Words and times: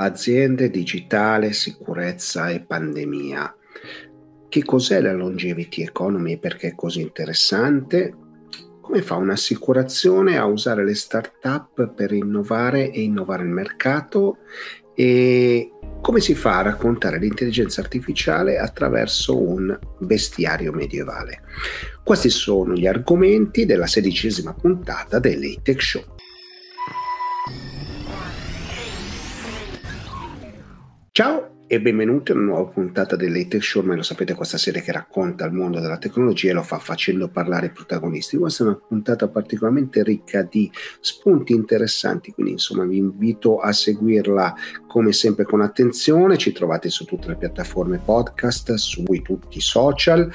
aziende, 0.00 0.70
digitale, 0.70 1.52
sicurezza 1.52 2.48
e 2.50 2.60
pandemia. 2.60 3.54
Che 4.48 4.64
cos'è 4.64 5.00
la 5.00 5.12
longevity 5.12 5.82
economy 5.82 6.32
e 6.32 6.38
perché 6.38 6.68
è 6.68 6.74
così 6.74 7.00
interessante? 7.02 8.14
Come 8.80 9.02
fa 9.02 9.14
un'assicurazione 9.16 10.36
a 10.36 10.46
usare 10.46 10.84
le 10.84 10.94
start-up 10.94 11.92
per 11.94 12.12
innovare 12.12 12.90
e 12.90 13.02
innovare 13.02 13.44
il 13.44 13.50
mercato? 13.50 14.38
E 14.94 15.70
come 16.00 16.20
si 16.20 16.34
fa 16.34 16.58
a 16.58 16.62
raccontare 16.62 17.18
l'intelligenza 17.18 17.80
artificiale 17.80 18.58
attraverso 18.58 19.40
un 19.40 19.78
bestiario 19.98 20.72
medievale? 20.72 21.42
Questi 22.02 22.30
sono 22.30 22.72
gli 22.74 22.86
argomenti 22.86 23.66
della 23.66 23.86
sedicesima 23.86 24.52
puntata 24.54 25.18
dell'Atech 25.18 25.82
Show. 25.82 26.04
Ciao 31.20 31.66
e 31.66 31.82
benvenuti 31.82 32.32
a 32.32 32.34
una 32.34 32.44
nuova 32.44 32.70
puntata 32.70 33.14
dell'Hater 33.14 33.62
Show, 33.62 33.82
ma 33.82 33.94
lo 33.94 34.00
sapete 34.00 34.32
questa 34.32 34.56
serie 34.56 34.80
che 34.80 34.90
racconta 34.90 35.44
il 35.44 35.52
mondo 35.52 35.78
della 35.78 35.98
tecnologia 35.98 36.48
e 36.48 36.54
lo 36.54 36.62
fa 36.62 36.78
facendo 36.78 37.28
parlare 37.28 37.66
i 37.66 37.72
protagonisti. 37.72 38.38
Questa 38.38 38.64
è 38.64 38.68
una 38.68 38.80
puntata 38.88 39.28
particolarmente 39.28 40.02
ricca 40.02 40.40
di 40.40 40.72
spunti 41.00 41.52
interessanti, 41.52 42.32
quindi 42.32 42.52
insomma 42.52 42.86
vi 42.86 42.96
invito 42.96 43.58
a 43.58 43.70
seguirla 43.70 44.54
come 44.86 45.12
sempre 45.12 45.44
con 45.44 45.60
attenzione, 45.60 46.38
ci 46.38 46.52
trovate 46.52 46.88
su 46.88 47.04
tutte 47.04 47.28
le 47.28 47.36
piattaforme 47.36 47.98
podcast, 47.98 48.72
su 48.76 49.02
tutti 49.02 49.58
i 49.58 49.60
social, 49.60 50.32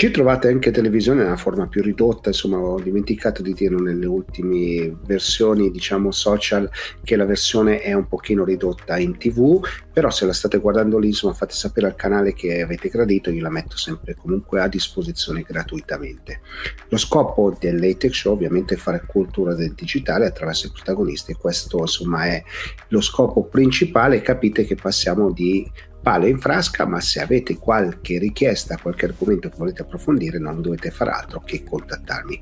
ci 0.00 0.10
trovate 0.10 0.48
anche 0.48 0.70
televisione 0.70 1.22
nella 1.22 1.36
forma 1.36 1.66
più 1.66 1.82
ridotta, 1.82 2.30
insomma 2.30 2.56
ho 2.56 2.80
dimenticato 2.80 3.42
di 3.42 3.52
dirlo 3.52 3.80
nelle 3.80 4.06
ultime 4.06 4.96
versioni 5.04 5.70
diciamo 5.70 6.10
social 6.10 6.70
che 7.04 7.16
la 7.16 7.26
versione 7.26 7.82
è 7.82 7.92
un 7.92 8.08
pochino 8.08 8.42
ridotta 8.42 8.96
in 8.96 9.18
tv, 9.18 9.62
però 9.92 10.08
se 10.08 10.24
la 10.24 10.32
state 10.32 10.56
guardando 10.56 10.96
lì 10.96 11.08
insomma 11.08 11.34
fate 11.34 11.52
sapere 11.52 11.86
al 11.86 11.96
canale 11.96 12.32
che 12.32 12.62
avete 12.62 12.88
gradito, 12.88 13.28
io 13.28 13.42
la 13.42 13.50
metto 13.50 13.76
sempre 13.76 14.14
comunque 14.14 14.62
a 14.62 14.68
disposizione 14.68 15.44
gratuitamente. 15.46 16.40
Lo 16.88 16.96
scopo 16.96 17.54
dell'ATEC 17.60 18.14
Show 18.14 18.32
ovviamente 18.32 18.76
è 18.76 18.78
fare 18.78 19.04
cultura 19.06 19.54
del 19.54 19.74
digitale 19.74 20.24
attraverso 20.24 20.68
i 20.68 20.70
protagonisti, 20.72 21.34
questo 21.34 21.80
insomma 21.80 22.24
è 22.24 22.42
lo 22.88 23.02
scopo 23.02 23.44
principale, 23.44 24.22
capite 24.22 24.64
che 24.64 24.76
passiamo 24.76 25.30
di 25.30 25.70
palo 26.02 26.26
in 26.26 26.38
frasca, 26.38 26.86
ma 26.86 27.00
se 27.00 27.20
avete 27.20 27.56
qualche 27.56 28.18
richiesta, 28.18 28.78
qualche 28.78 29.06
argomento 29.06 29.48
che 29.48 29.56
volete 29.56 29.82
approfondire, 29.82 30.38
non 30.38 30.62
dovete 30.62 30.90
fare 30.90 31.10
altro 31.10 31.40
che 31.40 31.62
contattarmi. 31.62 32.40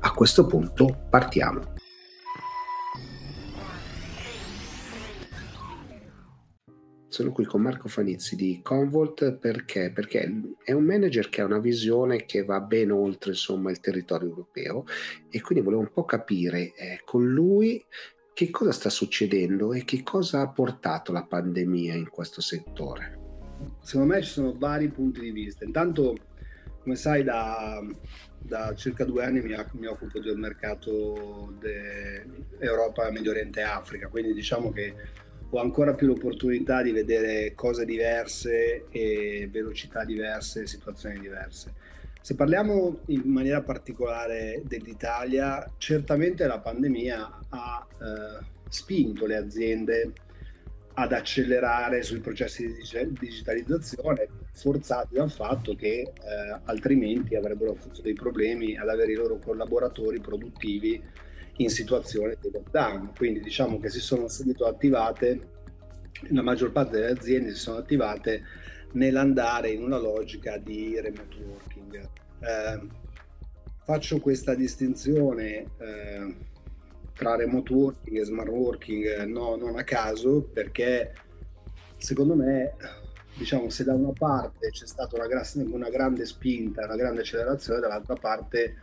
A 0.00 0.12
questo 0.12 0.46
punto 0.46 1.06
partiamo. 1.10 1.78
Sono 7.08 7.32
qui 7.32 7.44
con 7.44 7.60
Marco 7.60 7.88
Fanizzi 7.88 8.36
di 8.36 8.60
Convolt 8.62 9.32
perché? 9.32 9.90
perché 9.90 10.30
è 10.62 10.70
un 10.70 10.84
manager 10.84 11.28
che 11.28 11.40
ha 11.40 11.44
una 11.44 11.58
visione 11.58 12.24
che 12.24 12.44
va 12.44 12.60
ben 12.60 12.92
oltre 12.92 13.32
insomma, 13.32 13.72
il 13.72 13.80
territorio 13.80 14.28
europeo 14.28 14.84
e 15.28 15.40
quindi 15.40 15.64
volevo 15.64 15.82
un 15.82 15.90
po' 15.92 16.04
capire 16.04 16.72
eh, 16.72 17.00
con 17.04 17.28
lui 17.28 17.84
che 18.40 18.48
cosa 18.48 18.72
sta 18.72 18.88
succedendo 18.88 19.74
e 19.74 19.84
che 19.84 20.02
cosa 20.02 20.40
ha 20.40 20.48
portato 20.48 21.12
la 21.12 21.24
pandemia 21.24 21.92
in 21.92 22.08
questo 22.08 22.40
settore? 22.40 23.18
Secondo 23.82 24.14
me 24.14 24.22
ci 24.22 24.30
sono 24.30 24.56
vari 24.56 24.88
punti 24.88 25.20
di 25.20 25.30
vista. 25.30 25.66
Intanto, 25.66 26.16
come 26.82 26.96
sai, 26.96 27.22
da, 27.22 27.84
da 28.38 28.74
circa 28.74 29.04
due 29.04 29.24
anni 29.24 29.42
mi, 29.42 29.54
mi 29.72 29.84
occupo 29.84 30.20
del 30.20 30.38
mercato 30.38 31.52
Europa, 32.58 33.10
Medio 33.10 33.32
Oriente 33.32 33.60
e 33.60 33.64
Africa, 33.64 34.08
quindi 34.08 34.32
diciamo 34.32 34.72
che 34.72 34.94
ho 35.50 35.60
ancora 35.60 35.92
più 35.92 36.06
l'opportunità 36.06 36.80
di 36.80 36.92
vedere 36.92 37.52
cose 37.54 37.84
diverse 37.84 38.86
e 38.88 39.50
velocità 39.52 40.02
diverse, 40.02 40.66
situazioni 40.66 41.20
diverse. 41.20 41.74
Se 42.22 42.34
parliamo 42.34 43.00
in 43.06 43.22
maniera 43.24 43.62
particolare 43.62 44.62
dell'Italia, 44.66 45.66
certamente 45.78 46.46
la 46.46 46.58
pandemia 46.58 47.40
ha 47.48 47.86
eh, 47.90 48.44
spinto 48.68 49.24
le 49.24 49.36
aziende 49.36 50.12
ad 50.94 51.12
accelerare 51.12 52.02
sui 52.02 52.20
processi 52.20 52.66
di 52.66 53.12
digitalizzazione, 53.18 54.28
forzati 54.52 55.14
dal 55.14 55.30
fatto 55.30 55.74
che 55.74 56.00
eh, 56.00 56.12
altrimenti 56.64 57.36
avrebbero 57.36 57.70
avuto 57.72 58.02
dei 58.02 58.12
problemi 58.12 58.76
ad 58.76 58.88
avere 58.88 59.12
i 59.12 59.16
loro 59.16 59.38
collaboratori 59.38 60.20
produttivi 60.20 61.02
in 61.56 61.70
situazione 61.70 62.36
di 62.38 62.50
lockdown. 62.52 63.12
Quindi 63.16 63.40
diciamo 63.40 63.78
che 63.78 63.88
si 63.88 64.00
sono 64.00 64.28
subito 64.28 64.66
attivate, 64.66 65.40
la 66.28 66.42
maggior 66.42 66.70
parte 66.70 66.98
delle 66.98 67.12
aziende 67.12 67.54
si 67.54 67.60
sono 67.60 67.78
attivate 67.78 68.42
nell'andare 68.92 69.70
in 69.70 69.82
una 69.82 69.98
logica 69.98 70.58
di 70.58 71.00
remote 71.00 71.36
working. 71.90 72.08
Eh, 72.40 72.88
faccio 73.84 74.20
questa 74.20 74.54
distinzione 74.54 75.66
eh, 75.78 76.36
tra 77.12 77.36
remote 77.36 77.72
working 77.72 78.18
e 78.18 78.24
smart 78.24 78.48
working 78.48 79.24
no, 79.24 79.56
non 79.56 79.76
a 79.76 79.84
caso 79.84 80.42
perché 80.42 81.12
secondo 81.96 82.34
me 82.34 82.76
diciamo 83.36 83.68
se 83.68 83.84
da 83.84 83.94
una 83.94 84.12
parte 84.16 84.70
c'è 84.70 84.86
stata 84.86 85.16
una, 85.16 85.26
gra- 85.26 85.46
una 85.54 85.90
grande 85.90 86.24
spinta, 86.24 86.84
una 86.84 86.96
grande 86.96 87.20
accelerazione, 87.20 87.80
dall'altra 87.80 88.14
parte 88.14 88.76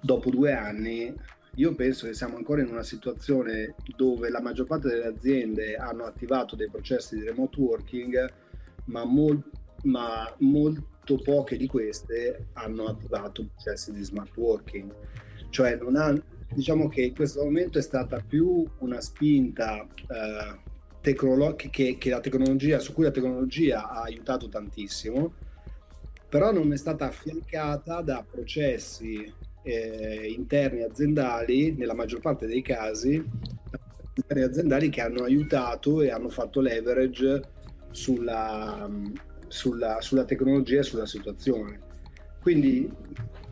dopo 0.00 0.30
due 0.30 0.52
anni 0.52 1.14
io 1.56 1.74
penso 1.74 2.06
che 2.06 2.14
siamo 2.14 2.36
ancora 2.36 2.62
in 2.62 2.68
una 2.68 2.82
situazione 2.82 3.74
dove 3.96 4.30
la 4.30 4.40
maggior 4.40 4.66
parte 4.66 4.88
delle 4.88 5.06
aziende 5.06 5.76
hanno 5.76 6.04
attivato 6.04 6.56
dei 6.56 6.68
processi 6.68 7.16
di 7.16 7.24
remote 7.24 7.60
working 7.60 8.32
ma, 8.86 9.04
mol- 9.04 9.42
ma 9.82 10.34
molto 11.02 11.22
poche 11.22 11.56
di 11.56 11.66
queste 11.66 12.46
hanno 12.54 12.86
attivato 12.86 13.46
processi 13.46 13.92
di 13.92 14.02
smart 14.04 14.36
working. 14.36 14.94
Cioè 15.50 15.76
non 15.76 15.96
ha, 15.96 16.14
diciamo 16.54 16.88
che 16.88 17.02
in 17.02 17.14
questo 17.14 17.42
momento 17.42 17.78
è 17.78 17.82
stata 17.82 18.22
più 18.26 18.64
una 18.78 19.00
spinta 19.00 19.82
eh, 19.82 20.58
tecnolo- 21.00 21.56
che, 21.56 21.96
che 21.98 22.10
la 22.10 22.20
tecnologia, 22.20 22.78
su 22.78 22.92
cui 22.92 23.04
la 23.04 23.10
tecnologia 23.10 23.90
ha 23.90 24.02
aiutato 24.02 24.48
tantissimo, 24.48 25.34
però 26.28 26.52
non 26.52 26.72
è 26.72 26.76
stata 26.76 27.06
affiancata 27.06 28.00
da 28.00 28.24
processi 28.28 29.30
eh, 29.64 30.32
interni 30.34 30.82
aziendali, 30.82 31.72
nella 31.72 31.94
maggior 31.94 32.20
parte 32.20 32.46
dei 32.46 32.62
casi, 32.62 33.22
aziendali 34.28 34.88
che 34.88 35.00
hanno 35.00 35.24
aiutato 35.24 36.00
e 36.00 36.10
hanno 36.10 36.28
fatto 36.28 36.60
leverage 36.60 37.42
sulla, 37.90 38.88
sulla, 39.52 40.00
sulla 40.00 40.24
tecnologia 40.24 40.80
e 40.80 40.82
sulla 40.82 41.04
situazione. 41.04 41.78
Quindi 42.40 42.90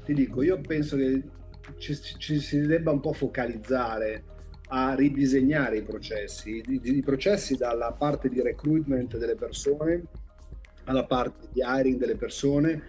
ti 0.02 0.14
dico, 0.14 0.42
io 0.42 0.58
penso 0.60 0.96
che 0.96 1.22
ci, 1.76 1.94
ci, 1.94 2.40
si 2.40 2.60
debba 2.62 2.90
un 2.90 3.00
po' 3.00 3.12
focalizzare 3.12 4.24
a 4.68 4.94
ridisegnare 4.94 5.76
i 5.76 5.82
processi, 5.82 6.62
i, 6.66 6.80
i, 6.82 7.02
processi 7.02 7.56
dalla 7.56 7.92
parte 7.92 8.30
di 8.30 8.40
recruitment 8.40 9.18
delle 9.18 9.34
persone 9.34 10.04
alla 10.84 11.04
parte 11.04 11.48
di 11.52 11.60
hiring 11.62 11.98
delle 11.98 12.16
persone, 12.16 12.82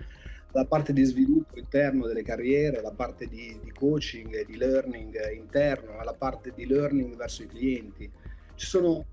alla 0.53 0.65
parte 0.65 0.93
di 0.93 1.03
sviluppo 1.03 1.59
interno 1.59 2.07
delle 2.07 2.23
carriere, 2.23 2.79
alla 2.79 2.91
parte 2.91 3.27
di, 3.27 3.59
di 3.61 3.71
coaching 3.71 4.33
e 4.33 4.45
di 4.45 4.55
learning 4.55 5.33
interno, 5.35 5.99
alla 5.99 6.13
parte 6.13 6.53
di 6.55 6.65
learning 6.65 7.15
verso 7.15 7.43
i 7.43 7.47
clienti. 7.47 8.09
Ci 8.55 8.65
sono 8.65 9.05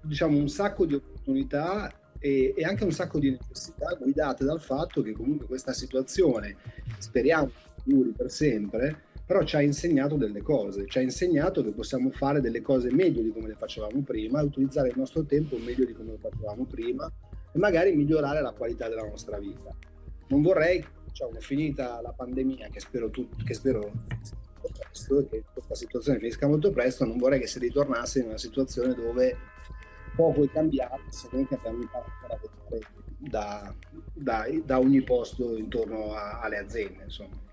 diciamo 0.00 0.38
un 0.38 0.48
sacco 0.48 0.86
di 0.86 0.94
opportunità 0.94 1.92
e, 2.18 2.54
e, 2.56 2.64
anche 2.64 2.84
un 2.84 2.92
sacco 2.92 3.18
di 3.18 3.30
necessità 3.30 3.96
guidate 4.00 4.44
dal 4.44 4.60
fatto 4.60 5.02
che 5.02 5.12
comunque 5.12 5.46
questa 5.46 5.72
situazione, 5.72 6.56
speriamo, 6.98 7.50
duri 7.84 8.10
per 8.10 8.30
sempre, 8.30 9.04
però 9.24 9.42
ci 9.44 9.56
ha 9.56 9.62
insegnato 9.62 10.16
delle 10.16 10.42
cose, 10.42 10.86
ci 10.86 10.98
ha 10.98 11.00
insegnato 11.00 11.62
che 11.62 11.70
possiamo 11.70 12.10
fare 12.10 12.40
delle 12.40 12.62
cose 12.62 12.92
meglio 12.92 13.22
di 13.22 13.32
come 13.32 13.48
le 13.48 13.54
facevamo 13.54 14.00
prima, 14.02 14.42
utilizzare 14.42 14.88
il 14.88 14.94
nostro 14.96 15.24
tempo 15.24 15.56
meglio 15.56 15.84
di 15.84 15.92
come 15.92 16.12
lo 16.12 16.18
facevamo 16.18 16.64
prima 16.64 17.10
e 17.52 17.58
magari 17.58 17.94
migliorare 17.94 18.40
la 18.40 18.52
qualità 18.52 18.88
della 18.88 19.06
nostra 19.06 19.38
vita. 19.38 19.74
Non 20.28 20.42
vorrei, 20.42 20.84
diciamo, 21.04 21.32
finita 21.40 22.00
la 22.00 22.12
pandemia, 22.12 22.68
che 22.68 22.80
spero, 22.80 23.10
tut- 23.10 23.42
che 23.42 23.54
spero 23.54 23.92
presto 24.72 25.26
che 25.28 25.44
questa 25.52 25.74
situazione 25.74 26.18
finisca 26.18 26.46
molto 26.46 26.70
presto, 26.70 27.04
non 27.04 27.16
vorrei 27.18 27.40
che 27.40 27.46
si 27.46 27.58
ritornasse 27.58 28.20
in 28.20 28.26
una 28.26 28.38
situazione 28.38 28.94
dove 28.94 29.36
poco 30.16 30.42
è 30.42 30.50
cambiato 30.50 31.00
se 31.10 31.28
non 31.30 31.46
che 31.46 31.54
abbiamo 31.54 31.82
imparato 31.82 32.10
a 32.26 32.38
vedere 32.40 32.86
da, 33.18 33.74
da, 34.12 34.46
da, 34.64 34.78
ogni 34.78 35.02
posto 35.02 35.56
intorno 35.56 36.12
a, 36.12 36.40
alle 36.40 36.58
aziende. 36.58 37.04
Insomma. 37.04 37.44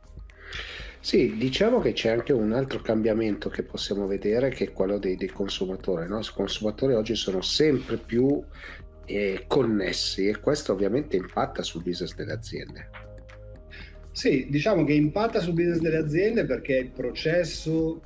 Sì, 0.99 1.35
diciamo 1.37 1.79
che 1.79 1.91
c'è 1.93 2.11
anche 2.11 2.31
un 2.31 2.53
altro 2.53 2.79
cambiamento 2.79 3.49
che 3.49 3.63
possiamo 3.63 4.07
vedere 4.07 4.49
che 4.49 4.65
è 4.65 4.71
quello 4.71 4.97
dei, 4.97 5.17
dei 5.17 5.29
consumatori. 5.29 6.07
No? 6.07 6.19
I 6.19 6.29
consumatori 6.33 6.93
oggi 6.93 7.15
sono 7.15 7.41
sempre 7.41 7.97
più 7.97 8.41
eh, 9.05 9.43
connessi 9.47 10.27
e 10.27 10.39
questo 10.39 10.71
ovviamente 10.71 11.17
impatta 11.17 11.61
sul 11.61 11.83
business 11.83 12.15
delle 12.15 12.31
aziende. 12.31 12.89
Sì, 14.11 14.47
diciamo 14.49 14.85
che 14.85 14.93
impatta 14.93 15.39
sul 15.39 15.53
business 15.53 15.79
delle 15.79 15.97
aziende 15.97 16.45
perché 16.45 16.75
il 16.75 16.91
processo 16.91 18.01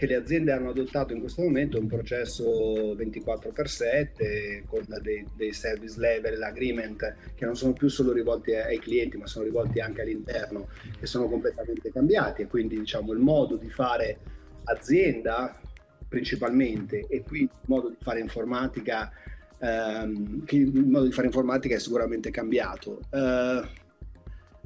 che 0.00 0.06
le 0.06 0.14
aziende 0.14 0.52
hanno 0.52 0.70
adottato 0.70 1.12
in 1.12 1.20
questo 1.20 1.42
momento 1.42 1.76
è 1.76 1.80
un 1.80 1.86
processo 1.86 2.94
24x7 2.94 4.64
con 4.64 4.86
dei, 5.02 5.26
dei, 5.36 5.52
service 5.52 6.00
level 6.00 6.42
agreement 6.42 7.16
che 7.34 7.44
non 7.44 7.54
sono 7.54 7.74
più 7.74 7.88
solo 7.88 8.10
rivolti 8.12 8.54
ai 8.54 8.78
clienti 8.78 9.18
ma 9.18 9.26
sono 9.26 9.44
rivolti 9.44 9.78
anche 9.78 10.00
all'interno 10.00 10.68
e 10.98 11.04
sono 11.04 11.28
completamente 11.28 11.92
cambiati. 11.92 12.40
E 12.40 12.46
quindi 12.46 12.78
diciamo 12.78 13.12
il 13.12 13.18
modo 13.18 13.56
di 13.56 13.68
fare 13.68 14.16
azienda 14.64 15.60
principalmente 16.08 17.04
e 17.06 17.22
qui 17.22 17.40
il 17.40 17.50
modo 17.66 17.90
di 17.90 17.98
fare 18.00 18.20
informatica 18.20 19.12
ehm, 19.58 20.44
il 20.48 20.86
modo 20.86 21.04
di 21.04 21.12
fare 21.12 21.26
informatica 21.26 21.74
è 21.74 21.78
sicuramente 21.78 22.30
cambiato. 22.30 23.00
Uh, 23.10 23.68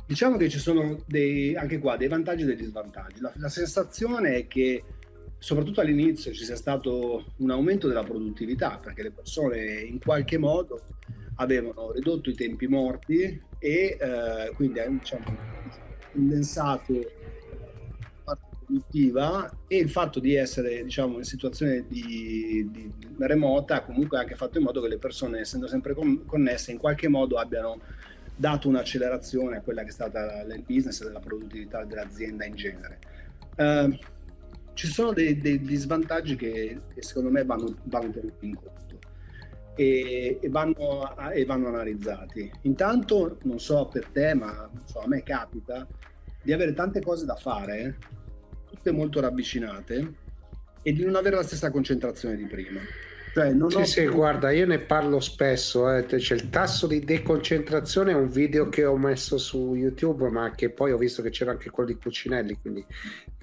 diciamo 0.07 0.37
che 0.37 0.49
ci 0.49 0.61
sono 0.61 1.03
dei, 1.09 1.57
anche 1.57 1.81
qua 1.81 1.97
dei 1.97 2.07
vantaggi 2.07 2.43
e 2.43 2.47
degli 2.47 2.65
svantaggi 2.67 3.21
la, 3.21 3.33
la 3.37 3.49
sensazione 3.49 4.37
è 4.37 4.47
che 4.47 4.85
soprattutto 5.45 5.83
all'inizio 5.83 6.33
ci 6.33 6.43
sia 6.43 6.57
stato 6.57 7.35
un 7.37 7.51
aumento 7.51 7.87
della 7.87 8.03
produttività 8.03 8.79
perché 8.79 9.03
le 9.03 9.11
persone 9.11 9.75
in 9.83 10.01
qualche 10.01 10.39
modo 10.39 10.81
avevano 11.35 11.93
ridotto 11.93 12.31
i 12.31 12.35
tempi 12.35 12.67
morti 12.67 13.43
e 13.59 13.99
eh, 14.01 14.53
quindi 14.55 14.81
hanno 14.81 15.01
diciamo, 15.01 15.37
condensato 16.13 16.95
la 16.95 17.07
parte 18.25 18.57
produttiva 18.65 19.55
e 19.67 19.77
il 19.77 19.91
fatto 19.91 20.19
di 20.19 20.35
essere 20.35 20.83
diciamo, 20.83 21.19
in 21.19 21.25
situazione 21.25 21.85
di, 21.89 22.67
di, 22.71 22.91
remota 23.19 23.75
ha 23.75 23.83
comunque 23.83 24.17
anche 24.17 24.37
fatto 24.37 24.57
in 24.57 24.65
modo 24.65 24.81
che 24.81 24.89
le 24.89 24.99
persone 24.99 25.41
essendo 25.41 25.67
sempre 25.67 25.93
con, 25.93 26.25
connesse 26.25 26.73
in 26.73 26.79
qualche 26.79 27.09
modo 27.09 27.37
abbiano 27.37 27.83
dato 28.35 28.67
un'accelerazione 28.69 29.59
a 29.59 29.61
quella 29.61 29.83
che 29.83 29.91
è 29.91 29.93
stata 29.93 30.41
il 30.41 30.65
business 30.67 31.03
e 31.03 31.11
la 31.11 31.21
produttività 31.21 31.85
dell'azienda 31.85 32.47
in 32.47 32.55
genere. 32.55 32.99
Uh, 33.57 33.97
ci 34.75 34.87
sono 34.89 35.13
dei, 35.13 35.39
degli 35.39 35.77
svantaggi 35.77 36.37
che, 36.37 36.81
che, 36.93 37.03
secondo 37.03 37.31
me 37.31 37.45
vanno, 37.45 37.75
vanno 37.85 38.11
tenuti 38.11 38.47
in 38.47 38.55
conto 38.55 38.99
e, 39.75 40.39
e, 40.41 40.49
vanno, 40.49 41.17
e, 41.33 41.45
vanno, 41.45 41.69
analizzati. 41.69 42.51
Intanto, 42.63 43.39
non 43.45 43.59
so 43.59 43.89
per 43.91 44.07
te, 44.07 44.35
ma 44.35 44.69
so, 44.85 45.01
a 45.01 45.07
me 45.07 45.23
capita 45.23 45.87
di 46.43 46.53
avere 46.53 46.75
tante 46.75 47.01
cose 47.01 47.25
da 47.25 47.37
fare, 47.37 47.99
tutte 48.67 48.93
molto 48.93 49.21
ravvicinate, 49.21 50.23
e 50.83 50.93
di 50.93 51.05
non 51.05 51.17
avere 51.17 51.37
la 51.37 51.43
stessa 51.43 51.71
concentrazione 51.71 52.37
di 52.37 52.45
prima. 52.45 52.81
Cioè, 53.33 53.53
non 53.53 53.69
sì, 53.69 53.77
ho... 53.79 53.85
sì, 53.85 54.07
guarda, 54.07 54.53
io 54.53 54.65
ne 54.65 54.79
parlo 54.79 55.19
spesso. 55.19 55.91
Eh. 55.91 56.05
C'è 56.05 56.35
il 56.35 56.51
tasso 56.51 56.87
di 56.87 57.01
deconcentrazione, 57.01 58.13
è 58.13 58.15
un 58.15 58.29
video 58.29 58.69
che 58.69 58.85
ho 58.85 58.97
messo 58.97 59.39
su 59.39 59.75
YouTube, 59.75 60.29
ma 60.29 60.53
che 60.53 60.71
poi 60.71 60.93
ho 60.93 60.97
visto 60.97 61.21
che 61.21 61.31
c'era 61.31 61.51
anche 61.51 61.71
quello 61.71 61.89
di 61.89 61.99
Cucinelli, 61.99 62.59
quindi 62.61 62.87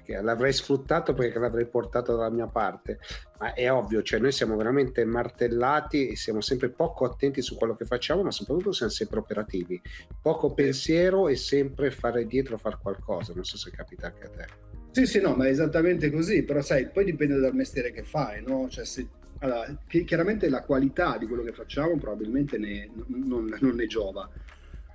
l'avrei 0.06 0.52
sfruttato 0.52 1.14
perché 1.14 1.38
l'avrei 1.38 1.66
portato 1.66 2.16
dalla 2.16 2.30
mia 2.30 2.46
parte. 2.46 2.98
Ma 3.38 3.54
è 3.54 3.70
ovvio, 3.70 4.02
cioè 4.02 4.20
noi 4.20 4.32
siamo 4.32 4.56
veramente 4.56 5.04
martellati 5.04 6.08
e 6.08 6.16
siamo 6.16 6.40
sempre 6.40 6.70
poco 6.70 7.04
attenti 7.04 7.42
su 7.42 7.56
quello 7.56 7.74
che 7.74 7.84
facciamo, 7.84 8.22
ma 8.22 8.30
soprattutto 8.30 8.72
siamo 8.72 8.92
sempre 8.92 9.18
operativi. 9.20 9.80
Poco 10.20 10.52
pensiero 10.52 11.28
e 11.28 11.36
sempre 11.36 11.90
fare 11.90 12.26
dietro, 12.26 12.58
fare 12.58 12.78
qualcosa. 12.80 13.32
Non 13.34 13.44
so 13.44 13.56
se 13.56 13.70
capita 13.70 14.08
anche 14.08 14.24
a 14.24 14.28
te. 14.28 14.46
Sì, 14.90 15.06
sì, 15.06 15.20
no, 15.20 15.34
ma 15.34 15.46
è 15.46 15.50
esattamente 15.50 16.10
così, 16.10 16.42
però 16.42 16.60
sai, 16.60 16.90
poi 16.90 17.04
dipende 17.04 17.38
dal 17.38 17.54
mestiere 17.54 17.92
che 17.92 18.02
fai, 18.02 18.42
no? 18.42 18.68
Cioè 18.68 18.84
se 18.84 19.08
allora, 19.42 19.66
chiaramente 19.86 20.48
la 20.48 20.62
qualità 20.62 21.18
di 21.18 21.26
quello 21.26 21.42
che 21.42 21.52
facciamo 21.52 21.96
probabilmente 21.96 22.58
ne, 22.58 22.88
non, 23.06 23.52
non, 23.58 23.74
ne 23.74 23.86
giova. 23.86 24.28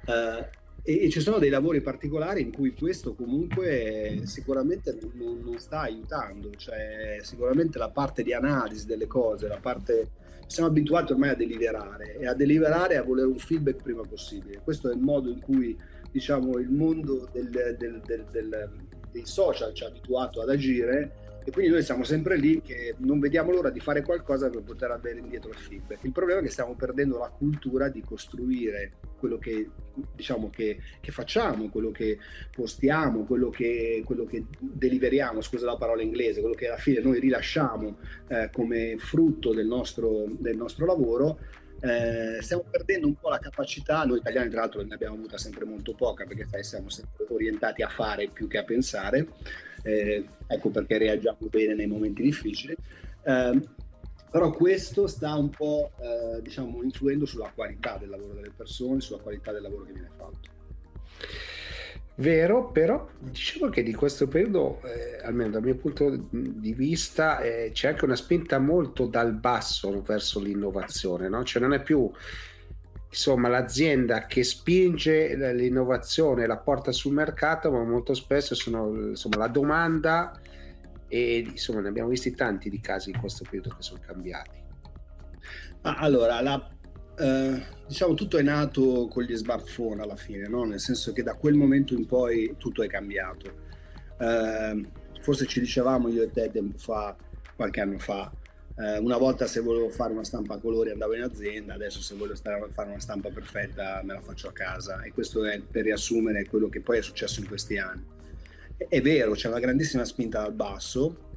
Uh, 0.06 0.45
e, 0.88 1.04
e, 1.04 1.10
ci 1.10 1.19
sono 1.19 1.38
dei 1.38 1.50
lavori 1.50 1.81
particolari 1.81 2.42
in 2.42 2.54
cui 2.54 2.74
questo 2.74 3.13
comunque 3.13 4.22
sicuramente 4.24 4.98
non, 5.16 5.42
non, 5.44 5.60
sta 5.60 5.81
aiutando, 5.81 6.50
cioè 6.56 7.18
sicuramente 7.24 7.78
la 7.78 7.89
parte 7.89 8.24
di 8.24 8.31
analisi 8.31 8.86
delle 8.86 9.06
cose, 9.06 9.50
la 9.50 9.60
parte 9.60 10.12
siamo 10.48 10.69
abituati 10.69 11.12
ormai 11.12 11.31
a 11.31 11.36
deliberare 11.36 12.18
e 12.18 12.25
a 12.25 12.34
deliberare 12.34 12.94
e 12.94 12.98
a 12.98 13.04
volere 13.04 13.28
un 13.28 13.38
feedback 13.38 13.84
prima 13.84 14.01
possibile. 14.04 14.62
Questo 14.63 14.89
è 14.89 14.94
il 14.94 15.01
modo 15.01 15.30
in 15.30 15.42
cui 15.42 15.78
diciamo 16.10 16.57
il 16.57 16.69
mondo 16.69 17.28
del, 17.33 17.75
del, 17.78 18.01
del, 18.06 18.69
dei 19.12 19.25
social 19.25 19.74
ci 19.74 19.83
ha 19.83 19.88
abituato 19.88 20.40
ad 20.42 20.50
agire 20.50 21.27
e 21.48 21.52
quindi 21.52 21.72
noi 21.72 21.82
siamo 21.82 22.04
sempre 22.04 22.36
lì 22.36 22.62
che 22.62 22.96
non 22.98 23.22
vediamo 23.22 23.54
l'ora 23.54 23.70
di 23.70 23.80
fare 23.80 24.02
qualcosa 24.02 24.50
per 24.50 24.64
poter 24.64 24.92
avere 24.92 25.20
indietro 25.20 25.50
il 25.50 25.56
feedback. 25.56 26.04
Il 26.04 26.12
problema 26.12 26.42
è 26.42 26.44
che 26.44 26.50
stiamo 26.50 26.76
perdendo 26.76 27.18
la 27.18 27.30
cultura 27.30 27.88
di 27.88 28.02
costruire 28.02 28.96
quello 29.18 29.38
che, 29.38 29.70
diciamo, 30.14 30.50
che, 30.50 30.78
che 31.00 31.12
facciamo, 31.14 31.70
quello 31.70 31.92
che 31.92 32.18
postiamo, 32.54 33.24
quello 33.24 33.50
che, 33.50 34.04
quello 34.04 34.26
che, 34.26 34.44
deliveriamo, 34.60 35.40
scusa 35.40 35.66
la 35.66 35.78
parola 35.78 36.02
inglese, 36.02 36.42
quello 36.42 36.54
che 36.54 36.68
alla 36.68 36.76
fine 36.76 37.00
noi 37.00 37.22
rilasciamo 37.22 37.98
eh, 38.28 38.50
come 38.52 38.98
frutto 38.98 39.54
del 39.54 39.68
nostro, 39.68 40.26
del 40.28 40.58
nostro 40.58 40.86
lavoro. 40.86 41.40
Eh, 41.80 42.42
stiamo 42.42 42.66
perdendo 42.70 43.08
un 43.08 43.16
po' 43.16 43.30
la 43.30 43.40
capacità, 43.40 44.04
noi 44.04 44.18
italiani 44.18 44.50
tra 44.50 44.60
l'altro 44.60 44.82
ne 44.84 44.94
abbiamo 44.94 45.16
avuta 45.16 45.38
sempre 45.38 45.64
molto 45.64 45.94
poca 45.94 46.26
perché 46.26 46.46
sai, 46.50 46.66
siamo 46.66 46.90
sempre 46.90 47.26
orientati 47.30 47.84
a 47.84 47.88
fare 47.88 48.28
più 48.28 48.50
che 48.50 48.58
a 48.58 48.66
pensare, 48.66 49.30
eh, 49.88 50.25
ecco 50.48 50.69
perché 50.69 50.98
reagiamo 50.98 51.48
bene 51.50 51.74
nei 51.74 51.88
momenti 51.88 52.22
difficili. 52.22 52.75
Eh, 53.24 53.62
però 54.30 54.51
questo 54.51 55.07
sta 55.07 55.36
un 55.36 55.50
po' 55.50 55.92
eh, 56.00 56.42
diciamo, 56.42 56.84
influendo 56.84 57.25
sulla 57.25 57.51
qualità 57.56 57.98
del 57.98 58.10
lavoro 58.10 58.34
delle 58.34 58.51
persone, 58.56 59.00
sulla 59.00 59.22
qualità 59.22 59.54
del 59.54 59.62
lavoro 59.62 59.86
che 59.86 59.94
viene 59.94 60.12
fatto. 60.16 60.56
Vero, 62.16 62.72
però 62.72 63.07
diciamo 63.19 63.69
che 63.69 63.84
di 63.84 63.94
questo 63.94 64.28
periodo, 64.28 64.81
eh, 64.81 65.24
almeno 65.24 65.51
dal 65.51 65.63
mio 65.63 65.75
punto 65.75 66.28
di 66.31 66.74
vista, 66.74 67.40
eh, 67.40 67.69
c'è 67.72 67.90
anche 67.90 68.06
una 68.06 68.16
spinta 68.16 68.57
molto 68.60 69.06
dal 69.06 69.33
basso 69.33 70.01
verso 70.01 70.40
l'innovazione, 70.40 71.30
no? 71.30 71.44
Cioè 71.44 71.62
non 71.62 71.74
è 71.74 71.81
più 71.81 72.12
insomma 73.09 73.48
l'azienda 73.48 74.25
che 74.25 74.44
spinge 74.44 75.54
l'innovazione 75.54 76.45
la 76.45 76.57
porta 76.57 76.92
sul 76.92 77.13
mercato, 77.13 77.71
ma 77.71 77.83
molto 77.83 78.13
spesso 78.13 78.56
sono 78.56 79.09
insomma, 79.09 79.38
la 79.38 79.48
domanda 79.48 80.39
e 81.07 81.38
insomma 81.39 81.81
ne 81.81 81.88
abbiamo 81.88 82.09
visti 82.09 82.36
tanti 82.36 82.69
di 82.69 82.80
casi 82.80 83.12
in 83.12 83.19
questo 83.19 83.44
periodo 83.44 83.75
che 83.75 83.81
sono 83.81 84.00
cambiati. 84.06 84.63
allora, 85.81 86.42
la, 86.42 86.69
eh, 87.18 87.63
diciamo 87.88 88.13
tutto 88.13 88.38
è 88.38 88.42
nato 88.44 89.07
con 89.07 89.24
gli 89.24 89.36
smartphone 89.36 90.01
alla 90.01 90.15
fine, 90.15 90.48
no? 90.48 90.65
nel 90.65 90.80
senso 90.80 91.13
che 91.13 91.24
da 91.24 91.36
quel 91.36 91.56
momento 91.56 91.94
in 91.94 92.06
poi 92.06 92.56
tutto 92.57 92.83
è 92.83 92.88
cambiato. 92.88 93.65
Eh, 94.19 94.86
forse 95.21 95.45
ci 95.45 95.59
dicevamo 95.59 96.09
io 96.09 96.24
e 96.24 96.31
te 96.31 96.51
tempo 96.51 96.77
fa, 96.77 97.15
qualche 97.56 97.81
anno 97.81 98.00
fa, 98.00 98.31
eh, 98.80 99.00
una 99.00 99.18
volta 99.18 99.48
se 99.48 99.60
volevo 99.60 99.90
fare 99.90 100.14
una 100.14 100.24
stampa 100.24 100.56
a 100.56 100.60
colori 100.60 100.92
andavo 100.92 101.16
in 101.16 101.24
azienda, 101.24 101.74
adesso 101.74 102.00
se 102.00 102.16
voglio 102.16 102.36
fare 102.36 102.90
una 102.90 103.00
stampa 103.00 103.30
perfetta 103.30 104.02
me 104.04 104.14
la 104.14 104.22
faccio 104.22 104.50
a 104.50 104.52
casa 104.52 105.02
e 105.02 105.12
questo 105.12 105.44
è 105.46 105.60
per 105.60 105.84
riassumere 105.84 106.46
quello 106.46 106.69
che 106.69 106.81
poi 106.81 107.00
è 107.00 107.02
successo 107.02 107.40
in 107.40 107.48
questi 107.48 107.80
anni. 107.80 108.06
È 108.78 109.02
vero, 109.02 109.31
c'è 109.31 109.48
una 109.48 109.60
grandissima 109.60 110.06
spinta 110.06 110.42
dal 110.42 110.54
basso, 110.54 111.31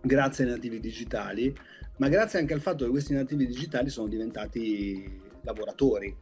grazie 0.00 0.44
ai 0.44 0.50
nativi 0.50 0.80
digitali, 0.80 1.54
ma 1.98 2.08
grazie 2.08 2.38
anche 2.38 2.54
al 2.54 2.62
fatto 2.62 2.84
che 2.84 2.90
questi 2.90 3.12
nativi 3.12 3.46
digitali 3.46 3.90
sono 3.90 4.08
diventati 4.08 5.20
lavoratori. 5.42 6.16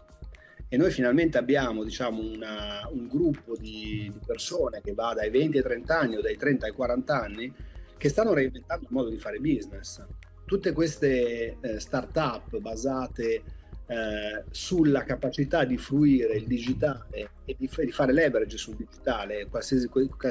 E 0.69 0.77
noi 0.77 0.91
finalmente 0.91 1.39
abbiamo 1.39 1.85
diciamo, 1.85 2.21
una, 2.21 2.89
un 2.91 3.07
gruppo 3.07 3.57
di, 3.57 4.11
di, 4.13 4.21
persone 4.27 4.81
che 4.83 4.95
va 4.95 5.15
dai 5.15 5.31
20 5.31 5.59
ai 5.59 5.63
30 5.63 5.97
anni 5.97 6.17
o 6.17 6.21
dai 6.21 6.37
30 6.37 6.67
ai 6.67 6.73
40 6.73 7.23
anni 7.23 7.55
che 7.97 8.09
stanno 8.09 8.35
reinventando 8.35 8.85
il 8.85 8.93
modo 8.93 9.09
di 9.09 9.19
fare 9.19 9.39
business 9.39 10.05
tutte 10.47 10.73
queste 10.73 11.59
eh, 11.61 11.81
start-up 11.81 12.57
basate 12.59 13.43
eh, 13.89 14.45
sulla 14.51 15.03
capacità 15.03 15.65
di 15.65 15.77
fruire 15.77 16.37
il 16.37 16.47
digitale 16.47 17.31
e 17.45 17.55
di, 17.59 17.69
di, 17.69 17.93
fare 17.93 18.13
leverage 18.13 18.57
sul 18.57 18.77
digitale, 18.77 19.47
qualsiasi, 19.49 19.89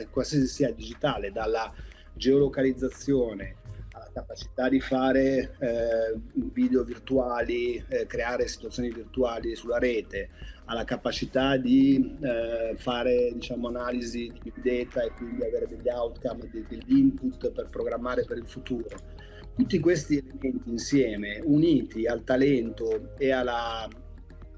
qualsiasi 0.09 0.47
sia 0.47 0.71
digitale, 0.71 1.31
dalla 1.31 1.71
geolocalizzazione 2.13 3.57
alla 3.91 4.09
capacità 4.11 4.67
di 4.67 4.81
fare 4.81 5.55
eh, 5.59 6.19
video 6.51 6.83
virtuali, 6.83 7.81
eh, 7.87 8.05
creare 8.05 8.47
situazioni 8.47 8.89
virtuali 8.89 9.55
sulla 9.55 9.77
rete, 9.77 10.29
alla 10.65 10.83
capacità 10.83 11.55
di 11.55 12.17
eh, 12.21 12.75
fare 12.77 13.31
diciamo, 13.33 13.69
analisi 13.69 14.29
di 14.33 14.51
big 14.51 14.85
data 14.85 15.01
e 15.01 15.11
quindi 15.11 15.45
avere 15.45 15.67
degli 15.67 15.87
outcome, 15.87 16.49
degli 16.51 16.97
input 16.97 17.51
per 17.51 17.69
programmare 17.69 18.25
per 18.25 18.37
il 18.37 18.47
futuro 18.47 19.14
tutti 19.55 19.79
questi 19.79 20.17
elementi 20.17 20.69
insieme, 20.69 21.39
uniti 21.43 22.05
al 22.05 22.23
talento 22.23 23.13
e 23.17 23.31
alla, 23.31 23.87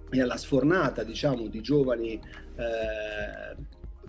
e 0.09 0.21
alla 0.21 0.37
sfornata 0.37 1.03
diciamo, 1.03 1.47
di 1.47 1.61
giovani 1.61 2.13
eh, 2.13 3.55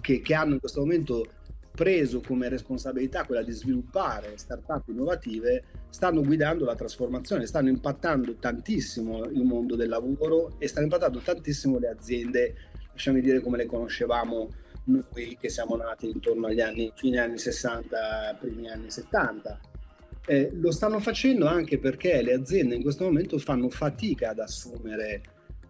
che, 0.01 0.21
che 0.21 0.35
hanno 0.35 0.55
in 0.55 0.61
questo 0.61 0.81
momento 0.81 1.25
preso 1.71 2.21
come 2.21 2.49
responsabilità 2.49 3.25
quella 3.25 3.43
di 3.43 3.53
sviluppare 3.53 4.37
start-up 4.37 4.89
innovative, 4.89 5.63
stanno 5.91 6.23
guidando 6.23 6.65
la 6.65 6.75
trasformazione, 6.75 7.47
stanno 7.47 7.69
impattando 7.69 8.35
tantissimo 8.37 9.27
il 9.27 9.45
mondo 9.45 9.77
del 9.77 9.89
lavoro 9.89 10.57
e 10.59 10.67
stanno 10.67 10.87
impattando 10.87 11.21
tantissimo 11.21 11.79
le 11.79 11.89
aziende, 11.89 12.55
lasciami 12.91 13.21
dire 13.21 13.41
come 13.41 13.59
le 13.59 13.67
conoscevamo 13.67 14.49
noi 14.85 15.37
che 15.39 15.51
siamo 15.51 15.77
nati 15.77 16.09
intorno 16.09 16.47
agli 16.47 16.61
anni, 16.61 16.91
fine 16.97 17.19
anni 17.19 17.39
60, 17.39 18.39
primi 18.41 18.69
anni 18.71 18.91
70 18.91 19.68
Eh, 20.31 20.51
lo 20.53 20.71
stanno 20.73 21.01
facendo 21.01 21.47
anche 21.47 21.79
perché 21.79 22.21
le 22.21 22.35
aziende 22.35 22.75
in 22.75 22.83
questo 22.83 23.05
momento 23.05 23.39
fanno 23.39 23.71
fatica 23.71 24.29
ad 24.29 24.41
assumere 24.41 25.23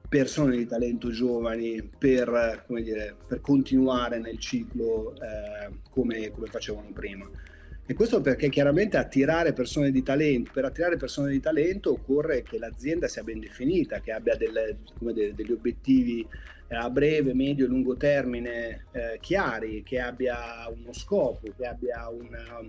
persone 0.08 0.56
di 0.56 0.66
talento 0.66 1.10
giovani 1.10 1.88
per, 1.96 2.64
dire, 2.66 3.14
per 3.24 3.40
continuare 3.40 4.18
nel 4.18 4.36
ciclo 4.40 5.14
eh, 5.14 5.70
come, 5.90 6.30
come 6.32 6.46
facevano 6.48 6.90
prima. 6.92 7.30
E 7.86 7.94
questo 7.94 8.20
perché 8.20 8.48
chiaramente 8.48 8.96
attirare 8.96 9.52
persone 9.52 9.92
di 9.92 10.02
talento, 10.02 10.50
per 10.52 10.64
attirare 10.64 10.96
persone 10.96 11.30
di 11.30 11.40
talento 11.40 11.92
occorre 11.92 12.42
che 12.42 12.58
l'azienda 12.58 13.06
sia 13.06 13.22
ben 13.22 13.38
definita, 13.38 14.00
che 14.00 14.10
abbia 14.10 14.34
delle, 14.34 14.78
dire, 14.98 15.34
degli 15.34 15.52
obiettivi 15.52 16.26
eh, 16.66 16.74
a 16.74 16.90
breve, 16.90 17.32
medio 17.32 17.64
e 17.64 17.68
lungo 17.68 17.96
termine 17.96 18.86
eh, 18.90 19.18
chiari, 19.20 19.84
che 19.84 20.00
abbia 20.00 20.68
uno 20.68 20.92
scopo, 20.92 21.48
che 21.56 21.64
abbia 21.64 22.08
una, 22.08 22.60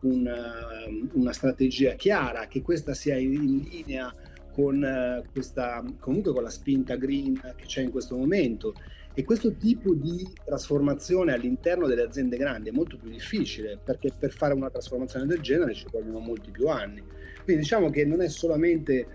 una, 0.00 0.86
una 1.12 1.32
strategia 1.32 1.94
chiara, 1.94 2.46
che 2.46 2.62
questa 2.62 2.94
sia 2.94 3.16
in 3.16 3.66
linea 3.70 4.14
con 4.52 4.82
eh, 4.82 5.22
questa, 5.32 5.84
comunque 6.00 6.32
con 6.32 6.42
la 6.42 6.50
spinta 6.50 6.96
green 6.96 7.40
che 7.56 7.64
c'è 7.66 7.82
in 7.82 7.90
questo 7.90 8.16
momento 8.16 8.74
e 9.14 9.24
questo 9.24 9.54
tipo 9.54 9.94
di 9.94 10.26
trasformazione 10.44 11.32
all'interno 11.32 11.86
delle 11.86 12.02
aziende 12.02 12.36
grandi 12.36 12.68
è 12.68 12.72
molto 12.72 12.96
più 12.96 13.10
difficile 13.10 13.78
perché 13.82 14.12
per 14.16 14.32
fare 14.32 14.54
una 14.54 14.70
trasformazione 14.70 15.26
del 15.26 15.40
genere 15.40 15.74
ci 15.74 15.86
vogliono 15.90 16.20
molti 16.20 16.50
più 16.50 16.68
anni. 16.68 17.02
Quindi 17.42 17.62
diciamo 17.62 17.90
che 17.90 18.04
non 18.04 18.20
è 18.20 18.28
solamente 18.28 19.06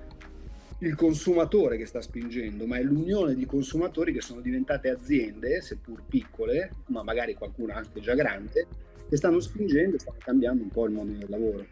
il 0.80 0.96
consumatore 0.96 1.78
che 1.78 1.86
sta 1.86 2.02
spingendo, 2.02 2.66
ma 2.66 2.78
è 2.78 2.84
l'unione 2.84 3.36
di 3.36 3.46
consumatori 3.46 4.12
che 4.12 4.22
sono 4.22 4.42
diventate 4.42 4.90
aziende, 4.90 5.62
seppur 5.62 6.04
piccole, 6.06 6.72
ma 6.88 7.04
magari 7.04 7.34
qualcuna 7.34 7.76
anche 7.76 8.02
già 8.02 8.14
grande, 8.14 8.68
che 9.10 9.18
stanno 9.18 9.40
spingendo 9.40 9.96
e 9.96 10.00
stanno 10.00 10.18
cambiando 10.20 10.64
un 10.64 10.70
po' 10.70 10.86
il 10.86 10.92
mondo 10.92 11.18
del 11.18 11.30
lavoro. 11.30 11.66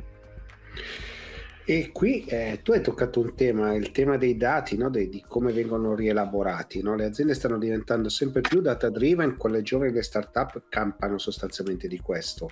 E 1.64 1.92
qui 1.92 2.26
eh, 2.26 2.60
tu 2.64 2.72
hai 2.72 2.82
toccato 2.82 3.20
un 3.20 3.36
tema, 3.36 3.74
il 3.76 3.92
tema 3.92 4.18
dei 4.18 4.36
dati, 4.36 4.76
no? 4.78 4.90
De, 4.90 5.08
di 5.08 5.24
come 5.28 5.54
vengono 5.54 5.94
rielaborati. 5.94 6.82
No? 6.82 6.96
Le 6.96 7.06
aziende 7.06 7.34
stanno 7.36 7.58
diventando 7.58 8.10
sempre 8.10 8.42
più 8.42 8.62
data 8.62 8.90
driven, 8.90 9.38
quelle 9.38 9.62
giovani 9.62 9.92
le 9.92 10.02
start-up 10.02 10.64
campano 10.70 11.18
sostanzialmente 11.18 11.88
di 11.88 12.00
questo. 12.00 12.50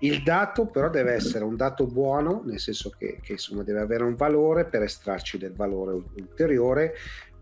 Il 0.00 0.24
dato 0.24 0.66
però 0.66 0.90
deve 0.90 1.12
essere 1.12 1.44
un 1.44 1.54
dato 1.54 1.86
buono, 1.86 2.42
nel 2.44 2.58
senso 2.58 2.90
che, 2.90 3.20
che 3.22 3.32
insomma, 3.32 3.62
deve 3.62 3.80
avere 3.80 4.02
un 4.02 4.16
valore 4.16 4.64
per 4.64 4.82
estrarci 4.82 5.38
del 5.38 5.54
valore 5.54 5.92
ulteriore, 5.92 6.94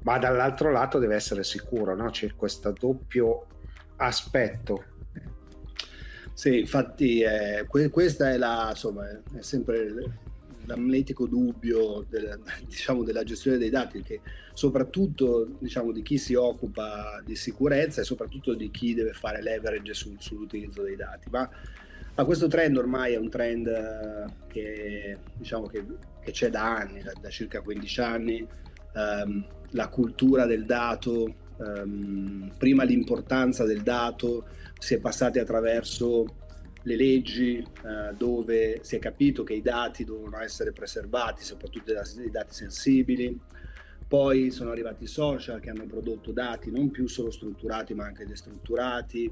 ma 0.02 0.18
dall'altro 0.18 0.70
lato 0.70 0.98
deve 0.98 1.14
essere 1.14 1.42
sicuro, 1.42 1.94
no? 1.94 2.10
c'è 2.10 2.34
questo 2.36 2.72
doppio 2.78 3.46
aspetto 3.96 4.84
sì, 6.40 6.60
infatti 6.60 7.20
eh, 7.20 7.66
que- 7.68 7.90
questa 7.90 8.30
è 8.30 8.38
la, 8.38 8.68
insomma, 8.70 9.06
è 9.10 9.42
sempre 9.42 9.92
l'amletico 10.64 11.26
dubbio 11.26 12.06
della, 12.08 12.38
diciamo, 12.66 13.02
della, 13.02 13.24
gestione 13.24 13.58
dei 13.58 13.68
dati, 13.68 14.00
che 14.02 14.22
soprattutto 14.54 15.56
diciamo, 15.58 15.92
di 15.92 16.00
chi 16.00 16.16
si 16.16 16.32
occupa 16.32 17.20
di 17.26 17.36
sicurezza 17.36 18.00
e 18.00 18.04
soprattutto 18.04 18.54
di 18.54 18.70
chi 18.70 18.94
deve 18.94 19.12
fare 19.12 19.42
leverage 19.42 19.92
sul, 19.92 20.16
sull'utilizzo 20.18 20.82
dei 20.82 20.96
dati. 20.96 21.28
Ma, 21.28 21.46
ma, 22.14 22.24
questo 22.24 22.46
trend 22.46 22.78
ormai 22.78 23.12
è 23.12 23.18
un 23.18 23.28
trend 23.28 23.66
eh, 23.66 24.24
che, 24.46 25.18
diciamo, 25.34 25.66
che, 25.66 25.84
che 26.22 26.30
c'è 26.30 26.48
da 26.48 26.74
anni, 26.74 27.02
da, 27.02 27.12
da 27.20 27.28
circa 27.28 27.60
15 27.60 28.00
anni. 28.00 28.48
Um, 28.94 29.46
la 29.72 29.88
cultura 29.88 30.46
del 30.46 30.64
dato, 30.64 31.49
um, 31.60 32.50
prima 32.56 32.82
l'importanza 32.84 33.64
del 33.64 33.82
dato, 33.82 34.46
si 34.78 34.94
è 34.94 34.98
passati 34.98 35.38
attraverso 35.38 36.24
le 36.82 36.96
leggi 36.96 37.58
eh, 37.58 38.14
dove 38.16 38.80
si 38.82 38.96
è 38.96 38.98
capito 38.98 39.42
che 39.42 39.52
i 39.54 39.62
dati 39.62 40.04
devono 40.04 40.40
essere 40.40 40.72
preservati, 40.72 41.42
soprattutto 41.44 41.92
i 41.92 42.30
dati 42.30 42.54
sensibili. 42.54 43.38
Poi 44.08 44.50
sono 44.50 44.70
arrivati 44.70 45.04
i 45.04 45.06
social 45.06 45.60
che 45.60 45.70
hanno 45.70 45.86
prodotto 45.86 46.32
dati 46.32 46.70
non 46.70 46.90
più 46.90 47.06
solo 47.06 47.30
strutturati 47.30 47.94
ma 47.94 48.06
anche 48.06 48.26
destrutturati. 48.26 49.30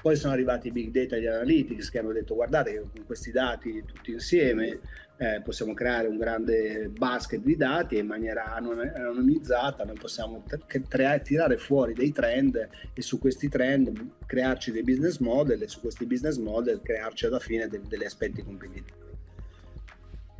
Poi 0.00 0.14
sono 0.14 0.32
arrivati 0.32 0.68
i 0.68 0.72
big 0.72 0.90
data 0.90 1.16
e 1.16 1.22
gli 1.22 1.26
analytics 1.26 1.90
che 1.90 1.98
hanno 1.98 2.12
detto 2.12 2.34
guardate 2.34 2.72
che 2.72 2.80
con 2.80 3.04
questi 3.06 3.32
dati 3.32 3.82
tutti 3.84 4.12
insieme 4.12 4.78
eh, 5.22 5.42
possiamo 5.42 5.74
creare 5.74 6.08
un 6.08 6.16
grande 6.16 6.88
basket 6.88 7.42
di 7.42 7.54
dati 7.54 7.98
in 7.98 8.06
maniera 8.06 8.54
anonimizzata 8.54 9.84
noi 9.84 9.98
possiamo 10.00 10.42
t- 10.46 11.22
tirare 11.22 11.58
fuori 11.58 11.92
dei 11.92 12.10
trend 12.10 12.68
e 12.94 13.02
su 13.02 13.18
questi 13.18 13.50
trend 13.50 14.12
crearci 14.24 14.72
dei 14.72 14.82
business 14.82 15.18
model 15.18 15.60
e 15.60 15.68
su 15.68 15.80
questi 15.80 16.06
business 16.06 16.38
model 16.38 16.80
crearci 16.80 17.26
alla 17.26 17.38
fine 17.38 17.68
de- 17.68 17.82
degli 17.86 18.04
aspetti 18.04 18.42
competitivi. 18.42 19.08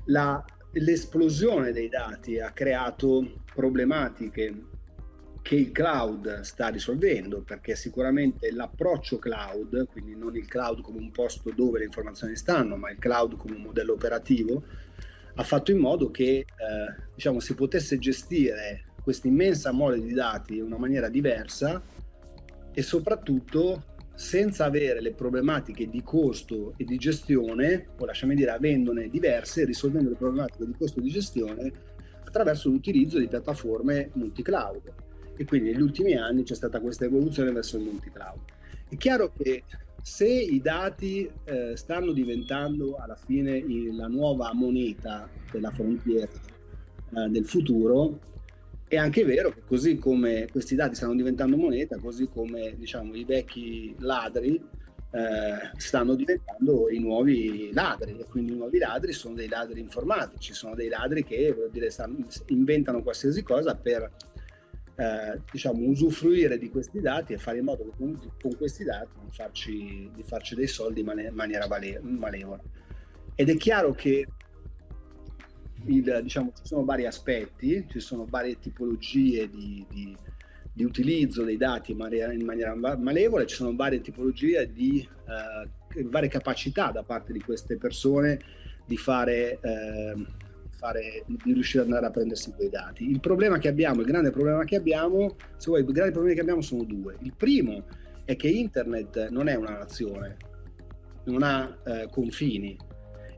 La, 0.07 0.43
l'esplosione 0.73 1.73
dei 1.73 1.91
dati 1.91 2.41
ha 2.41 2.51
creato 2.51 3.43
problematiche 3.55 4.65
che 5.51 5.57
il 5.57 5.73
cloud 5.73 6.43
sta 6.43 6.69
risolvendo, 6.69 7.41
perché 7.41 7.75
sicuramente 7.75 8.53
l'approccio 8.53 9.19
cloud, 9.19 9.89
quindi 9.89 10.15
non 10.15 10.37
il 10.37 10.47
cloud 10.47 10.81
come 10.81 11.01
un 11.01 11.11
posto 11.11 11.51
dove 11.51 11.81
le 11.81 11.87
informazioni 11.87 12.37
stanno, 12.37 12.77
ma 12.77 12.89
il 12.89 12.99
cloud 13.01 13.35
come 13.35 13.57
un 13.57 13.63
modello 13.63 13.95
operativo, 13.95 14.63
ha 15.35 15.43
fatto 15.43 15.73
in 15.73 15.79
modo 15.79 16.13
che 16.13 16.25
eh, 16.25 16.47
diciamo, 17.17 17.41
si 17.41 17.57
potesse 17.57 17.99
gestire 17.99 18.85
questa 19.03 19.27
immensa 19.27 19.73
mole 19.73 20.01
di 20.01 20.13
dati 20.13 20.59
in 20.59 20.63
una 20.63 20.79
maniera 20.79 21.09
diversa 21.09 21.83
e 22.73 22.83
soprattutto 22.83 23.97
senza 24.15 24.67
avere 24.67 25.01
le 25.01 25.15
problematiche 25.15 25.89
di 25.89 26.05
costo 26.05 26.75
e 26.77 26.85
di 26.85 26.97
gestione, 26.97 27.89
o 27.99 28.05
lasciami 28.05 28.37
dire 28.37 28.53
avendone 28.53 29.11
diverse, 29.11 29.65
risolvendo 29.65 30.11
le 30.11 30.17
problematiche 30.17 30.65
di 30.65 30.77
costo 30.79 31.01
e 31.01 31.03
di 31.03 31.11
gestione 31.11 31.73
attraverso 32.25 32.69
l'utilizzo 32.69 33.19
di 33.19 33.27
piattaforme 33.27 34.11
multi-cloud 34.13 35.09
e 35.41 35.47
quindi 35.47 35.71
negli 35.71 35.81
ultimi 35.81 36.15
anni 36.17 36.43
c'è 36.43 36.55
stata 36.55 36.81
questa 36.81 37.07
evoluzione 37.07 37.51
verso 37.51 37.79
il 37.79 37.85
multi-cloud. 37.85 38.41
È 38.91 38.97
chiaro 38.99 39.33
che 39.33 39.65
se 40.03 40.29
i 40.29 40.61
dati 40.61 41.31
eh, 41.45 41.75
stanno 41.77 42.13
diventando 42.13 42.97
alla 42.97 43.15
fine 43.15 43.65
la 43.91 44.07
nuova 44.07 44.53
moneta 44.53 45.27
della 45.51 45.71
frontiera 45.71 46.29
eh, 46.29 47.29
del 47.31 47.47
futuro, 47.47 48.19
è 48.87 48.99
anche 48.99 49.25
vero 49.25 49.49
che 49.49 49.63
così 49.67 49.97
come 49.97 50.47
questi 50.53 50.75
dati 50.75 50.95
stanno 50.95 51.15
diventando 51.15 51.57
moneta, 51.57 51.97
così 51.97 52.29
come 52.29 52.75
diciamo, 52.77 53.15
i 53.15 53.25
vecchi 53.25 53.95
ladri 54.01 54.63
eh, 55.13 55.71
stanno 55.79 56.17
diventando 56.17 56.91
i 56.91 56.99
nuovi 56.99 57.71
ladri 57.73 58.19
e 58.19 58.27
quindi 58.27 58.53
i 58.53 58.57
nuovi 58.57 58.77
ladri 58.77 59.13
sono 59.13 59.35
dei 59.35 59.49
ladri 59.49 59.81
informatici, 59.81 60.53
sono 60.53 60.75
dei 60.75 60.89
ladri 60.89 61.25
che 61.25 61.57
dire, 61.73 61.89
stanno, 61.89 62.27
inventano 62.49 63.03
qualsiasi 63.03 63.43
cosa 63.43 63.75
per 63.75 64.11
eh, 65.01 65.41
diciamo, 65.51 65.89
usufruire 65.89 66.59
di 66.59 66.69
questi 66.69 67.01
dati 67.01 67.33
e 67.33 67.39
fare 67.39 67.57
in 67.57 67.65
modo 67.65 67.85
che 67.85 67.97
con, 67.97 68.21
con 68.39 68.55
questi 68.55 68.85
dati 68.85 69.17
di 69.25 69.31
farci, 69.31 70.11
di 70.15 70.23
farci, 70.23 70.55
dei 70.55 70.67
soldi 70.67 71.01
in 71.01 71.07
man- 71.07 71.31
maniera 71.33 71.67
vale- 71.67 72.01
malevola. 72.03 72.61
Ed 73.35 73.49
è 73.49 73.57
chiaro 73.57 73.93
che 73.93 74.27
il, 75.87 76.21
diciamo, 76.23 76.53
ci 76.55 76.67
sono 76.67 76.85
vari 76.85 77.07
aspetti, 77.07 77.87
ci 77.89 77.99
sono 77.99 78.27
varie 78.29 78.59
tipologie 78.59 79.49
di, 79.49 79.87
di, 79.89 80.15
di 80.71 80.85
utilizzo 80.85 81.45
dei 81.45 81.57
dati 81.57 81.93
in 81.93 81.97
maniera, 81.97 82.31
in 82.35 82.45
maniera, 82.45 82.75
malevola, 82.75 83.47
ci 83.47 83.57
sono 83.57 83.75
varie 83.75 84.03
tipologie 84.03 84.71
di 84.71 85.01
eh, 85.01 86.05
varie 86.05 86.29
capacità 86.29 86.91
da 86.91 87.03
parte 87.03 87.33
di 87.33 87.41
queste 87.41 87.79
persone 87.79 88.39
di 88.85 88.99
fare 88.99 89.59
eh, 89.63 90.27
fare, 90.81 91.25
di 91.27 91.53
riuscire 91.53 91.83
ad 91.83 91.89
andare 91.89 92.07
a 92.07 92.11
prendersi 92.11 92.53
quei 92.53 92.71
dati. 92.71 93.09
Il 93.11 93.21
problema 93.21 93.59
che 93.59 93.69
abbiamo, 93.69 94.01
il 94.01 94.07
grande 94.07 94.31
problema 94.31 94.65
che 94.65 94.77
abbiamo, 94.77 95.37
se 95.59 95.67
vuoi, 95.69 95.83
i 95.83 95.85
grandi 95.85 96.13
problemi 96.13 96.35
che 96.35 96.41
abbiamo 96.41 96.63
sono 96.63 96.85
due. 96.85 97.17
Il 97.21 97.35
primo 97.37 97.85
è 98.25 98.35
che 98.35 98.49
internet 98.49 99.29
non 99.29 99.49
è 99.49 99.55
una 99.55 99.77
nazione, 99.77 100.37
non 101.25 101.43
ha 101.43 101.77
eh, 101.85 102.09
confini 102.11 102.77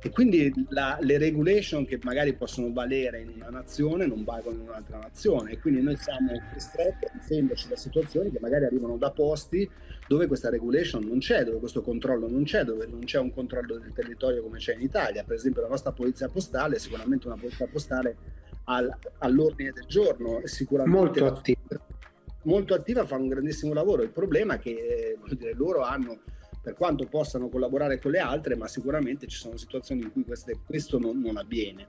e 0.04 0.10
quindi 0.10 0.52
la, 0.70 0.98
le 1.00 1.16
regulation 1.16 1.84
che 1.84 1.98
magari 2.02 2.34
possono 2.34 2.72
valere 2.72 3.20
in 3.20 3.34
una 3.36 3.50
nazione 3.50 4.04
non 4.04 4.24
valgono 4.24 4.56
in 4.56 4.62
un'altra 4.62 4.98
nazione 4.98 5.52
e 5.52 5.60
quindi 5.60 5.80
noi 5.80 5.96
siamo 5.96 6.32
costretti 6.52 7.04
a 7.04 7.10
difenderci 7.12 7.68
da 7.68 7.76
situazioni 7.76 8.32
che 8.32 8.40
magari 8.40 8.64
arrivano 8.64 8.96
da 8.96 9.12
posti 9.12 9.68
dove 10.08 10.26
questa 10.26 10.50
regulation 10.50 11.04
non 11.04 11.20
c'è, 11.20 11.44
dove 11.44 11.60
questo 11.60 11.82
controllo 11.82 12.28
non 12.28 12.42
c'è, 12.42 12.64
dove 12.64 12.86
non 12.86 13.00
c'è 13.04 13.20
un 13.20 13.32
controllo 13.32 13.78
del 13.78 13.92
territorio 13.92 14.42
come 14.42 14.58
c'è 14.58 14.74
in 14.74 14.80
Italia. 14.80 15.22
Per 15.22 15.36
esempio 15.36 15.62
la 15.62 15.68
nostra 15.68 15.92
polizia 15.92 16.28
postale 16.28 16.76
è 16.76 16.78
sicuramente 16.80 17.28
una 17.28 17.36
polizia 17.36 17.68
postale 17.68 18.16
al, 18.64 18.92
all'ordine 19.18 19.70
del 19.70 19.86
giorno, 19.86 20.40
sicuramente 20.44 21.20
molto 21.20 21.26
attiva. 21.26 21.60
molto 22.42 22.74
attiva, 22.74 23.06
fa 23.06 23.16
un 23.16 23.28
grandissimo 23.28 23.72
lavoro. 23.72 24.02
Il 24.02 24.10
problema 24.10 24.54
è 24.54 24.58
che 24.58 25.16
eh, 25.24 25.36
dire, 25.36 25.54
loro 25.54 25.82
hanno 25.82 26.18
per 26.62 26.74
quanto 26.74 27.06
possano 27.06 27.48
collaborare 27.48 27.98
con 27.98 28.12
le 28.12 28.20
altre, 28.20 28.54
ma 28.54 28.68
sicuramente 28.68 29.26
ci 29.26 29.36
sono 29.36 29.56
situazioni 29.56 30.02
in 30.02 30.12
cui 30.12 30.24
queste, 30.24 30.60
questo 30.64 30.98
non, 30.98 31.20
non 31.20 31.36
avviene. 31.36 31.86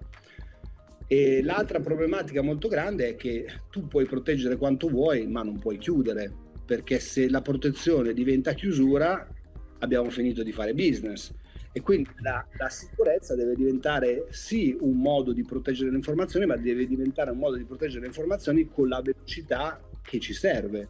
E 1.05 1.43
l'altra 1.43 1.79
problematica 1.79 2.41
molto 2.41 2.67
grande 2.67 3.09
è 3.09 3.15
che 3.15 3.45
tu 3.69 3.87
puoi 3.87 4.05
proteggere 4.05 4.57
quanto 4.57 4.87
vuoi, 4.87 5.27
ma 5.27 5.43
non 5.43 5.59
puoi 5.59 5.77
chiudere, 5.77 6.31
perché 6.65 6.99
se 6.99 7.29
la 7.29 7.41
protezione 7.41 8.13
diventa 8.13 8.53
chiusura, 8.53 9.27
abbiamo 9.79 10.09
finito 10.09 10.41
di 10.41 10.51
fare 10.51 10.73
business. 10.73 11.31
E 11.71 11.81
quindi 11.81 12.09
la, 12.17 12.43
la, 12.57 12.69
sicurezza 12.69 13.35
deve 13.35 13.55
diventare 13.55 14.27
sì 14.29 14.75
un 14.79 14.97
modo 14.97 15.33
di 15.33 15.43
proteggere 15.43 15.89
le 15.91 15.97
informazioni, 15.97 16.45
ma 16.47 16.55
deve 16.55 16.87
diventare 16.87 17.31
un 17.31 17.37
modo 17.37 17.57
di 17.57 17.65
proteggere 17.65 18.01
le 18.01 18.07
informazioni 18.07 18.67
con 18.69 18.87
la 18.87 19.01
velocità 19.01 19.79
che 20.01 20.19
ci 20.19 20.33
serve. 20.33 20.89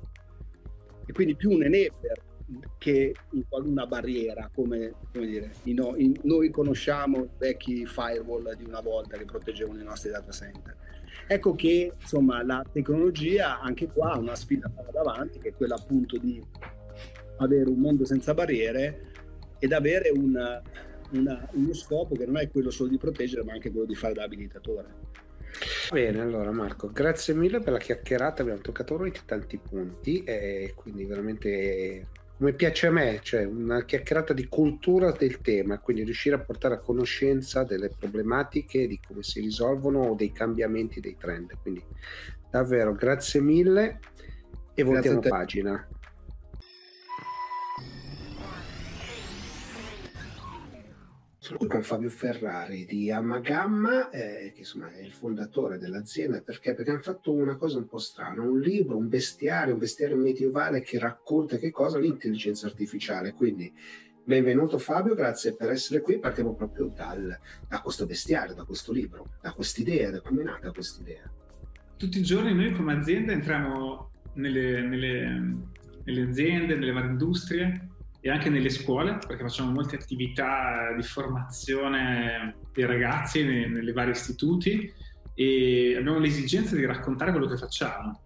E 1.05 1.11
quindi 1.11 1.35
più 1.35 1.51
un 1.51 1.63
enabler 1.63 2.31
che 2.77 3.13
una 3.50 3.86
barriera, 3.86 4.50
come, 4.53 4.93
come 5.12 5.25
dire, 5.25 5.51
in, 5.63 5.93
in, 5.98 6.13
noi 6.24 6.50
conosciamo 6.50 7.24
i 7.24 7.29
vecchi 7.38 7.86
firewall 7.86 8.55
di 8.55 8.63
una 8.63 8.81
volta 8.81 9.17
che 9.17 9.25
proteggevano 9.25 9.79
i 9.79 9.83
nostri 9.83 10.12
data 10.12 10.31
center. 10.31 10.75
Ecco 11.27 11.55
che 11.55 11.93
insomma 12.00 12.43
la 12.43 12.63
tecnologia 12.72 13.60
anche 13.62 13.88
qua 13.88 14.13
ha 14.13 14.17
una 14.17 14.36
sfida 14.36 14.72
davanti, 14.91 15.39
che 15.39 15.50
è 15.50 15.53
quella 15.53 15.75
appunto 15.75 16.17
di 16.17 16.41
avere 17.38 17.69
un 17.69 17.79
mondo 17.79 18.05
senza 18.05 18.33
barriere 18.33 19.12
ed 19.60 19.72
avere 19.72 20.10
una, 20.10 20.62
una, 21.12 21.48
uno 21.53 21.74
scopo 21.74 22.15
che 22.15 22.25
non 22.25 22.38
è 22.38 22.50
quello 22.50 22.69
solo 22.69 22.89
di 22.89 22.98
proteggere, 22.98 23.43
ma 23.43 23.53
anche 23.53 23.72
quello 23.72 23.86
di 23.86 23.95
fare 23.95 24.13
da 24.13 24.24
abilitatore. 24.24 25.12
Bene, 25.91 26.19
allora 26.19 26.51
Marco, 26.51 26.91
grazie 26.91 27.33
mille 27.33 27.60
per 27.60 27.74
la 27.74 27.79
chiacchierata, 27.79 28.41
abbiamo 28.41 28.62
toccato 28.62 28.93
veramente 28.93 29.22
tanti 29.25 29.57
punti 29.57 30.24
e 30.24 30.74
quindi 30.75 31.05
veramente 31.05 32.07
come 32.43 32.55
piace 32.55 32.88
a 32.88 32.91
me, 32.91 33.21
cioè 33.21 33.45
una 33.45 33.85
chiacchierata 33.85 34.33
di 34.33 34.50
cultura 34.50 35.13
del 35.13 35.39
tema, 35.39 35.79
quindi 35.79 36.03
riuscire 36.03 36.35
a 36.35 36.39
portare 36.39 36.73
a 36.73 36.79
conoscenza 36.79 37.63
delle 37.63 37.88
problematiche, 37.97 38.85
di 38.85 39.00
come 39.00 39.23
si 39.23 39.39
risolvono 39.39 40.01
o 40.01 40.13
dei 40.13 40.33
cambiamenti 40.33 41.00
dei 41.00 41.15
trend. 41.17 41.53
Quindi 41.62 41.81
davvero 42.51 42.91
grazie 42.95 43.39
mille 43.39 44.00
e 44.73 44.83
voltiamo 44.83 45.21
pagina. 45.21 45.88
Sono 51.43 51.57
qui 51.57 51.67
con 51.67 51.83
Fabio 51.83 52.07
Ferrari 52.07 52.85
di 52.85 53.12
Amagamma, 53.12 54.09
eh, 54.12 54.53
che 54.53 54.59
insomma 54.59 54.89
è 54.93 55.01
il 55.01 55.12
fondatore 55.12 55.77
dell'azienda, 55.77 56.39
perché? 56.39 56.73
perché 56.73 56.91
hanno 56.91 57.01
fatto 57.01 57.33
una 57.33 57.57
cosa 57.57 57.79
un 57.79 57.85
po' 57.85 57.97
strana, 57.97 58.41
un 58.41 58.62
libro, 58.62 58.95
un 58.95 59.09
bestiario, 59.09 59.73
un 59.73 59.79
bestiario 59.79 60.15
medievale 60.15 60.79
che 60.79 60.97
racconta 61.00 61.57
che 61.57 61.69
cosa? 61.69 62.00
L'intelligenza 62.00 62.67
artificiale. 62.67 63.33
Quindi 63.33 63.69
benvenuto 64.23 64.77
Fabio, 64.77 65.15
grazie 65.15 65.53
per 65.53 65.71
essere 65.71 66.00
qui. 66.00 66.17
Partiamo 66.17 66.55
proprio 66.55 66.85
dal, 66.95 67.38
da 67.67 67.81
questo 67.81 68.05
bestiario, 68.05 68.53
da 68.53 68.63
questo 68.63 68.93
libro, 68.93 69.33
da 69.41 69.51
quest'idea, 69.51 70.12
da 70.12 70.21
come 70.21 70.43
è 70.43 70.45
nata 70.45 70.71
quest'idea. 70.71 71.29
Tutti 71.97 72.19
i 72.19 72.23
giorni 72.23 72.53
noi 72.53 72.71
come 72.71 72.93
azienda 72.93 73.33
entriamo 73.33 74.12
nelle, 74.35 74.81
nelle, 74.81 75.57
nelle 76.05 76.21
aziende, 76.21 76.75
nelle 76.75 76.93
varie 76.93 77.12
industrie 77.12 77.91
e 78.25 78.29
anche 78.29 78.49
nelle 78.49 78.69
scuole, 78.69 79.17
perché 79.27 79.43
facciamo 79.43 79.71
molte 79.71 79.97
attività 79.97 80.93
di 80.95 81.03
formazione 81.03 82.55
dei 82.71 82.85
ragazzi 82.85 83.43
nei, 83.43 83.69
nei 83.69 83.91
vari 83.91 84.11
istituti 84.11 84.89
e 85.33 85.95
abbiamo 85.97 86.19
l'esigenza 86.19 86.73
di 86.77 86.85
raccontare 86.85 87.31
quello 87.31 87.47
che 87.47 87.57
facciamo, 87.57 88.21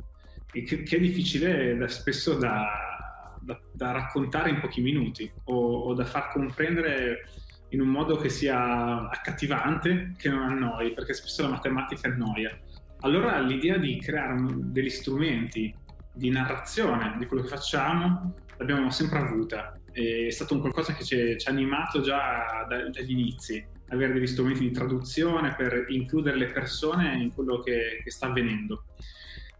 che, 0.45 0.83
che 0.83 0.95
è 0.97 0.99
difficile 0.99 1.75
da, 1.75 1.87
spesso 1.87 2.35
da, 2.35 3.39
da, 3.41 3.59
da, 3.73 3.91
raccontare 3.91 4.51
in 4.51 4.59
pochi 4.59 4.81
minuti 4.81 5.31
o, 5.45 5.55
o 5.55 5.93
da 5.95 6.05
far 6.05 6.29
comprendere 6.29 7.31
in 7.69 7.81
un 7.81 7.87
modo 7.87 8.17
che 8.17 8.29
sia 8.29 9.09
accattivante, 9.09 10.13
che 10.15 10.29
non 10.29 10.43
annoi, 10.43 10.93
perché 10.93 11.15
spesso 11.15 11.41
la 11.41 11.49
matematica 11.49 12.07
annoia. 12.07 12.55
Allora 12.99 13.39
l'idea 13.39 13.77
di 13.77 13.99
creare 13.99 14.35
degli 14.57 14.91
strumenti 14.91 15.73
di 16.13 16.29
narrazione 16.29 17.15
di 17.17 17.25
quello 17.25 17.41
che 17.41 17.49
facciamo 17.49 18.35
l'abbiamo 18.57 18.89
sempre 18.89 19.19
avuta 19.19 19.79
è 20.27 20.29
stato 20.29 20.53
un 20.53 20.59
qualcosa 20.59 20.93
che 20.93 21.03
ci, 21.03 21.15
ha 21.15 21.49
animato 21.49 22.01
già 22.01 22.65
da, 22.67 22.89
dagli 22.89 23.11
inizi, 23.11 23.65
avere 23.89 24.13
degli 24.13 24.27
strumenti 24.27 24.59
di 24.59 24.71
traduzione 24.71 25.55
per 25.55 25.85
includere 25.87 26.37
le 26.37 26.47
persone 26.47 27.15
in 27.15 27.33
quello 27.33 27.59
che, 27.59 28.01
che 28.03 28.11
sta 28.11 28.27
avvenendo. 28.27 28.83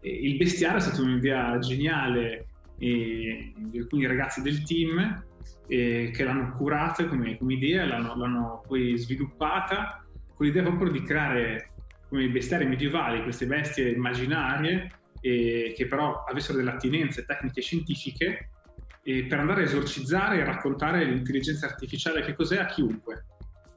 E 0.00 0.10
il 0.10 0.36
bestiario 0.36 0.78
è 0.78 0.80
stata 0.80 1.02
un'idea 1.02 1.58
geniale 1.58 2.46
e, 2.78 3.52
di 3.56 3.78
alcuni 3.78 4.06
ragazzi 4.06 4.40
del 4.42 4.62
team 4.62 5.24
e, 5.66 6.10
che 6.14 6.24
l'hanno 6.24 6.52
curata 6.52 7.06
come, 7.06 7.36
come 7.36 7.54
idea, 7.54 7.84
l'hanno, 7.84 8.16
l'hanno, 8.16 8.62
poi 8.66 8.96
sviluppata 8.96 10.04
con 10.34 10.46
l'idea 10.46 10.62
proprio 10.62 10.92
di 10.92 11.02
creare 11.02 11.72
come 12.08 12.28
bestiari 12.28 12.64
medievali, 12.64 13.22
queste 13.22 13.46
bestie 13.46 13.90
immaginarie 13.90 14.88
e, 15.20 15.72
che 15.76 15.86
però 15.86 16.24
avessero 16.24 16.58
delle 16.58 16.70
attinenze 16.70 17.24
tecniche 17.24 17.60
scientifiche 17.60 18.50
e 19.08 19.24
per 19.24 19.38
andare 19.38 19.62
a 19.62 19.64
esorcizzare 19.64 20.38
e 20.38 20.44
raccontare 20.44 21.02
l'intelligenza 21.02 21.64
artificiale 21.64 22.20
che 22.20 22.34
cos'è 22.34 22.58
a 22.58 22.66
chiunque. 22.66 23.24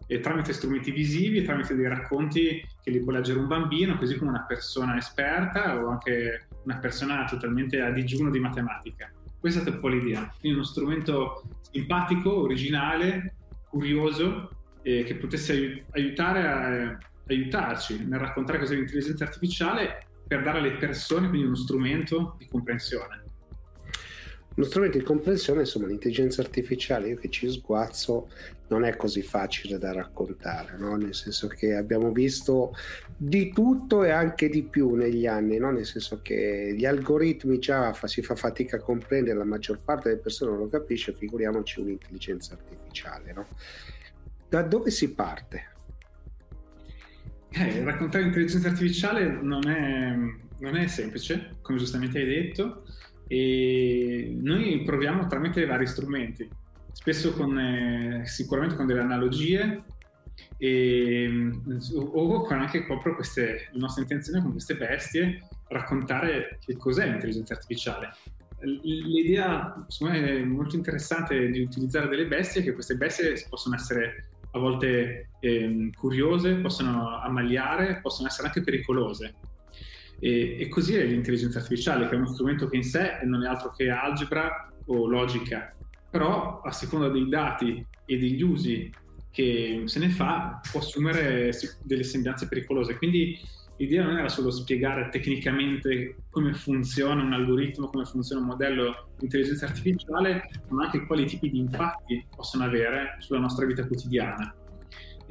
E 0.06 0.20
tramite 0.20 0.52
strumenti 0.52 0.92
visivi 0.92 1.42
tramite 1.42 1.74
dei 1.74 1.88
racconti 1.88 2.62
che 2.84 2.92
li 2.92 3.00
può 3.00 3.14
leggere 3.14 3.40
un 3.40 3.48
bambino, 3.48 3.96
così 3.96 4.18
come 4.18 4.32
una 4.32 4.44
persona 4.44 4.98
esperta 4.98 5.82
o 5.82 5.88
anche 5.88 6.48
una 6.66 6.80
persona 6.80 7.24
totalmente 7.24 7.80
a 7.80 7.92
digiuno 7.92 8.30
di 8.30 8.40
matematica. 8.40 9.10
Questa 9.40 9.64
è 9.64 9.70
un 9.70 9.80
po' 9.80 9.88
l'idea. 9.88 10.30
Quindi 10.38 10.58
uno 10.58 10.68
strumento 10.68 11.44
simpatico, 11.62 12.42
originale, 12.42 13.36
curioso, 13.70 14.50
eh, 14.82 15.04
che 15.04 15.16
potesse 15.16 15.86
aiutare 15.92 16.46
a, 16.46 16.98
aiutarci 17.28 18.06
nel 18.06 18.20
raccontare 18.20 18.60
cos'è 18.60 18.76
l'intelligenza 18.76 19.24
artificiale 19.24 20.08
per 20.28 20.44
dare 20.44 20.58
alle 20.58 20.76
persone 20.76 21.30
quindi 21.30 21.48
uno 21.48 21.56
strumento 21.56 22.36
di 22.38 22.48
comprensione. 22.48 23.30
Uno 24.54 24.66
strumento 24.66 24.98
di 24.98 25.04
comprensione, 25.06 25.62
insomma, 25.62 25.88
l'intelligenza 25.88 26.42
artificiale, 26.42 27.08
io 27.08 27.16
che 27.16 27.30
ci 27.30 27.50
sguazzo, 27.50 28.28
non 28.68 28.84
è 28.84 28.98
così 28.98 29.22
facile 29.22 29.78
da 29.78 29.94
raccontare, 29.94 30.78
no? 30.78 30.96
nel 30.96 31.16
senso 31.16 31.48
che 31.48 31.76
abbiamo 31.76 32.12
visto 32.12 32.76
di 33.16 33.54
tutto 33.54 34.04
e 34.04 34.10
anche 34.10 34.50
di 34.50 34.64
più 34.64 34.96
negli 34.96 35.26
anni, 35.26 35.58
no? 35.58 35.72
nel 35.72 35.86
senso 35.86 36.22
che 36.22 36.74
gli 36.76 36.86
algoritmi 36.86 37.60
già 37.60 37.94
fa, 37.94 38.08
si 38.08 38.22
fa 38.22 38.36
fatica 38.36 38.78
a 38.78 38.82
comprendere, 38.82 39.38
la 39.38 39.46
maggior 39.46 39.80
parte 39.80 40.10
delle 40.10 40.22
persone 40.22 40.52
non 40.52 40.62
lo 40.62 40.68
capisce, 40.68 41.14
figuriamoci 41.14 41.80
un'intelligenza 41.80 42.54
artificiale. 42.54 43.34
No? 43.34 43.48
Da 44.50 44.64
dove 44.64 44.90
si 44.90 45.14
parte? 45.14 45.70
Eh, 47.52 47.84
raccontare 47.84 48.24
l'intelligenza 48.24 48.68
artificiale 48.68 49.28
non 49.28 49.68
è, 49.68 50.14
non 50.60 50.76
è 50.76 50.88
semplice, 50.88 51.58
come 51.62 51.78
giustamente 51.78 52.20
hai 52.20 52.26
detto 52.26 52.84
e 53.32 54.36
noi 54.42 54.84
proviamo 54.84 55.26
tramite 55.26 55.66
vari 55.66 55.88
strumenti, 55.88 56.50
spesso 56.92 57.32
con, 57.32 57.58
eh, 57.58 58.24
sicuramente 58.26 58.76
con 58.76 58.86
delle 58.86 59.00
analogie 59.00 59.84
e, 60.58 61.50
o 61.96 62.42
con 62.42 62.60
anche 62.60 62.84
proprio 62.84 63.16
queste, 63.16 63.70
la 63.72 63.80
nostra 63.80 64.02
intenzione 64.02 64.42
con 64.42 64.52
queste 64.52 64.76
bestie 64.76 65.48
raccontare 65.70 66.60
che 66.60 66.76
cos'è 66.76 67.08
l'intelligenza 67.08 67.54
artificiale. 67.54 68.10
L'idea 68.64 69.86
secondo 69.88 70.20
me 70.20 70.44
molto 70.44 70.76
interessante 70.76 71.50
di 71.52 71.62
utilizzare 71.62 72.10
delle 72.10 72.28
bestie 72.28 72.60
è 72.60 72.64
che 72.66 72.74
queste 72.74 72.96
bestie 72.96 73.46
possono 73.48 73.76
essere 73.76 74.26
a 74.52 74.60
volte 74.60 75.30
eh, 75.40 75.90
curiose, 75.98 76.56
possono 76.56 77.18
ammaliare, 77.22 78.02
possono 78.02 78.28
essere 78.28 78.48
anche 78.48 78.62
pericolose 78.62 79.36
e, 80.22 80.58
e, 80.60 80.68
così 80.68 80.96
è 80.96 81.04
l'intelligenza 81.04 81.58
artificiale, 81.58 82.08
che 82.08 82.14
è 82.14 82.18
uno 82.18 82.28
strumento 82.28 82.68
che 82.68 82.76
in 82.76 82.84
sé 82.84 83.22
non 83.24 83.44
è 83.44 83.48
altro 83.48 83.72
che 83.72 83.90
algebra 83.90 84.72
o 84.86 85.08
logica, 85.08 85.76
però 86.12 86.62
a 86.62 86.72
seconda 86.72 87.10
dei 87.10 87.28
dati 87.28 87.84
e 88.06 88.18
degli 88.20 88.44
usi 88.44 88.92
che 89.32 89.82
se 89.86 90.00
ne 90.00 90.10
fa 90.10 90.62
può 90.70 90.80
assumere 90.80 91.52
delle 91.82 92.04
sembianze 92.04 92.48
pericolose. 92.48 92.98
Quindi 92.98 93.36
l'idea 93.78 94.04
non 94.04 94.18
era 94.18 94.30
solo 94.30 94.52
spiegare 94.52 95.10
tecnicamente 95.10 96.18
come 96.30 96.54
funziona 96.54 97.24
un 97.24 97.34
algoritmo, 97.34 97.88
come 97.88 98.06
funziona 98.06 98.42
un 98.42 98.48
modello 98.48 99.10
di 99.18 99.24
intelligenza 99.24 99.66
artificiale, 99.66 100.44
ma 100.70 100.84
anche 100.84 101.08
quali 101.08 101.26
tipi 101.26 101.50
di 101.50 101.58
impatti 101.58 102.28
possono 102.36 102.64
avere 102.64 103.16
sulla 103.18 103.40
nostra 103.40 103.66
vita 103.66 103.88
quotidiana. 103.88 104.54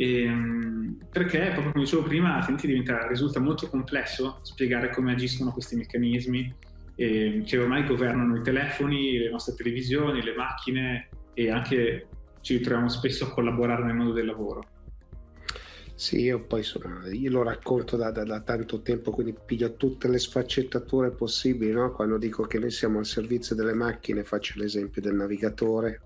E, 0.00 0.22
ehm, 0.22 0.96
perché, 1.12 1.50
proprio 1.52 1.72
come 1.72 1.84
dicevo 1.84 2.04
prima, 2.04 2.36
altrimenti 2.36 2.66
diventa, 2.66 3.06
risulta 3.06 3.38
molto 3.38 3.68
complesso 3.68 4.38
spiegare 4.40 4.88
come 4.88 5.12
agiscono 5.12 5.52
questi 5.52 5.76
meccanismi 5.76 6.54
eh, 6.94 7.42
che 7.44 7.58
ormai 7.58 7.84
governano 7.84 8.34
i 8.36 8.42
telefoni, 8.42 9.18
le 9.18 9.28
nostre 9.28 9.54
televisioni, 9.54 10.22
le 10.22 10.34
macchine 10.34 11.08
e 11.34 11.50
anche 11.50 12.08
ci 12.40 12.56
ritroviamo 12.56 12.88
spesso 12.88 13.26
a 13.26 13.30
collaborare 13.30 13.84
nel 13.84 13.94
mondo 13.94 14.14
del 14.14 14.24
lavoro. 14.24 14.64
Sì, 15.94 16.20
io 16.22 16.46
poi 16.46 16.62
sono, 16.62 17.06
io 17.06 17.30
lo 17.30 17.42
racconto 17.42 17.98
da, 17.98 18.10
da, 18.10 18.24
da, 18.24 18.40
tanto 18.40 18.80
tempo, 18.80 19.10
quindi 19.10 19.34
piglio 19.44 19.74
tutte 19.74 20.08
le 20.08 20.18
sfaccettature 20.18 21.10
possibili, 21.10 21.72
no? 21.72 21.92
quando 21.92 22.16
dico 22.16 22.44
che 22.44 22.58
noi 22.58 22.70
siamo 22.70 23.00
al 23.00 23.04
servizio 23.04 23.54
delle 23.54 23.74
macchine, 23.74 24.24
faccio 24.24 24.54
l'esempio 24.56 25.02
del 25.02 25.12
navigatore 25.12 26.00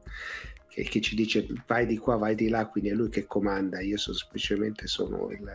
che, 0.75 0.83
che, 0.83 1.01
ci 1.01 1.15
dice 1.15 1.47
vai 1.69 1.87
di 1.87 1.99
qua, 1.99 2.17
vai 2.17 2.35
di 2.35 2.49
là, 2.49 2.67
quindi 2.67 2.91
è 2.91 2.95
lui 2.95 3.09
che 3.09 3.27
comanda, 3.27 3.81
io 3.81 3.97
sono 3.97 4.17
semplicemente 4.17 4.89
sono 4.89 5.31
il, 5.31 5.49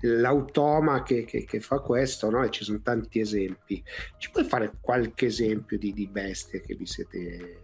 l'automa 0.00 1.04
che, 1.04 1.24
che, 1.24 1.44
che, 1.44 1.60
fa 1.60 1.78
questo, 1.78 2.28
no? 2.30 2.42
e 2.42 2.50
ci 2.50 2.64
sono 2.64 2.80
tanti 2.82 3.20
esempi. 3.20 3.80
Ci 4.18 4.30
puoi 4.32 4.42
fare 4.42 4.72
qualche 4.80 5.26
esempio 5.26 5.78
di, 5.78 5.92
di 5.92 6.08
bestie 6.08 6.60
che 6.62 6.74
vi 6.74 6.84
siete 6.84 7.60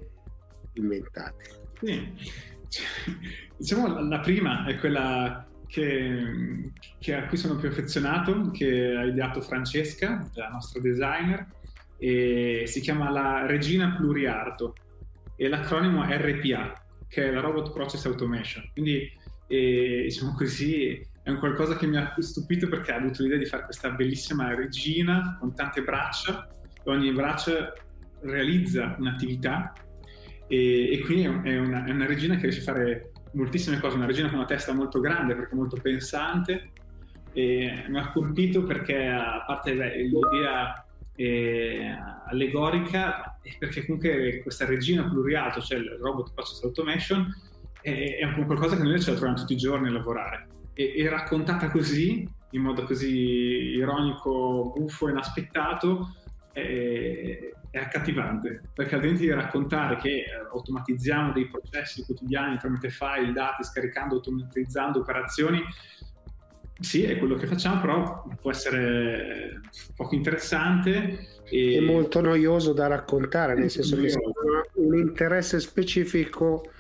inventati? 0.75 1.51
Sì. 1.81 2.15
Diciamo 3.57 4.01
la 4.09 4.21
prima 4.21 4.65
è 4.67 4.79
quella 4.79 5.45
che, 5.67 6.71
che, 7.01 7.15
a 7.17 7.27
cui 7.27 7.37
sono 7.37 7.57
più 7.57 7.69
affezionato, 7.69 8.53
che 8.53 8.95
ha 8.97 9.05
ideato 9.07 9.41
Francesca, 9.41 10.31
la 10.35 10.49
nostra 10.51 10.81
designer, 10.81 11.49
e 11.99 12.63
si 12.67 12.81
chiama 12.81 13.11
la 13.11 13.45
Regina 13.45 13.93
Pluriarto 13.97 14.75
e 15.35 15.49
l'acronimo 15.49 16.05
RPA, 16.05 16.81
che 17.13 17.29
è 17.29 17.31
la 17.31 17.41
Robot 17.41 17.75
Process 17.75 18.07
Automation. 18.07 18.71
Quindi, 18.73 19.07
eh, 19.47 20.01
diciamo 20.05 20.33
così, 20.33 20.99
è 21.23 21.29
un 21.29 21.39
qualcosa 21.39 21.77
che 21.77 21.87
mi 21.87 21.99
ha 21.99 22.15
stupito 22.19 22.69
perché 22.69 22.91
ha 22.91 22.97
avuto 22.97 23.23
l'idea 23.23 23.37
di 23.37 23.45
fare 23.45 23.65
questa 23.65 23.91
bellissima 23.91 24.55
regina 24.55 25.37
con 25.39 25.55
tante 25.55 25.83
braccia, 25.83 26.49
ogni 26.85 27.13
braccio 27.13 27.71
realizza 28.23 28.97
un'attività 28.99 29.75
e, 30.49 30.95
e 30.95 30.99
quindi 31.01 31.25
è 31.49 31.59
una, 31.59 31.85
è 31.85 31.91
una 31.91 32.07
regina 32.07 32.37
che 32.37 32.45
riesce 32.45 32.61
a 32.61 32.73
fare 32.73 33.13
moltissime 33.35 33.79
cose, 33.79 33.97
una 33.97 34.07
regina 34.07 34.29
con 34.29 34.39
una 34.39 34.47
testa 34.47 34.73
molto 34.73 34.99
grande 34.99 35.35
perché 35.35 35.55
molto 35.55 35.77
pensante 35.83 36.71
e 37.35 37.85
mi 37.89 37.99
ha 37.99 38.11
colpito 38.11 38.65
perché 38.65 39.07
a 39.07 39.45
parte 39.47 39.75
l'idea 39.75 40.87
eh, 41.15 41.95
allegorica 42.27 43.32
perché 43.59 43.85
comunque 43.85 44.41
questa 44.43 44.67
regina 44.67 45.09
pluriato, 45.09 45.61
cioè 45.61 45.79
il 45.79 45.99
robot 46.01 46.33
process 46.35 46.63
automation 46.63 47.27
è, 47.81 48.19
è 48.21 48.25
un 48.25 48.47
qualcosa 48.47 48.77
che 48.77 48.83
noi 48.83 49.01
ce 49.01 49.11
la 49.11 49.17
troviamo 49.17 49.41
tutti 49.41 49.55
i 49.55 49.59
giorni 49.59 49.89
a 49.89 49.93
lavorare. 49.93 50.49
E, 50.75 50.95
e 50.97 51.09
raccontata 51.09 51.71
così 51.71 52.27
in 52.53 52.63
modo 52.63 52.85
così 52.85 53.75
ironico, 53.77 54.73
buffo, 54.75 55.09
inaspettato 55.09 56.15
è, 56.53 57.51
è 57.71 57.79
accattivante, 57.79 58.63
perché 58.75 58.95
altrimenti 58.95 59.31
raccontare 59.31 59.97
che 59.97 60.09
eh, 60.09 60.25
automatizziamo 60.53 61.33
dei 61.33 61.49
processi 61.49 62.05
quotidiani 62.05 62.59
tramite 62.59 62.91
file, 62.91 63.33
dati, 63.33 63.65
scaricando, 63.65 64.17
automatizzando 64.17 65.01
operazioni, 65.01 65.63
sì, 66.81 67.05
è 67.05 67.19
quello 67.19 67.37
che 67.37 67.47
facciamo, 67.47 67.81
però 67.81 68.25
può 68.41 68.51
essere 68.51 69.61
poco 69.95 70.15
interessante. 70.15 71.41
E... 71.45 71.77
È 71.77 71.81
molto 71.81 72.21
noioso 72.21 72.73
da 72.73 72.87
raccontare, 72.87 73.55
nel 73.55 73.71
senso 73.71 73.97
che 73.97 74.09
se 74.09 74.21
un 74.75 74.97
interesse 74.97 75.61
specifico 75.61 76.71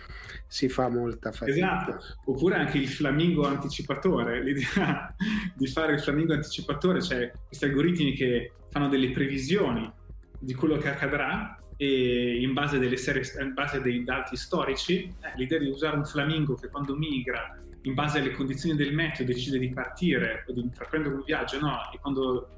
si 0.46 0.68
fa 0.68 0.88
molta 0.88 1.33
fatica. 1.33 1.57
Esatto, 1.57 1.98
oppure 2.26 2.57
anche 2.57 2.78
il 2.78 2.88
flamingo 2.88 3.46
anticipatore, 3.46 4.42
l'idea 4.42 5.14
di 5.55 5.66
fare 5.66 5.94
il 5.94 6.00
flamingo 6.00 6.35
anticipatore, 6.35 7.00
cioè 7.00 7.33
questi 7.46 7.64
algoritmi 7.64 8.12
che 8.12 8.52
fanno 8.70 8.88
delle 8.88 9.11
previsioni 9.12 9.90
di 10.38 10.55
quello 10.55 10.76
che 10.76 10.88
accadrà 10.88 11.57
e 11.76 12.40
in 12.40 12.52
base, 12.52 12.78
delle 12.78 12.96
serie, 12.96 13.22
in 13.40 13.55
base 13.55 13.81
dei 13.81 14.05
dati 14.05 14.37
storici, 14.37 15.05
eh, 15.05 15.33
l'idea 15.37 15.59
di 15.59 15.68
usare 15.68 15.96
un 15.96 16.05
flamingo 16.05 16.55
che 16.55 16.68
quando 16.68 16.96
migra, 16.96 17.59
in 17.83 17.95
base 17.95 18.18
alle 18.18 18.33
condizioni 18.33 18.77
del 18.77 18.95
meteo, 18.95 19.27
decide 19.27 19.59
di 19.59 19.68
partire 19.68 20.45
o 20.47 20.53
di 20.53 20.61
intraprendere 20.61 21.14
un 21.14 21.23
viaggio, 21.25 21.59
no, 21.59 21.90
e 21.92 21.99
quando 21.99 22.49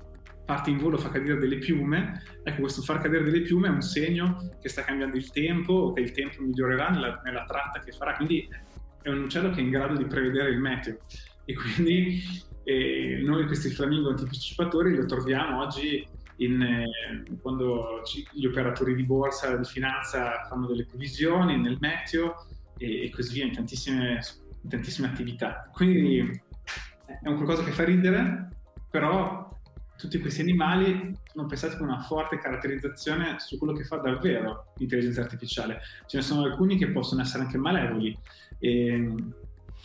parte 0.45 0.71
in 0.71 0.79
volo 0.79 0.99
fa 0.99 1.09
cadere 1.09 1.39
delle 1.39 1.57
piume, 1.57 2.23
ecco 2.43 2.61
questo 2.61 2.83
far 2.83 3.01
cadere 3.01 3.25
delle 3.25 3.41
piume 3.41 3.69
è 3.69 3.71
un 3.71 3.81
segno 3.81 4.51
che 4.61 4.69
sta 4.69 4.83
cambiando 4.83 5.17
il 5.17 5.31
tempo 5.31 5.73
o 5.73 5.93
che 5.93 6.01
il 6.01 6.13
tempo 6.13 6.43
migliorerà 6.43 6.91
nella, 6.91 7.21
nella 7.25 7.45
tratta 7.45 7.81
che 7.81 7.93
farà, 7.93 8.15
quindi 8.15 8.47
è 9.03 9.09
un 9.09 9.23
uccello 9.23 9.51
che 9.51 9.61
è 9.61 9.63
in 9.63 9.71
grado 9.71 9.97
di 9.97 10.05
prevedere 10.05 10.51
il 10.51 10.59
meteo. 10.59 10.99
E 11.47 11.55
quindi 11.55 12.23
eh, 12.65 13.21
noi 13.23 13.47
questi 13.47 13.71
flamingo 13.71 14.11
anticipatori 14.11 14.97
li 14.97 15.07
troviamo 15.07 15.61
oggi 15.61 16.07
in, 16.37 16.61
eh, 16.63 17.37
quando 17.41 18.03
ci, 18.05 18.27
gli 18.33 18.47
operatori 18.47 18.95
di 18.95 19.05
borsa, 19.05 19.57
di 19.57 19.65
finanza 19.65 20.47
fanno 20.49 20.67
delle 20.67 20.87
previsioni 20.87 21.61
nel 21.61 21.77
meteo 21.81 22.47
e, 22.79 23.05
e 23.05 23.11
così 23.11 23.35
via 23.35 23.45
in 23.45 23.53
tantissime, 23.53 24.21
tantissime 24.69 25.09
attività. 25.09 25.69
Quindi 25.73 26.43
è 27.23 27.29
un 27.29 27.37
qualcosa 27.37 27.63
che 27.63 27.71
fa 27.71 27.85
ridere, 27.85 28.49
però 28.91 29.53
tutti 29.97 30.19
questi 30.19 30.41
animali 30.41 31.17
sono 31.33 31.47
pensati 31.47 31.77
con 31.77 31.89
una 31.89 32.01
forte 32.01 32.39
caratterizzazione 32.39 33.37
su 33.39 33.59
quello 33.59 33.73
che 33.73 33.85
fa 33.85 33.97
davvero 33.97 34.73
l'intelligenza 34.77 35.23
artificiale. 35.23 35.81
Ce 36.07 36.17
ne 36.17 36.23
sono 36.23 36.43
alcuni 36.43 36.77
che 36.77 36.91
possono 36.91 37.23
essere 37.23 37.45
anche 37.45 37.59
malevoli 37.59 38.17
e, 38.59 39.15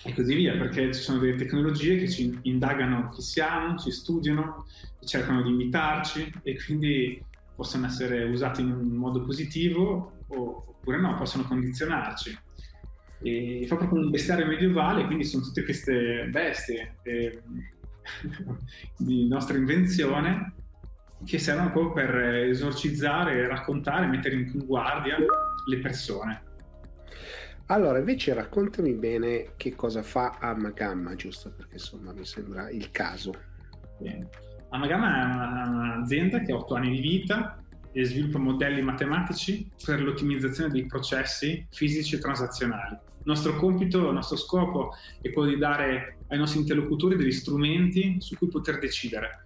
e 0.03 0.13
così 0.13 0.35
via, 0.35 0.57
perché 0.57 0.93
ci 0.93 1.01
sono 1.01 1.19
delle 1.19 1.35
tecnologie 1.35 1.97
che 1.97 2.09
ci 2.09 2.37
indagano 2.43 3.09
chi 3.09 3.21
siamo, 3.21 3.77
ci 3.77 3.91
studiano, 3.91 4.65
cercano 5.05 5.41
di 5.41 5.49
imitarci 5.49 6.31
e 6.43 6.61
quindi 6.63 7.23
possono 7.55 7.85
essere 7.85 8.23
usate 8.23 8.61
in 8.61 8.71
un 8.71 8.87
modo 8.95 9.21
positivo 9.23 10.19
oppure 10.27 10.99
no, 10.99 11.15
possono 11.15 11.43
condizionarci. 11.43 12.37
E 13.21 13.65
fa 13.67 13.75
proprio 13.75 14.01
un 14.01 14.10
bestiario 14.10 14.45
medievale, 14.45 15.05
quindi 15.05 15.23
sono 15.23 15.43
tutte 15.43 15.63
queste 15.63 16.27
bestie. 16.32 16.95
E, 17.03 17.41
di 18.97 19.27
nostra 19.27 19.58
invenzione 19.58 20.53
che 21.25 21.38
servono 21.38 21.71
proprio 21.71 22.05
per 22.05 22.15
esorcizzare, 22.47 23.47
raccontare, 23.47 24.08
mettere 24.08 24.36
in 24.36 24.65
guardia 24.65 25.17
le 25.17 25.79
persone. 25.79 26.43
Allora, 27.67 27.99
invece 27.99 28.34
raccontami 28.34 28.93
bene 28.93 29.51
che 29.55 29.75
cosa 29.75 30.01
fa 30.01 30.38
Amagamma, 30.39 31.15
giusto 31.15 31.51
perché 31.51 31.73
insomma 31.73 32.13
mi 32.13 32.25
sembra 32.25 32.69
il 32.69 32.89
caso. 32.89 33.32
Bene. 33.99 34.29
Amagamma 34.69 35.65
è 35.65 35.67
un'azienda 35.67 36.39
che 36.41 36.51
ha 36.51 36.55
otto 36.55 36.75
anni 36.75 36.91
di 36.91 37.01
vita 37.01 37.62
e 37.91 38.05
sviluppa 38.05 38.39
modelli 38.39 38.82
matematici 38.82 39.69
per 39.84 40.01
l'ottimizzazione 40.01 40.71
dei 40.71 40.86
processi 40.86 41.67
fisici 41.69 42.15
e 42.15 42.19
transazionali. 42.19 42.97
Nostro 43.29 43.55
compito, 43.57 44.07
il 44.07 44.13
nostro 44.15 44.37
scopo 44.37 44.95
è 45.21 45.31
quello 45.31 45.49
di 45.49 45.57
dare 45.59 46.17
ai 46.29 46.39
nostri 46.39 46.61
interlocutori 46.61 47.15
degli 47.15 47.31
strumenti 47.31 48.15
su 48.17 48.35
cui 48.35 48.47
poter 48.47 48.79
decidere, 48.79 49.45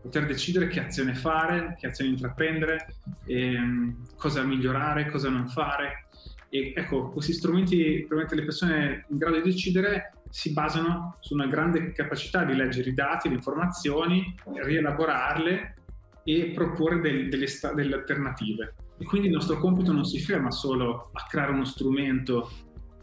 poter 0.00 0.24
decidere 0.24 0.68
che 0.68 0.78
azione 0.78 1.16
fare, 1.16 1.74
che 1.76 1.88
azione 1.88 2.10
intraprendere, 2.10 2.94
ehm, 3.26 4.06
cosa 4.16 4.44
migliorare, 4.44 5.10
cosa 5.10 5.30
non 5.30 5.48
fare. 5.48 6.06
E 6.48 6.74
ecco, 6.76 7.08
questi 7.08 7.32
strumenti 7.32 8.06
per 8.08 8.18
mettere 8.18 8.36
le 8.36 8.46
persone 8.46 9.04
in 9.10 9.18
grado 9.18 9.40
di 9.40 9.50
decidere 9.50 10.12
si 10.30 10.52
basano 10.52 11.16
su 11.18 11.34
una 11.34 11.48
grande 11.48 11.90
capacità 11.90 12.44
di 12.44 12.54
leggere 12.54 12.90
i 12.90 12.94
dati, 12.94 13.28
le 13.28 13.34
informazioni, 13.34 14.32
rielaborarle 14.62 15.74
e 16.22 16.52
proporre 16.54 17.00
del, 17.00 17.28
delle, 17.28 17.48
delle 17.74 17.94
alternative. 17.96 18.74
E 18.96 19.04
quindi 19.04 19.26
il 19.26 19.34
nostro 19.34 19.58
compito 19.58 19.90
non 19.90 20.04
si 20.04 20.20
ferma 20.20 20.52
solo 20.52 21.10
a 21.12 21.26
creare 21.28 21.50
uno 21.50 21.64
strumento 21.64 22.48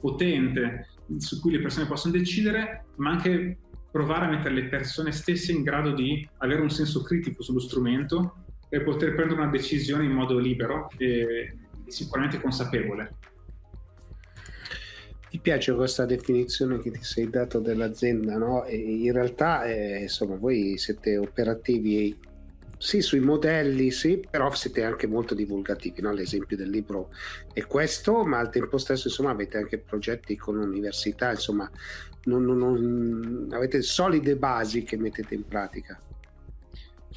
potente 0.02 0.88
su 1.18 1.40
cui 1.40 1.52
le 1.52 1.62
persone 1.62 1.86
possono 1.86 2.14
decidere, 2.14 2.86
ma 2.98 3.12
anche 3.12 3.58
provare 3.92 4.26
a 4.26 4.30
mettere 4.30 4.56
le 4.56 4.68
persone 4.68 5.12
stesse 5.12 5.52
in 5.52 5.64
grado 5.64 5.94
di 5.94 6.28
avere 6.38 6.62
un 6.62 6.70
senso 6.70 7.02
critico 7.02 7.44
sullo 7.44 7.60
strumento 7.60 8.36
per 8.68 8.84
poter 8.84 9.14
prendere 9.16 9.42
una 9.42 9.52
decisione 9.52 10.06
in 10.06 10.12
modo 10.12 10.38
libero 10.38 10.90
e 10.98 11.58
sicuramente 11.88 12.40
consapevole. 12.40 13.16
Mi 15.34 15.40
piace 15.40 15.74
questa 15.74 16.06
definizione 16.06 16.80
che 16.80 16.92
ti 16.92 17.04
sei 17.04 17.30
dato 17.30 17.60
dell'azienda, 17.60 18.38
no? 18.38 18.66
E 18.66 18.76
in 18.78 19.12
realtà, 19.14 19.64
eh, 19.64 20.02
insomma, 20.02 20.36
voi 20.36 20.78
siete 20.78 21.18
operativi 21.18 22.18
sì, 22.82 23.02
sui 23.02 23.20
modelli, 23.20 23.92
sì, 23.92 24.26
però 24.28 24.52
siete 24.56 24.84
anche 24.84 25.06
molto 25.06 25.36
divulgativi, 25.36 26.02
no? 26.02 26.12
l'esempio 26.12 26.58
del 26.58 26.72
libro 26.72 27.12
è 27.54 27.62
questo, 27.68 28.24
ma 28.24 28.40
al 28.40 28.50
tempo 28.50 28.80
stesso 28.80 29.08
insomma 29.08 29.30
avete 29.30 29.58
anche 29.58 29.78
progetti 29.78 30.36
con 30.36 30.56
l'università, 30.56 31.30
insomma 31.30 31.70
non, 32.24 32.44
non, 32.44 32.58
non, 32.58 33.50
avete 33.52 33.84
solide 33.84 34.36
basi 34.36 34.82
che 34.82 34.98
mettete 34.98 35.36
in 35.36 35.46
pratica. 35.46 36.02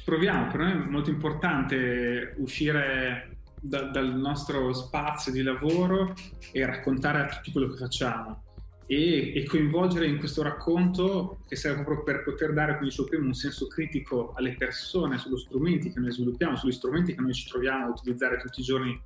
Proviamo, 0.03 0.51
per 0.51 0.59
noi 0.59 0.71
è 0.71 0.75
molto 0.75 1.09
importante 1.09 2.35
uscire 2.37 3.37
da, 3.59 3.85
dal 3.85 4.15
nostro 4.15 4.71
spazio 4.71 5.31
di 5.31 5.41
lavoro 5.41 6.13
e 6.51 6.63
raccontare 6.63 7.21
a 7.21 7.25
tutti 7.25 7.51
quello 7.51 7.69
che 7.69 7.77
facciamo 7.77 8.44
e, 8.87 9.33
e, 9.35 9.43
coinvolgere 9.45 10.05
in 10.07 10.17
questo 10.17 10.43
racconto 10.43 11.39
che 11.47 11.55
serve 11.55 11.83
proprio 11.83 12.03
per 12.03 12.23
poter 12.23 12.53
dare, 12.53 12.75
come 12.75 12.89
dicevo 12.89 13.07
prima, 13.07 13.25
un 13.25 13.33
senso 13.33 13.67
critico 13.67 14.33
alle 14.35 14.55
persone 14.55 15.17
sugli 15.17 15.37
strumenti 15.37 15.91
che 15.91 15.99
noi 15.99 16.11
sviluppiamo, 16.11 16.55
sugli 16.55 16.71
strumenti 16.71 17.15
che 17.15 17.21
noi 17.21 17.33
ci 17.33 17.47
troviamo 17.47 17.85
a 17.85 17.89
utilizzare 17.89 18.37
tutti 18.37 18.59
i 18.59 18.63
giorni 18.63 18.99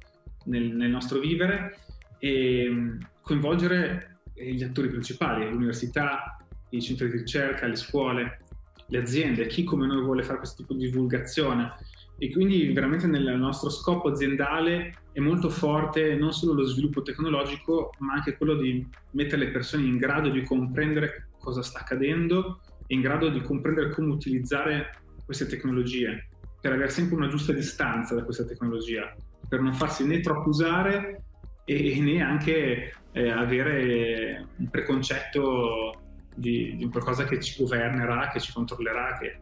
nel, 0.45 0.75
nel 0.75 0.89
nostro 0.89 1.19
vivere 1.19 1.77
e 2.19 2.67
mm, 2.69 2.99
coinvolgere 3.21 4.19
gli 4.33 4.63
attori 4.63 4.89
principali, 4.89 5.49
l'università, 5.49 6.37
i 6.69 6.81
centri 6.81 7.09
di 7.09 7.17
ricerca, 7.17 7.67
le 7.67 7.75
scuole, 7.75 8.39
le 8.87 8.97
aziende, 8.97 9.47
chi 9.47 9.63
come 9.63 9.85
noi 9.85 10.01
vuole 10.01 10.23
fare 10.23 10.37
questo 10.37 10.61
tipo 10.61 10.73
di 10.73 10.85
divulgazione 10.85 11.75
e 12.19 12.31
quindi 12.31 12.71
veramente 12.73 13.07
nel 13.07 13.37
nostro 13.37 13.69
scopo 13.69 14.09
aziendale 14.09 14.93
è 15.13 15.19
molto 15.19 15.49
forte 15.49 16.15
non 16.15 16.33
solo 16.33 16.53
lo 16.53 16.65
sviluppo 16.65 17.01
tecnologico, 17.01 17.91
ma 17.99 18.13
anche 18.13 18.35
quello 18.35 18.55
di 18.55 18.85
mettere 19.11 19.45
le 19.45 19.51
persone 19.51 19.83
in 19.83 19.97
grado 19.97 20.29
di 20.29 20.43
comprendere 20.43 21.29
cosa 21.39 21.63
sta 21.63 21.79
accadendo 21.79 22.59
e 22.85 22.95
in 22.95 23.01
grado 23.01 23.29
di 23.29 23.41
comprendere 23.41 23.91
come 23.91 24.11
utilizzare 24.11 24.89
queste 25.23 25.47
tecnologie, 25.47 26.27
per 26.59 26.73
avere 26.73 26.89
sempre 26.89 27.15
una 27.15 27.27
giusta 27.29 27.53
distanza 27.53 28.15
da 28.15 28.23
questa 28.23 28.45
tecnologia, 28.45 29.15
per 29.47 29.61
non 29.61 29.73
farsi 29.73 30.05
né 30.05 30.19
troppo 30.19 30.49
usare 30.49 31.23
e, 31.63 31.99
né 32.01 32.21
anche 32.21 32.93
eh, 33.11 33.29
avere 33.29 34.45
un 34.57 34.69
preconcetto 34.69 36.01
di, 36.35 36.75
di 36.75 36.89
qualcosa 36.89 37.23
che 37.25 37.39
ci 37.39 37.61
governerà, 37.61 38.29
che 38.29 38.39
ci 38.39 38.51
controllerà. 38.51 39.17
Che... 39.17 39.39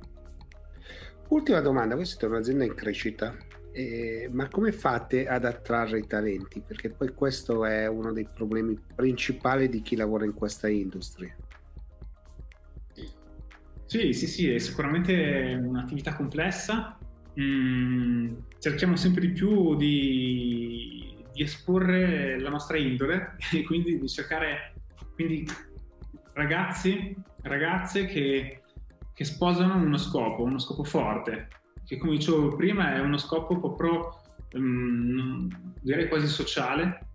Ultima 1.29 1.59
domanda, 1.59 1.95
voi 1.95 2.05
siete 2.05 2.25
un'azienda 2.25 2.63
in 2.63 2.73
crescita, 2.73 3.35
eh, 3.73 4.29
ma 4.31 4.47
come 4.47 4.71
fate 4.71 5.27
ad 5.27 5.43
attrarre 5.43 5.99
i 5.99 6.07
talenti? 6.07 6.63
Perché 6.65 6.89
poi 6.89 7.13
questo 7.13 7.65
è 7.65 7.85
uno 7.87 8.13
dei 8.13 8.27
problemi 8.33 8.79
principali 8.95 9.67
di 9.67 9.81
chi 9.81 9.95
lavora 9.95 10.23
in 10.23 10.33
questa 10.33 10.69
industria. 10.69 11.35
Sì, 13.85 14.13
sì, 14.13 14.27
sì, 14.27 14.49
è 14.49 14.57
sicuramente 14.57 15.59
un'attività 15.61 16.15
complessa. 16.15 16.97
Mm, 17.39 18.33
cerchiamo 18.57 18.95
sempre 18.95 19.21
di 19.21 19.31
più 19.31 19.75
di, 19.75 21.23
di, 21.33 21.43
esporre 21.43 22.39
la 22.39 22.49
nostra 22.49 22.77
indole 22.77 23.35
e 23.53 23.63
quindi 23.63 23.99
di 23.99 24.07
cercare 24.07 24.73
quindi 25.13 25.45
ragazzi, 26.33 27.15
ragazze 27.43 28.05
che, 28.05 28.61
che 29.17 29.23
sposano 29.23 29.77
uno 29.77 29.97
scopo, 29.97 30.43
uno 30.43 30.59
scopo 30.59 30.83
forte, 30.83 31.47
che 31.83 31.97
come 31.97 32.17
dicevo 32.17 32.55
prima 32.55 32.93
è 32.93 32.99
uno 32.99 33.17
scopo 33.17 33.57
proprio, 33.73 34.21
um, 34.53 35.47
direi 35.81 36.07
quasi 36.07 36.27
sociale, 36.27 37.07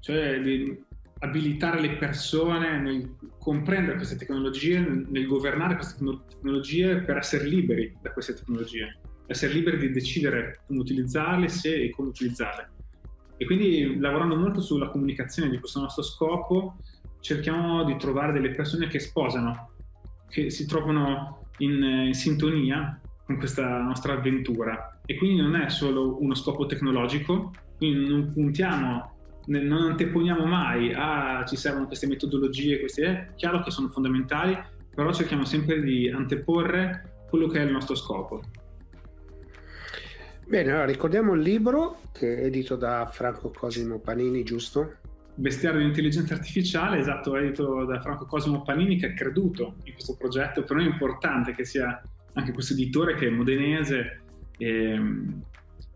cioè 0.00 0.38
di 0.42 0.78
abilitare 1.20 1.80
le 1.80 1.96
persone 1.96 2.78
nel 2.78 3.16
comprendere 3.38 3.96
queste 3.96 4.16
tecnologie, 4.16 4.78
nel 4.80 5.26
governare 5.26 5.76
queste 5.76 6.04
tecnologie 6.28 7.00
per 7.00 7.16
essere 7.16 7.44
liberi 7.44 7.96
da 8.02 8.12
queste 8.12 8.34
tecnologie, 8.34 8.98
essere 9.26 9.54
liberi 9.54 9.78
di 9.78 9.90
decidere 9.90 10.60
come 10.66 10.80
utilizzarle, 10.80 11.48
se 11.48 11.82
e 11.82 11.90
come 11.92 12.08
utilizzarle. 12.08 12.70
E 13.38 13.46
quindi 13.46 13.98
lavorando 13.98 14.36
molto 14.36 14.60
sulla 14.60 14.90
comunicazione 14.90 15.48
di 15.48 15.58
questo 15.58 15.80
nostro 15.80 16.02
scopo, 16.02 16.76
cerchiamo 17.20 17.84
di 17.84 17.96
trovare 17.96 18.32
delle 18.32 18.50
persone 18.50 18.88
che 18.88 18.98
sposano, 18.98 19.70
che 20.32 20.48
si 20.48 20.66
trovano 20.66 21.48
in, 21.58 21.82
in 22.06 22.14
sintonia 22.14 22.98
con 23.26 23.36
questa 23.36 23.82
nostra 23.82 24.14
avventura. 24.14 24.98
E 25.04 25.16
quindi 25.18 25.42
non 25.42 25.56
è 25.56 25.68
solo 25.68 26.20
uno 26.22 26.34
scopo 26.34 26.64
tecnologico, 26.64 27.52
quindi 27.76 28.08
non 28.08 28.32
puntiamo, 28.32 29.16
non 29.46 29.90
anteponiamo 29.90 30.46
mai 30.46 30.94
a 30.94 31.40
ah, 31.40 31.44
ci 31.44 31.56
servono 31.56 31.86
queste 31.86 32.06
metodologie, 32.06 32.80
queste 32.80 33.04
è 33.04 33.34
chiaro 33.36 33.62
che 33.62 33.70
sono 33.70 33.88
fondamentali, 33.88 34.58
però 34.94 35.12
cerchiamo 35.12 35.44
sempre 35.44 35.82
di 35.82 36.08
anteporre 36.08 37.24
quello 37.28 37.46
che 37.46 37.60
è 37.60 37.64
il 37.64 37.72
nostro 37.72 37.94
scopo. 37.94 38.40
Bene, 40.46 40.70
allora 40.70 40.86
ricordiamo 40.86 41.34
il 41.34 41.42
libro 41.42 42.00
che 42.12 42.38
è 42.38 42.44
edito 42.46 42.76
da 42.76 43.06
Franco 43.06 43.50
Cosimo 43.50 43.98
Panini, 43.98 44.42
giusto? 44.44 44.96
Bestiario 45.34 45.80
di 45.80 45.86
intelligenza 45.86 46.34
artificiale, 46.34 46.98
esatto, 46.98 47.36
edito 47.36 47.84
da 47.84 48.00
Franco 48.00 48.26
Cosimo 48.26 48.62
Panini 48.62 48.96
che 48.96 49.06
ha 49.06 49.14
creduto 49.14 49.76
in 49.84 49.94
questo 49.94 50.14
progetto. 50.16 50.62
Per 50.62 50.76
noi 50.76 50.86
è 50.86 50.90
importante 50.90 51.52
che 51.52 51.64
sia 51.64 52.02
anche 52.34 52.52
questo 52.52 52.74
editore 52.74 53.14
che 53.14 53.26
è 53.26 53.30
modenese 53.30 54.22
e, 54.58 55.00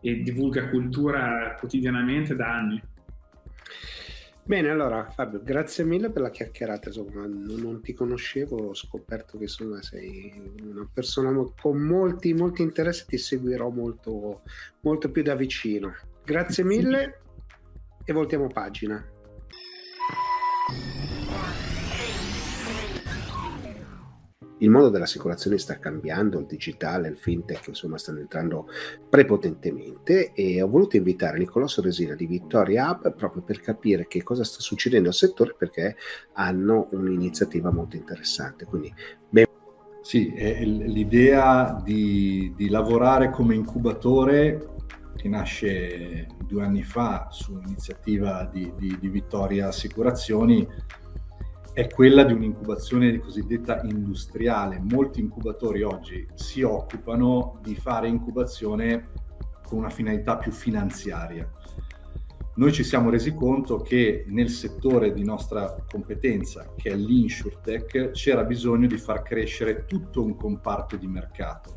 e 0.01 0.22
divulga 0.22 0.68
cultura 0.68 1.55
quotidianamente 1.59 2.35
da 2.35 2.55
anni. 2.55 2.83
Bene, 4.42 4.70
allora 4.70 5.11
Fabio, 5.11 5.42
grazie 5.42 5.83
mille 5.83 6.09
per 6.11 6.22
la 6.22 6.31
chiacchierata, 6.31 6.88
insomma, 6.88 7.27
non, 7.27 7.42
non, 7.59 7.83
ti 7.83 7.92
conoscevo, 7.92 8.68
ho 8.68 8.75
scoperto 8.75 9.37
che 9.38 9.44
insomma, 9.44 9.83
sei 9.83 10.33
una 10.62 10.88
persona 10.92 11.33
con 11.61 11.79
molti, 11.79 12.33
molti 12.33 12.62
interessi, 12.62 13.07
ti 13.07 13.18
seguirò 13.18 13.70
molto, 13.70 14.42
molto 14.83 15.11
più 15.11 15.25
da 15.25 15.35
vicino. 15.35 15.92
Grazie 16.25 16.62
mille 16.62 17.20
e 18.05 18.12
voltiamo 18.12 18.46
pagina. 18.46 19.05
Il 24.59 24.71
mondo 24.71 24.88
dell'assicurazione 24.88 25.59
sta 25.59 25.79
cambiando, 25.79 26.38
il 26.38 26.47
digitale, 26.47 27.09
il 27.09 27.16
fintech, 27.16 27.69
insomma, 27.69 27.99
stanno 27.99 28.21
entrando 28.21 28.69
prepotentemente 29.09 30.33
e 30.33 30.62
ho 30.62 30.69
voluto 30.69 30.97
invitare 30.97 31.38
Niccolò 31.38 31.66
Soresina 31.66 32.14
di 32.14 32.27
Vittoria 32.27 32.90
Hub 32.90 33.14
proprio 33.14 33.42
per 33.42 33.61
capire 33.61 34.07
che 34.07 34.23
cosa 34.23 34.45
sta 34.45 34.61
succedendo 34.61 35.09
al 35.09 35.14
settore 35.14 35.55
perché 35.59 35.97
hanno 36.35 36.88
un'iniziativa 36.92 37.71
molto 37.71 37.97
interessante. 37.97 38.64
Quindi, 38.64 38.92
ben... 39.29 39.45
Sì, 40.01 40.33
l'idea 40.33 41.81
di, 41.83 42.53
di 42.57 42.69
lavorare 42.69 43.31
come 43.31 43.57
incubatore 43.57 44.75
che 45.16 45.29
nasce 45.29 46.29
due 46.47 46.62
anni 46.62 46.85
fa 46.85 47.27
su 47.31 47.61
iniziativa 47.64 48.49
di, 48.53 48.73
di, 48.77 48.97
di 49.01 49.09
Vittoria 49.09 49.66
Assicurazioni 49.66 50.66
è 51.77 51.89
quella 51.89 52.25
di 52.25 52.33
un'incubazione 52.33 53.19
cosiddetta 53.19 53.83
industriale. 53.83 54.81
Molti 54.81 55.21
incubatori 55.21 55.83
oggi 55.83 56.27
si 56.33 56.62
occupano 56.62 57.59
di 57.62 57.75
fare 57.75 58.09
incubazione 58.09 59.11
con 59.62 59.81
una 59.81 59.91
finalità 59.91 60.39
più 60.39 60.53
finanziaria. 60.53 61.47
Noi 62.55 62.73
ci 62.73 62.83
siamo 62.83 63.11
resi 63.11 63.35
conto 63.35 63.83
che 63.83 64.25
nel 64.29 64.49
settore 64.49 65.12
di 65.12 65.23
nostra 65.23 65.77
competenza, 65.87 66.73
che 66.75 66.93
è 66.93 66.95
l'insurtech, 66.95 68.12
c'era 68.12 68.45
bisogno 68.45 68.87
di 68.87 68.97
far 68.97 69.21
crescere 69.21 69.85
tutto 69.85 70.25
un 70.25 70.35
comparto 70.35 70.97
di 70.97 71.07
mercato 71.07 71.75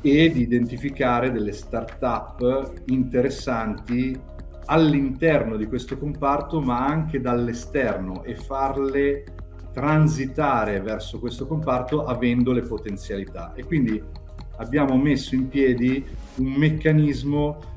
e 0.00 0.32
di 0.32 0.40
identificare 0.40 1.30
delle 1.30 1.52
start-up 1.52 2.82
interessanti 2.86 4.32
all'interno 4.66 5.56
di 5.56 5.66
questo 5.66 5.98
comparto 5.98 6.60
ma 6.60 6.86
anche 6.86 7.20
dall'esterno 7.20 8.22
e 8.24 8.34
farle 8.34 9.24
transitare 9.72 10.80
verso 10.80 11.18
questo 11.18 11.46
comparto 11.46 12.04
avendo 12.04 12.52
le 12.52 12.62
potenzialità 12.62 13.52
e 13.54 13.64
quindi 13.64 14.02
abbiamo 14.58 14.96
messo 14.96 15.34
in 15.34 15.48
piedi 15.48 16.04
un 16.36 16.52
meccanismo 16.52 17.72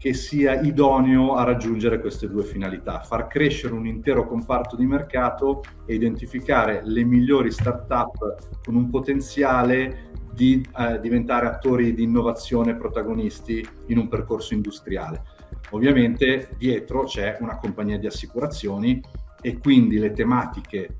che 0.00 0.14
sia 0.14 0.58
idoneo 0.58 1.34
a 1.34 1.44
raggiungere 1.44 2.00
queste 2.00 2.26
due 2.26 2.42
finalità, 2.42 3.00
far 3.00 3.26
crescere 3.26 3.74
un 3.74 3.86
intero 3.86 4.26
comparto 4.26 4.74
di 4.74 4.86
mercato 4.86 5.62
e 5.84 5.94
identificare 5.94 6.80
le 6.84 7.04
migliori 7.04 7.50
start-up 7.50 8.60
con 8.64 8.76
un 8.76 8.88
potenziale 8.88 10.08
di 10.32 10.66
eh, 10.78 10.98
diventare 11.00 11.48
attori 11.48 11.92
di 11.92 12.04
innovazione 12.04 12.76
protagonisti 12.76 13.66
in 13.88 13.98
un 13.98 14.08
percorso 14.08 14.54
industriale. 14.54 15.22
Ovviamente 15.70 16.48
dietro 16.56 17.04
c'è 17.04 17.36
una 17.40 17.56
compagnia 17.56 17.98
di 17.98 18.06
assicurazioni 18.06 19.00
e 19.40 19.58
quindi 19.58 19.98
le 19.98 20.12
tematiche 20.12 20.98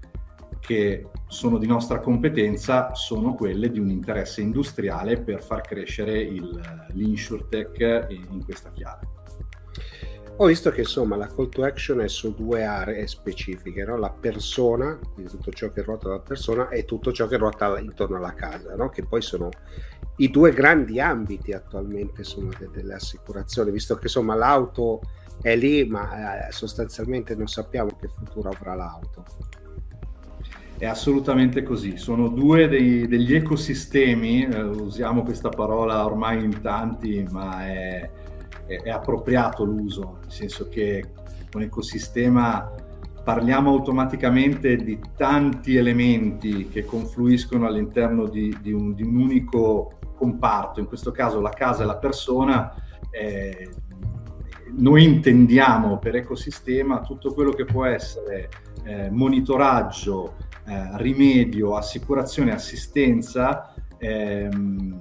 che 0.61 1.07
sono 1.27 1.59
di 1.59 1.67
nostra 1.67 1.99
competenza 1.99 2.95
sono 2.95 3.35
quelle 3.35 3.71
di 3.71 3.79
un 3.79 3.89
interesse 3.89 4.41
industriale 4.41 5.21
per 5.21 5.43
far 5.43 5.63
crescere 5.63 6.21
il, 6.21 6.89
l'insurtech 6.93 8.07
in 8.11 8.45
questa 8.45 8.71
chiave. 8.71 9.19
Ho 10.37 10.47
visto 10.47 10.71
che 10.71 10.81
insomma 10.81 11.17
la 11.17 11.27
call 11.27 11.51
to 11.51 11.65
action 11.65 12.01
è 12.01 12.09
su 12.09 12.35
due 12.35 12.65
aree 12.65 13.07
specifiche, 13.07 13.85
no? 13.85 13.99
la 13.99 14.09
persona, 14.09 14.99
quindi 15.13 15.31
tutto 15.31 15.51
ciò 15.51 15.71
che 15.71 15.83
ruota 15.83 16.09
la 16.09 16.21
persona 16.21 16.69
e 16.71 16.87
tutto 16.87 17.13
ciò 17.13 17.27
che 17.27 17.37
ruota 17.37 17.79
intorno 17.79 18.17
alla 18.17 18.33
casa, 18.33 18.75
no? 18.75 18.89
che 18.89 19.05
poi 19.05 19.21
sono 19.21 19.51
i 20.21 20.31
due 20.31 20.53
grandi 20.53 21.01
ambiti 21.01 21.53
attualmente 21.53 22.25
sono 22.25 22.51
de- 22.59 22.69
delle 22.71 22.95
assicurazioni, 22.95 23.71
visto 23.71 23.95
che 23.95 24.05
insomma 24.05 24.35
l'auto 24.35 25.01
è 25.41 25.57
lì, 25.57 25.85
ma 25.87 26.49
eh, 26.49 26.53
sostanzialmente 26.53 27.35
non 27.35 27.47
sappiamo 27.47 27.97
che 27.99 28.09
futuro 28.09 28.51
avrà 28.51 28.75
l'auto. 28.75 29.25
È 30.77 30.87
assolutamente 30.87 31.63
così, 31.63 31.97
sono 31.97 32.29
due 32.29 32.69
dei, 32.69 33.07
degli 33.07 33.35
ecosistemi, 33.35 34.45
eh, 34.45 34.63
usiamo 34.63 35.23
questa 35.23 35.49
parola 35.49 36.05
ormai 36.05 36.43
in 36.45 36.61
tanti, 36.61 37.27
ma 37.31 37.67
è, 37.67 38.11
è, 38.67 38.83
è 38.83 38.91
appropriato 38.91 39.65
l'uso, 39.65 40.19
nel 40.23 40.33
senso 40.33 40.69
che 40.69 41.13
un 41.55 41.63
ecosistema 41.63 42.71
parliamo 43.23 43.71
automaticamente 43.71 44.77
di 44.77 44.99
tanti 45.17 45.77
elementi 45.77 46.69
che 46.69 46.85
confluiscono 46.85 47.67
all'interno 47.67 48.27
di, 48.27 48.57
di, 48.61 48.73
un, 48.73 48.95
di 48.95 49.03
un, 49.03 49.17
unico 49.17 50.00
comparto, 50.21 50.81
in 50.81 50.87
questo 50.87 51.13
caso 51.13 51.41
la 51.41 51.49
casa 51.49 51.83
e 51.83 51.87
la 51.87 51.97
persona, 51.97 52.75
eh, 53.11 53.71
noi 54.77 55.05
intendiamo 55.05 55.99
per 55.99 56.15
ecosistema 56.17 57.01
tutto 57.01 57.33
quello 57.33 57.53
che 57.53 57.65
può 57.65 57.87
essere 57.87 58.51
eh, 58.85 59.09
monitoraggio, 59.11 60.35
eh, 60.67 60.91
rimedio, 60.99 61.75
assicurazione, 61.75 62.53
assistenza 62.53 63.73
ehm, 63.97 65.01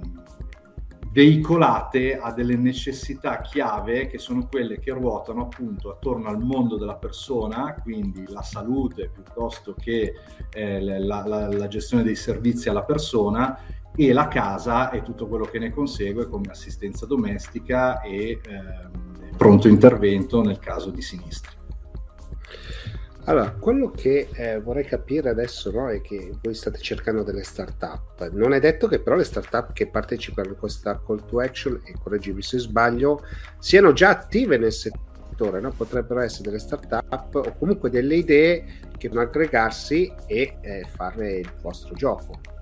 veicolate 1.12 2.18
a 2.18 2.32
delle 2.32 2.56
necessità 2.56 3.40
chiave 3.40 4.06
che 4.06 4.18
sono 4.18 4.46
quelle 4.48 4.78
che 4.78 4.92
ruotano 4.92 5.42
appunto 5.42 5.90
attorno 5.90 6.28
al 6.28 6.38
mondo 6.38 6.76
della 6.76 6.96
persona, 6.96 7.74
quindi 7.82 8.24
la 8.28 8.42
salute 8.42 9.10
piuttosto 9.12 9.74
che 9.74 10.14
eh, 10.50 10.80
la, 10.80 11.26
la, 11.26 11.52
la 11.52 11.68
gestione 11.68 12.04
dei 12.04 12.14
servizi 12.14 12.68
alla 12.68 12.84
persona 12.84 13.58
e 14.08 14.14
la 14.14 14.28
casa 14.28 14.90
e 14.90 15.02
tutto 15.02 15.26
quello 15.26 15.44
che 15.44 15.58
ne 15.58 15.70
consegue 15.70 16.26
come 16.26 16.50
assistenza 16.50 17.04
domestica 17.04 18.00
e 18.00 18.30
eh, 18.30 18.40
pronto 19.36 19.68
intervento 19.68 20.42
nel 20.42 20.58
caso 20.58 20.90
di 20.90 21.02
sinistri. 21.02 21.58
Allora, 23.24 23.50
quello 23.52 23.90
che 23.90 24.28
eh, 24.32 24.58
vorrei 24.60 24.86
capire 24.86 25.28
adesso 25.28 25.70
no, 25.70 25.90
è 25.90 26.00
che 26.00 26.32
voi 26.42 26.54
state 26.54 26.78
cercando 26.78 27.22
delle 27.22 27.42
start-up. 27.42 28.30
Non 28.32 28.54
è 28.54 28.58
detto 28.58 28.88
che 28.88 29.00
però 29.00 29.16
le 29.16 29.24
start-up 29.24 29.74
che 29.74 29.86
partecipano 29.86 30.52
a 30.52 30.54
questa 30.54 31.02
call 31.04 31.26
to 31.26 31.38
action, 31.40 31.78
e 31.84 31.92
correggimi 32.02 32.40
se 32.40 32.58
sbaglio, 32.58 33.22
siano 33.58 33.92
già 33.92 34.08
attive 34.08 34.56
nel 34.56 34.72
settore, 34.72 35.60
no? 35.60 35.72
potrebbero 35.72 36.20
essere 36.20 36.44
delle 36.44 36.58
start-up 36.58 37.34
o 37.34 37.54
comunque 37.58 37.90
delle 37.90 38.16
idee 38.16 38.64
che 38.96 39.08
devono 39.08 39.20
aggregarsi 39.20 40.10
e 40.26 40.56
eh, 40.62 40.86
fare 40.90 41.40
il 41.40 41.52
vostro 41.60 41.94
gioco. 41.94 42.59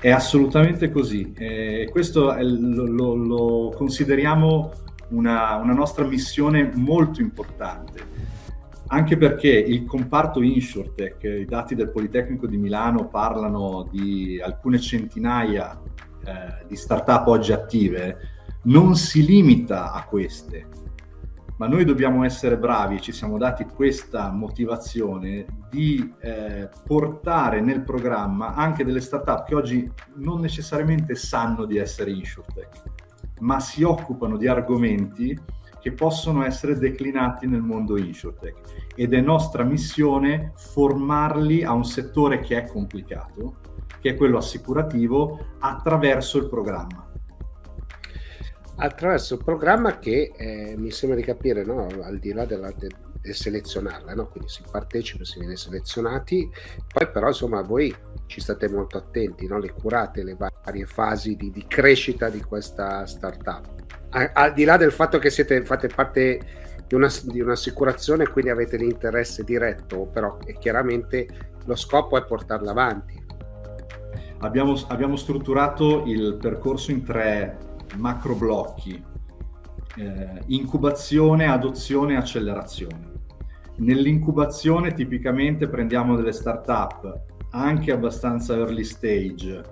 È 0.00 0.10
assolutamente 0.10 0.90
così. 0.90 1.32
Eh, 1.36 1.88
questo 1.90 2.32
è, 2.32 2.42
lo, 2.42 2.86
lo, 2.86 3.14
lo, 3.14 3.74
consideriamo 3.74 4.72
una, 5.08 5.56
una 5.56 5.72
nostra 5.72 6.04
missione 6.04 6.70
molto 6.74 7.20
importante 7.20 8.24
anche 8.86 9.16
perché 9.16 9.48
il 9.48 9.84
comparto 9.84 10.42
InsurTech, 10.42 11.24
i 11.24 11.44
dati 11.46 11.74
del 11.74 11.90
Politecnico 11.90 12.46
di 12.46 12.56
Milano 12.56 13.08
parlano 13.08 13.88
di 13.90 14.40
alcune 14.40 14.78
centinaia 14.78 15.80
eh, 16.24 16.66
di 16.68 16.76
start-up 16.76 17.26
oggi 17.26 17.52
attive, 17.52 18.18
non 18.64 18.94
si 18.94 19.24
limita 19.24 19.92
a 19.92 20.04
queste, 20.04 20.66
ma 21.56 21.66
noi 21.68 21.84
dobbiamo 21.84 22.24
essere 22.24 22.58
bravi, 22.58 23.00
ci 23.00 23.12
siamo 23.12 23.38
dati 23.38 23.64
questa 23.64 24.30
motivazione 24.30 25.46
di 25.70 26.12
eh, 26.20 26.68
portare 26.84 27.60
nel 27.60 27.82
programma 27.82 28.54
anche 28.54 28.84
delle 28.84 29.00
start-up 29.00 29.46
che 29.46 29.54
oggi 29.54 29.90
non 30.16 30.40
necessariamente 30.40 31.14
sanno 31.14 31.64
di 31.64 31.76
essere 31.76 32.10
InsurTech, 32.10 32.82
ma 33.40 33.60
si 33.60 33.82
occupano 33.82 34.36
di 34.36 34.48
argomenti 34.48 35.38
che 35.80 35.92
possono 35.92 36.44
essere 36.44 36.78
declinati 36.78 37.46
nel 37.46 37.60
mondo 37.60 37.98
InsurTech 37.98 38.92
ed 38.96 39.12
è 39.12 39.20
nostra 39.20 39.64
missione 39.64 40.52
formarli 40.56 41.62
a 41.62 41.72
un 41.72 41.84
settore 41.84 42.40
che 42.40 42.56
è 42.56 42.66
complicato, 42.66 43.56
che 44.00 44.10
è 44.10 44.16
quello 44.16 44.38
assicurativo, 44.38 45.38
attraverso 45.58 46.38
il 46.38 46.48
programma. 46.48 47.13
Attraverso 48.76 49.34
il 49.34 49.44
programma 49.44 49.98
che 49.98 50.32
eh, 50.36 50.74
mi 50.76 50.90
sembra 50.90 51.18
di 51.18 51.24
capire, 51.24 51.64
no? 51.64 51.86
al 52.02 52.18
di 52.18 52.32
là 52.32 52.44
della, 52.44 52.72
del, 52.76 52.90
del 53.20 53.34
selezionarla, 53.34 54.14
no? 54.14 54.28
quindi 54.28 54.48
si 54.48 54.62
partecipa, 54.68 55.24
si 55.24 55.38
viene 55.38 55.56
selezionati, 55.56 56.50
poi 56.92 57.08
però 57.10 57.28
insomma 57.28 57.62
voi 57.62 57.94
ci 58.26 58.40
state 58.40 58.68
molto 58.68 58.98
attenti, 58.98 59.46
no? 59.46 59.58
le 59.58 59.72
curate 59.72 60.24
le 60.24 60.36
varie 60.36 60.86
fasi 60.86 61.36
di, 61.36 61.50
di 61.50 61.64
crescita 61.66 62.28
di 62.28 62.42
questa 62.42 63.06
startup 63.06 63.82
al 64.32 64.52
di 64.52 64.64
là 64.64 64.76
del 64.76 64.92
fatto 64.92 65.18
che 65.18 65.30
siete, 65.30 65.64
fate 65.64 65.88
parte 65.88 66.40
di, 66.86 66.94
una, 66.94 67.08
di 67.24 67.40
un'assicurazione 67.40 68.28
quindi 68.28 68.50
avete 68.50 68.76
l'interesse 68.76 69.42
diretto, 69.42 70.06
però 70.06 70.38
chiaramente 70.58 71.26
lo 71.64 71.74
scopo 71.74 72.16
è 72.16 72.24
portarla 72.24 72.70
avanti. 72.70 73.22
Abbiamo, 74.38 74.74
abbiamo 74.88 75.16
strutturato 75.16 76.04
il 76.06 76.36
percorso 76.40 76.90
in 76.90 77.02
tre 77.02 77.58
macro 77.96 78.34
blocchi, 78.34 79.02
eh, 79.96 80.42
incubazione, 80.46 81.46
adozione 81.46 82.14
e 82.14 82.16
accelerazione. 82.16 83.12
Nell'incubazione 83.76 84.92
tipicamente 84.92 85.68
prendiamo 85.68 86.16
delle 86.16 86.32
start-up 86.32 87.22
anche 87.50 87.92
abbastanza 87.92 88.54
early 88.54 88.84
stage 88.84 89.62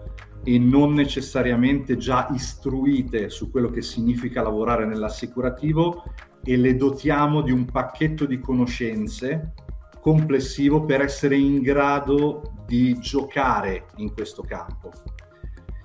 e 0.44 0.58
non 0.58 0.92
necessariamente 0.92 1.96
già 1.96 2.28
istruite 2.32 3.28
su 3.28 3.50
quello 3.50 3.70
che 3.70 3.82
significa 3.82 4.42
lavorare 4.42 4.86
nell'assicurativo 4.86 6.02
e 6.42 6.56
le 6.56 6.76
dotiamo 6.76 7.42
di 7.42 7.52
un 7.52 7.64
pacchetto 7.64 8.24
di 8.26 8.40
conoscenze 8.40 9.54
complessivo 10.00 10.84
per 10.84 11.00
essere 11.00 11.36
in 11.36 11.60
grado 11.60 12.54
di 12.66 12.98
giocare 12.98 13.86
in 13.96 14.12
questo 14.12 14.42
campo. 14.42 14.90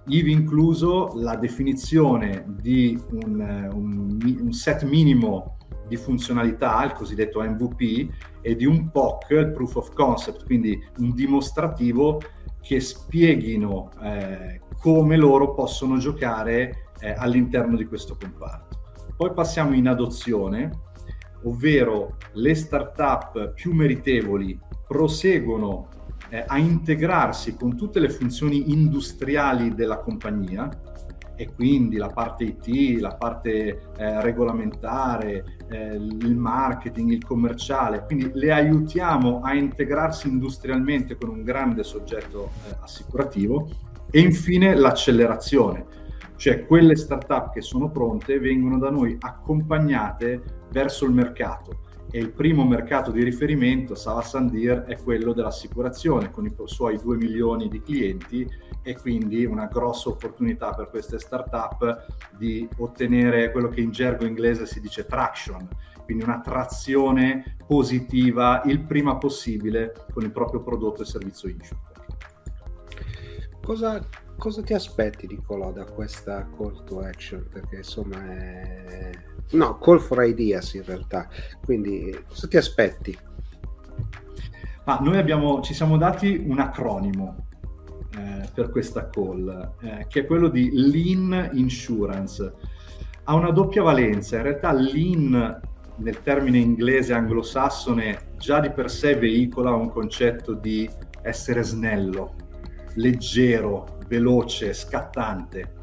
Ivi 0.08 0.32
incluso 0.32 1.12
la 1.16 1.36
definizione 1.36 2.46
di 2.48 2.98
un, 3.12 3.70
un, 3.74 4.38
un 4.42 4.54
set 4.54 4.84
minimo 4.84 5.58
di 5.88 5.98
funzionalità, 5.98 6.84
il 6.84 6.94
cosiddetto 6.94 7.42
MVP, 7.42 8.10
e 8.42 8.56
di 8.56 8.66
un 8.66 8.90
POC, 8.90 9.30
il 9.32 9.52
Proof 9.52 9.76
of 9.76 9.94
Concept, 9.94 10.46
quindi 10.46 10.82
un 11.00 11.14
dimostrativo 11.14 12.22
che 12.62 12.80
spieghino 12.80 13.92
eh, 14.02 14.62
come 14.80 15.18
loro 15.18 15.54
possono 15.54 15.98
giocare 15.98 16.92
eh, 17.00 17.12
all'interno 17.12 17.76
di 17.76 17.86
questo 17.86 18.18
comparto. 18.20 18.78
Poi 19.16 19.34
passiamo 19.34 19.74
in 19.74 19.88
adozione, 19.88 20.70
ovvero 21.44 22.18
le 22.34 22.56
start-up 22.56 23.54
più 23.54 23.74
meritevoli 23.74 24.60
proseguono 24.88 25.88
eh, 26.30 26.44
a 26.46 26.58
integrarsi 26.58 27.56
con 27.56 27.76
tutte 27.76 28.00
le 28.00 28.10
funzioni 28.10 28.72
industriali 28.72 29.74
della 29.74 29.98
compagnia 30.00 30.70
e 31.40 31.54
quindi 31.54 31.98
la 31.98 32.08
parte 32.08 32.44
IT, 32.46 33.00
la 33.00 33.14
parte 33.14 33.92
eh, 33.96 34.22
regolamentare, 34.22 35.60
eh, 35.70 35.94
il 35.94 36.36
marketing, 36.36 37.12
il 37.12 37.24
commerciale, 37.24 38.04
quindi 38.06 38.32
le 38.34 38.52
aiutiamo 38.52 39.42
a 39.44 39.54
integrarsi 39.54 40.28
industrialmente 40.28 41.16
con 41.16 41.30
un 41.30 41.44
grande 41.44 41.84
soggetto 41.84 42.50
eh, 42.68 42.78
assicurativo. 42.82 43.70
E 44.10 44.22
infine 44.22 44.74
l'accelerazione, 44.74 45.86
cioè 46.38 46.66
quelle 46.66 46.96
startup 46.96 47.52
che 47.52 47.62
sono 47.62 47.92
pronte 47.92 48.40
vengono 48.40 48.80
da 48.80 48.90
noi 48.90 49.18
accompagnate 49.20 50.42
verso 50.72 51.06
il 51.06 51.12
mercato 51.12 51.82
e 52.10 52.20
il 52.20 52.32
primo 52.32 52.66
mercato 52.66 53.12
di 53.12 53.24
riferimento, 53.24 53.96
Sava 53.96 54.22
Sandir, 54.22 54.84
è 54.84 54.98
quello 54.98 55.34
dell'assicurazione 55.34 56.32
con 56.32 56.46
i 56.46 56.54
suoi 56.66 56.98
2 56.98 57.18
milioni 57.18 57.68
di 57.68 57.82
clienti 57.82 58.48
e 58.82 58.98
quindi 58.98 59.46
una 59.46 59.66
grossa 59.66 60.10
opportunità 60.10 60.72
per 60.72 60.90
queste 60.90 61.20
startup 61.20 62.06
di 62.38 62.68
ottenere 62.78 63.52
quello 63.52 63.68
che 63.68 63.82
in 63.82 63.92
gergo 63.92 64.26
inglese 64.26 64.66
si 64.66 64.80
dice 64.80 65.06
traction, 65.06 65.68
quindi 66.06 66.24
una 66.24 66.40
trazione 66.40 67.58
positiva 67.68 68.62
il 68.66 68.80
prima 68.80 69.18
possibile 69.18 69.94
con 70.14 70.24
il 70.24 70.32
proprio 70.32 70.62
prodotto 70.62 71.02
e 71.02 71.06
servizio 71.06 71.50
insurance. 71.50 71.96
Cosa, 73.62 74.02
cosa 74.38 74.62
ti 74.62 74.74
aspetti 74.74 75.28
Nicolò 75.28 75.72
da 75.72 75.86
questa 75.86 76.48
call 76.56 76.84
to 76.86 77.00
action? 77.00 77.48
Perché 77.52 77.78
insomma 77.78 78.24
è... 78.26 79.12
No, 79.52 79.78
call 79.80 80.00
for 80.00 80.24
ideas 80.24 80.74
in 80.74 80.84
realtà. 80.86 81.28
Quindi 81.64 82.18
cosa 82.28 82.48
ti 82.48 82.58
aspetti? 82.58 83.18
Ah, 84.86 85.00
noi 85.02 85.18
abbiamo, 85.18 85.62
ci 85.62 85.74
siamo 85.74 85.98
dati 85.98 86.44
un 86.48 86.60
acronimo 86.60 87.48
eh, 88.18 88.48
per 88.54 88.70
questa 88.70 89.10
call, 89.10 89.74
eh, 89.82 90.06
che 90.08 90.22
è 90.22 90.26
quello 90.26 90.48
di 90.48 90.70
Lean 90.72 91.50
Insurance. 91.54 92.54
Ha 93.24 93.34
una 93.34 93.52
doppia 93.52 93.82
valenza, 93.82 94.38
in 94.38 94.44
realtà 94.44 94.72
Lean 94.72 95.60
nel 95.98 96.22
termine 96.22 96.60
inglese 96.60 97.14
anglosassone 97.14 98.34
già 98.38 98.60
di 98.60 98.70
per 98.70 98.90
sé 98.90 99.16
veicola 99.16 99.72
un 99.72 99.90
concetto 99.90 100.54
di 100.54 100.90
essere 101.22 101.64
snello, 101.64 102.36
leggero, 102.98 103.98
veloce, 104.08 104.74
scattante. 104.74 105.74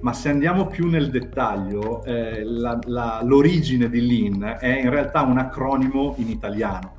Ma 0.00 0.12
se 0.12 0.28
andiamo 0.28 0.66
più 0.66 0.88
nel 0.88 1.10
dettaglio, 1.10 2.04
eh, 2.04 2.44
la, 2.44 2.78
la, 2.84 3.20
l'origine 3.24 3.88
di 3.88 4.06
Lean 4.06 4.58
è 4.60 4.80
in 4.80 4.90
realtà 4.90 5.22
un 5.22 5.38
acronimo 5.38 6.14
in 6.18 6.28
italiano. 6.28 6.94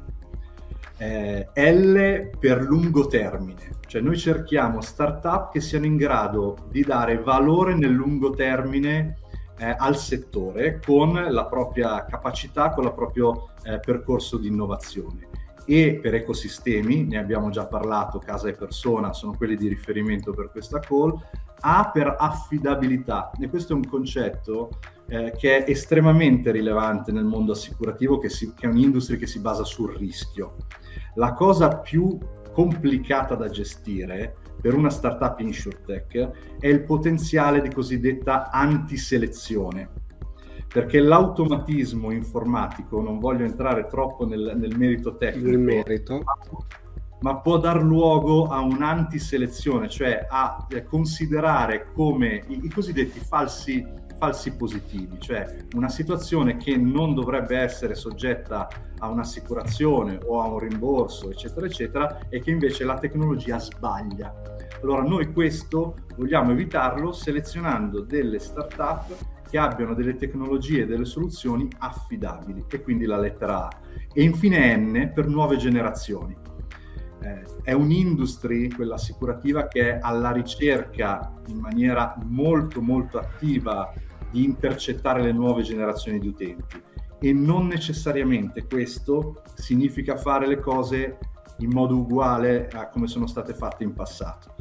Eh, 0.97 1.47
L 1.53 2.37
per 2.39 2.61
lungo 2.61 3.05
termine, 3.05 3.75
cioè 3.85 4.01
noi 4.01 4.17
cerchiamo 4.17 4.81
startup 4.81 5.51
che 5.51 5.61
siano 5.61 5.85
in 5.85 5.95
grado 5.95 6.57
di 6.71 6.81
dare 6.81 7.19
valore 7.19 7.75
nel 7.75 7.91
lungo 7.91 8.31
termine 8.31 9.19
eh, 9.59 9.75
al 9.77 9.95
settore 9.95 10.81
con 10.83 11.13
la 11.13 11.45
propria 11.45 12.03
capacità, 12.05 12.71
con 12.71 12.85
il 12.85 12.93
proprio 12.93 13.49
eh, 13.63 13.79
percorso 13.79 14.37
di 14.37 14.47
innovazione. 14.47 15.27
E 15.69 15.99
per 16.01 16.15
ecosistemi, 16.15 17.03
ne 17.03 17.17
abbiamo 17.17 17.49
già 17.49 17.65
parlato, 17.65 18.19
casa 18.19 18.47
e 18.47 18.53
persona 18.53 19.11
sono 19.11 19.33
quelli 19.35 19.57
di 19.57 19.67
riferimento 19.67 20.31
per 20.31 20.49
questa 20.49 20.79
call, 20.79 21.13
A 21.59 21.89
per 21.91 22.15
affidabilità. 22.17 23.31
E 23.37 23.49
questo 23.49 23.73
è 23.73 23.75
un 23.75 23.85
concetto 23.85 24.69
eh, 25.07 25.33
che 25.37 25.65
è 25.65 25.69
estremamente 25.69 26.51
rilevante 26.51 27.11
nel 27.11 27.25
mondo 27.25 27.51
assicurativo, 27.51 28.17
che, 28.17 28.29
si, 28.29 28.53
che 28.53 28.65
è 28.65 28.69
un'industria 28.69 29.17
che 29.17 29.27
si 29.27 29.41
basa 29.41 29.65
sul 29.65 29.93
rischio. 29.93 30.55
La 31.15 31.33
cosa 31.33 31.79
più 31.79 32.17
complicata 32.53 33.35
da 33.35 33.49
gestire 33.49 34.35
per 34.61 34.73
una 34.73 34.89
startup 34.89 35.37
insurtech 35.41 36.57
è 36.59 36.67
il 36.67 36.83
potenziale 36.83 37.61
di 37.61 37.69
cosiddetta 37.69 38.49
antiselezione 38.51 40.05
perché 40.67 40.99
l'automatismo 40.99 42.11
informatico, 42.11 43.01
non 43.01 43.19
voglio 43.19 43.45
entrare 43.45 43.87
troppo 43.87 44.25
nel, 44.25 44.53
nel 44.57 44.77
merito 44.77 45.15
tecnico, 45.15 45.47
il 45.49 45.59
merito. 45.59 46.23
ma 47.21 47.37
può 47.37 47.57
dar 47.57 47.81
luogo 47.81 48.47
a 48.47 48.59
un'antiselezione, 48.59 49.87
cioè 49.89 50.27
a 50.29 50.67
considerare 50.87 51.91
come 51.93 52.43
i, 52.47 52.65
i 52.65 52.69
cosiddetti 52.69 53.19
falsi, 53.19 53.85
falsi 54.17 54.55
positivi, 54.55 55.19
cioè 55.19 55.55
una 55.75 55.89
situazione 55.89 56.57
che 56.57 56.75
non 56.75 57.15
dovrebbe 57.15 57.57
essere 57.57 57.95
soggetta 57.95 58.67
a 58.99 59.09
un'assicurazione 59.09 60.19
o 60.25 60.41
a 60.41 60.47
un 60.47 60.59
rimborso, 60.59 61.31
eccetera, 61.31 61.65
eccetera, 61.65 62.19
e 62.29 62.41
che 62.41 62.51
invece 62.51 62.83
la 62.83 62.97
tecnologia 62.97 63.59
sbaglia. 63.59 64.33
Allora 64.81 65.01
noi 65.01 65.31
questo 65.31 65.95
vogliamo 66.17 66.51
evitarlo 66.51 67.11
selezionando 67.11 68.01
delle 68.01 68.37
start-up 68.39 69.35
che 69.49 69.57
abbiano 69.57 69.93
delle 69.93 70.15
tecnologie 70.15 70.81
e 70.81 70.85
delle 70.85 71.05
soluzioni 71.05 71.67
affidabili, 71.77 72.65
e 72.69 72.81
quindi 72.81 73.05
la 73.05 73.17
lettera 73.17 73.67
A. 73.67 73.69
E 74.13 74.23
infine 74.23 74.75
N 74.75 75.11
per 75.13 75.27
nuove 75.27 75.57
generazioni. 75.57 76.35
Eh, 77.21 77.43
è 77.63 77.73
un'industria, 77.73 78.67
quella 78.75 78.95
assicurativa, 78.95 79.67
che 79.67 79.95
è 79.95 79.99
alla 80.01 80.31
ricerca 80.31 81.33
in 81.47 81.57
maniera 81.57 82.15
molto 82.25 82.81
molto 82.81 83.17
attiva 83.17 83.93
di 84.29 84.43
intercettare 84.43 85.21
le 85.21 85.31
nuove 85.31 85.63
generazioni 85.63 86.19
di 86.19 86.27
utenti 86.27 86.83
e 87.19 87.33
non 87.33 87.67
necessariamente 87.67 88.65
questo 88.67 89.41
significa 89.55 90.17
fare 90.17 90.47
le 90.47 90.57
cose 90.57 91.17
in 91.59 91.71
modo 91.71 91.95
uguale 91.95 92.67
a 92.67 92.89
come 92.89 93.07
sono 93.07 93.25
state 93.25 93.53
fatte 93.53 93.83
in 93.83 93.93
passato 93.93 94.56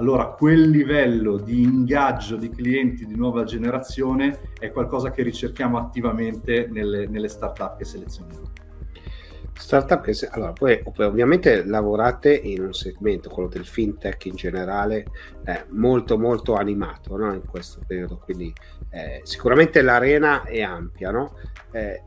allora 0.00 0.28
quel 0.28 0.70
livello 0.70 1.36
di 1.36 1.62
ingaggio 1.62 2.36
di 2.36 2.48
clienti 2.48 3.04
di 3.04 3.14
nuova 3.14 3.44
generazione 3.44 4.52
è 4.58 4.70
qualcosa 4.70 5.10
che 5.10 5.22
ricerchiamo 5.22 5.76
attivamente 5.76 6.66
nelle, 6.70 7.06
nelle 7.06 7.28
startup 7.28 7.76
che 7.76 7.84
selezioniamo. 7.84 8.48
Startup 9.52 10.00
che, 10.00 10.16
allora, 10.30 10.52
poi, 10.52 10.82
ovviamente 11.00 11.64
lavorate 11.66 12.32
in 12.32 12.62
un 12.62 12.72
segmento, 12.72 13.28
quello 13.28 13.50
del 13.50 13.66
fintech 13.66 14.24
in 14.24 14.36
generale, 14.36 15.04
eh, 15.44 15.66
molto 15.68 16.18
molto 16.18 16.54
animato 16.54 17.18
no? 17.18 17.34
in 17.34 17.42
questo 17.46 17.80
periodo, 17.86 18.16
quindi 18.16 18.50
eh, 18.88 19.20
sicuramente 19.24 19.82
l'arena 19.82 20.44
è 20.44 20.62
ampia, 20.62 21.10
no? 21.10 21.34
Eh, 21.72 22.02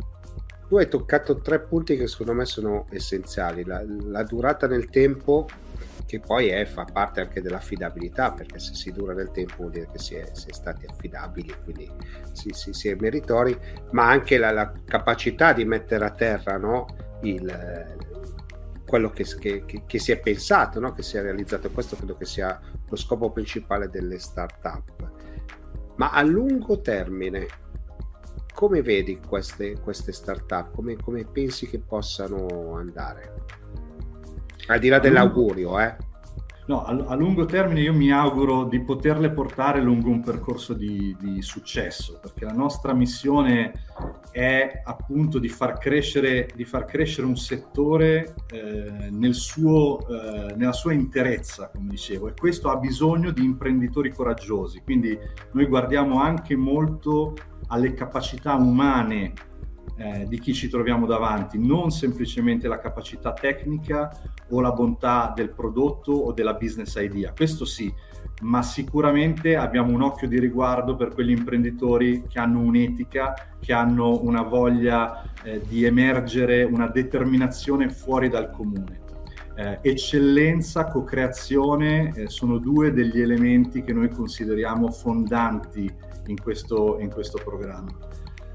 tu 0.68 0.78
hai 0.78 0.88
toccato 0.88 1.42
tre 1.42 1.60
punti 1.60 1.96
che 1.96 2.08
secondo 2.08 2.34
me 2.34 2.46
sono 2.46 2.88
essenziali, 2.90 3.64
la, 3.64 3.84
la 3.86 4.24
durata 4.24 4.66
nel 4.66 4.90
tempo 4.90 5.48
che 6.06 6.20
poi 6.20 6.50
è, 6.50 6.66
fa 6.66 6.86
parte 6.86 7.22
anche 7.22 7.42
dell'affidabilità, 7.42 8.32
perché 8.32 8.60
se 8.60 8.74
si 8.74 8.92
dura 8.92 9.14
nel 9.14 9.32
tempo 9.32 9.56
vuol 9.58 9.72
dire 9.72 9.88
che 9.92 10.00
si 10.00 10.16
è, 10.16 10.30
si 10.34 10.50
è 10.50 10.54
stati 10.54 10.86
affidabili, 10.86 11.54
quindi 11.64 11.90
si, 12.32 12.52
si, 12.52 12.74
si, 12.74 12.90
è 12.90 12.96
meritori, 13.00 13.58
ma 13.92 14.10
anche 14.10 14.38
la, 14.38 14.52
la 14.52 14.72
capacità 14.86 15.54
di 15.54 15.66
mettere 15.66 16.06
a 16.06 16.12
terra 16.12 16.58
no, 16.58 16.86
il, 17.22 17.96
quello 18.86 19.10
che, 19.10 19.24
che, 19.40 19.84
che, 19.88 20.00
si 20.00 20.12
è 20.12 20.20
pensato, 20.20 20.80
no, 20.80 20.92
che 20.92 21.02
si 21.02 21.18
è 21.18 21.22
realizzato. 21.22 21.72
Questo 21.72 21.96
credo 21.96 22.16
che 22.16 22.26
sia 22.26 22.60
lo 22.88 22.96
scopo 22.96 23.32
principale 23.32 23.90
delle 23.90 24.20
start-up. 24.20 25.12
Ma 25.96 26.12
a 26.12 26.22
lungo 26.22 26.80
termine, 26.80 27.48
come 28.54 28.84
vedi 28.84 29.20
queste, 29.20 29.80
queste 29.80 30.12
start-up? 30.12 30.76
Come, 30.76 30.96
come 30.98 31.26
pensi 31.26 31.68
che 31.68 31.80
possano 31.80 32.76
andare? 32.76 33.62
Al 34.68 34.80
di 34.80 34.88
là 34.88 35.00
dell'augurio, 35.00 35.80
eh. 35.80 35.96
No, 36.66 36.86
a, 36.86 36.92
a, 36.92 37.16
lungo 37.16 37.44
termine 37.44 37.82
io 37.82 37.94
mi 37.94 38.10
auguro 38.10 38.64
di 38.64 38.80
poterle 38.80 39.32
portare 39.32 39.82
lungo 39.82 40.10
un 40.10 40.22
percorso 40.22 40.74
di, 40.74 41.14
di, 41.20 41.42
successo, 41.42 42.20
perché 42.22 42.46
la 42.46 42.54
nostra 42.54 42.94
missione 42.94 43.74
è 44.32 44.82
appunto 44.86 45.40
di 45.40 45.50
far 45.50 45.78
crescere, 45.78 46.48
di 46.56 46.64
far 46.64 46.86
crescere 46.86 47.28
un 47.28 47.36
settore 47.36 48.36
eh, 48.50 49.10
nel 49.10 49.34
suo, 49.34 50.08
eh, 50.08 50.56
nella 50.56 50.72
sua 50.72 50.94
interezza, 50.94 51.70
come 51.70 51.90
dicevo, 51.90 52.30
e 52.30 52.34
questo 52.34 52.70
ha 52.70 52.78
bisogno 52.78 53.32
di 53.32 53.44
imprenditori 53.44 54.14
coraggiosi. 54.14 54.82
Quindi 54.86 55.18
noi 55.52 55.66
guardiamo 55.66 56.22
anche 56.22 56.56
molto 56.56 57.34
alle 57.68 57.94
capacità 57.94 58.56
umane 58.56 59.34
eh, 59.96 60.26
di 60.28 60.40
chi 60.40 60.54
ci 60.54 60.70
troviamo 60.70 61.06
davanti, 61.06 61.60
non 61.60 61.92
semplicemente 61.92 62.68
la 62.68 62.80
capacità 62.80 63.34
tecnica 63.34 64.12
o 64.50 64.62
la 64.62 64.72
bontà 64.72 65.32
del 65.36 65.50
prodotto 65.50 66.12
o 66.12 66.32
della 66.32 66.54
business 66.54 66.96
idea. 66.96 67.34
Questo 67.34 67.66
sì, 67.66 67.94
ma 68.42 68.62
sicuramente 68.62 69.56
abbiamo 69.56 69.94
un 69.94 70.02
occhio 70.02 70.28
di 70.28 70.40
riguardo 70.40 70.96
per 70.96 71.14
quegli 71.14 71.32
imprenditori 71.32 72.24
che 72.28 72.40
hanno 72.40 72.60
un'etica, 72.60 73.34
che 73.60 73.74
hanno 73.74 74.22
una 74.24 74.42
voglia 74.42 75.24
eh, 75.44 75.62
di 75.68 75.86
emergere, 75.86 76.64
una 76.64 76.88
determinazione 76.88 77.90
fuori 77.90 78.30
dal 78.30 78.52
comune. 78.52 79.02
Eh, 79.56 79.78
eccellenza, 79.84 80.88
co-creazione 80.88 82.12
eh, 82.16 82.28
sono 82.28 82.58
due 82.58 82.92
degli 82.92 83.22
elementi 83.22 83.84
che 83.84 83.94
noi 83.94 84.10
consideriamo 84.10 84.90
fondanti 84.90 85.88
in 86.26 86.42
questo, 86.42 86.98
in 87.00 87.12
questo 87.12 87.40
programma. 87.44 87.92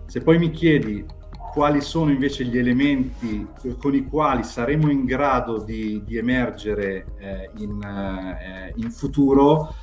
Se 0.06 0.20
poi 0.20 0.38
mi 0.38 0.50
chiedi 0.50 1.04
quali 1.52 1.80
sono 1.80 2.10
invece 2.10 2.44
gli 2.44 2.58
elementi 2.58 3.46
con 3.78 3.94
i 3.94 4.04
quali 4.06 4.44
saremo 4.44 4.90
in 4.90 5.04
grado 5.04 5.58
di, 5.58 6.02
di 6.04 6.16
emergere 6.16 7.04
eh, 7.18 7.50
in, 7.58 7.82
eh, 7.82 8.72
in, 8.76 8.90
futuro, 8.90 9.74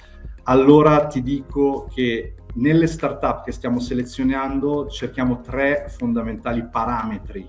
allora 0.43 1.07
ti 1.07 1.21
dico 1.21 1.89
che 1.93 2.35
nelle 2.55 2.87
startup 2.87 3.43
che 3.43 3.51
stiamo 3.51 3.79
selezionando 3.79 4.87
cerchiamo 4.87 5.41
tre 5.41 5.85
fondamentali 5.89 6.65
parametri 6.69 7.45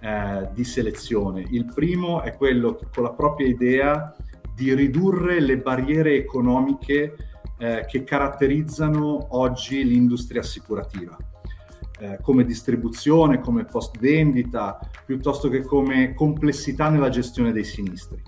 eh, 0.00 0.48
di 0.52 0.64
selezione. 0.64 1.44
Il 1.50 1.66
primo 1.72 2.22
è 2.22 2.34
quello 2.36 2.78
con 2.92 3.04
la 3.04 3.12
propria 3.12 3.46
idea 3.46 4.14
di 4.54 4.74
ridurre 4.74 5.40
le 5.40 5.58
barriere 5.58 6.16
economiche 6.16 7.16
eh, 7.58 7.84
che 7.86 8.04
caratterizzano 8.04 9.36
oggi 9.36 9.84
l'industria 9.84 10.40
assicurativa 10.40 11.16
eh, 12.00 12.18
come 12.22 12.44
distribuzione, 12.44 13.40
come 13.40 13.64
post 13.64 13.98
vendita, 13.98 14.78
piuttosto 15.04 15.48
che 15.48 15.62
come 15.62 16.14
complessità 16.14 16.88
nella 16.88 17.10
gestione 17.10 17.52
dei 17.52 17.64
sinistri. 17.64 18.22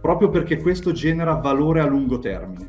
Proprio 0.00 0.28
perché 0.28 0.58
questo 0.58 0.92
genera 0.92 1.34
valore 1.34 1.80
a 1.80 1.86
lungo 1.86 2.18
termine, 2.18 2.68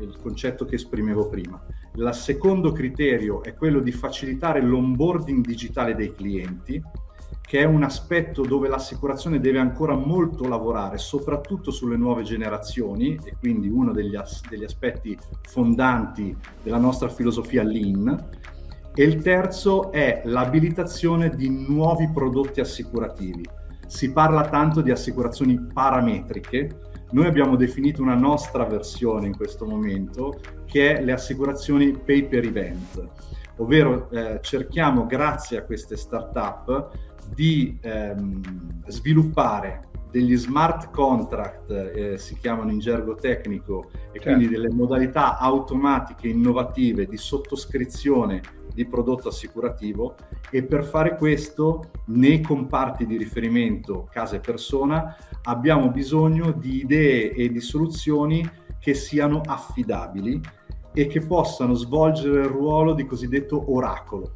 il 0.00 0.16
concetto 0.20 0.64
che 0.64 0.76
esprimevo 0.76 1.28
prima. 1.28 1.60
Il 1.94 2.08
secondo 2.12 2.72
criterio 2.72 3.42
è 3.42 3.54
quello 3.54 3.80
di 3.80 3.90
facilitare 3.90 4.60
l'onboarding 4.60 5.44
digitale 5.44 5.94
dei 5.94 6.14
clienti, 6.14 6.80
che 7.40 7.60
è 7.60 7.64
un 7.64 7.82
aspetto 7.82 8.42
dove 8.42 8.68
l'assicurazione 8.68 9.40
deve 9.40 9.58
ancora 9.58 9.94
molto 9.94 10.46
lavorare, 10.46 10.98
soprattutto 10.98 11.70
sulle 11.70 11.96
nuove 11.96 12.22
generazioni, 12.22 13.18
e 13.24 13.36
quindi 13.40 13.68
uno 13.68 13.90
degli, 13.90 14.14
as- 14.14 14.42
degli 14.48 14.64
aspetti 14.64 15.18
fondanti 15.48 16.36
della 16.62 16.76
nostra 16.76 17.08
filosofia 17.08 17.62
lean, 17.62 18.28
e 18.98 19.04
il 19.04 19.22
terzo 19.22 19.92
è 19.92 20.22
l'abilitazione 20.24 21.30
di 21.30 21.48
nuovi 21.48 22.10
prodotti 22.12 22.58
assicurativi. 22.58 23.48
Si 23.86 24.10
parla 24.10 24.48
tanto 24.48 24.80
di 24.80 24.90
assicurazioni 24.90 25.68
parametriche, 25.72 26.80
noi 27.12 27.26
abbiamo 27.26 27.54
definito 27.54 28.02
una 28.02 28.16
nostra 28.16 28.64
versione 28.64 29.28
in 29.28 29.36
questo 29.36 29.66
momento 29.66 30.40
che 30.64 30.96
è 30.96 31.04
le 31.04 31.12
assicurazioni 31.12 31.96
pay 31.96 32.24
per 32.26 32.44
event, 32.44 33.08
ovvero 33.58 34.10
eh, 34.10 34.40
cerchiamo 34.42 35.06
grazie 35.06 35.58
a 35.58 35.62
queste 35.62 35.96
start-up 35.96 36.90
di 37.32 37.78
ehm, 37.80 38.82
sviluppare 38.88 39.82
degli 40.10 40.36
smart 40.36 40.90
contract, 40.90 41.70
eh, 41.70 42.18
si 42.18 42.36
chiamano 42.36 42.72
in 42.72 42.80
gergo 42.80 43.14
tecnico, 43.14 43.90
e 44.10 44.18
certo. 44.18 44.22
quindi 44.22 44.48
delle 44.48 44.70
modalità 44.70 45.38
automatiche 45.38 46.26
innovative 46.26 47.06
di 47.06 47.16
sottoscrizione 47.16 48.56
di 48.78 48.86
prodotto 48.86 49.26
assicurativo 49.26 50.14
e 50.52 50.62
per 50.62 50.84
fare 50.84 51.16
questo 51.16 51.90
nei 52.06 52.40
comparti 52.40 53.06
di 53.06 53.16
riferimento 53.16 54.08
casa 54.08 54.36
e 54.36 54.38
persona 54.38 55.16
abbiamo 55.42 55.90
bisogno 55.90 56.52
di 56.52 56.82
idee 56.82 57.32
e 57.32 57.50
di 57.50 57.60
soluzioni 57.60 58.48
che 58.78 58.94
siano 58.94 59.40
affidabili 59.44 60.40
e 60.94 61.08
che 61.08 61.20
possano 61.20 61.74
svolgere 61.74 62.42
il 62.42 62.46
ruolo 62.46 62.94
di 62.94 63.04
cosiddetto 63.04 63.74
oracolo. 63.74 64.30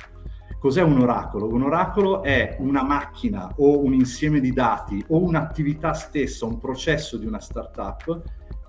Cos'è 0.59 0.83
un 0.83 1.01
oracolo? 1.01 1.47
Un 1.47 1.63
oracolo 1.63 2.25
è 2.25 2.57
una 2.59 2.83
macchina 2.83 3.49
o 3.59 3.79
un 3.79 3.95
insieme 3.95 4.41
di 4.41 4.53
dati 4.53 5.05
o 5.11 5.23
un'attività 5.23 5.93
stessa, 5.93 6.47
un 6.47 6.59
processo 6.59 7.17
di 7.17 7.27
una 7.27 7.39
startup 7.39 8.23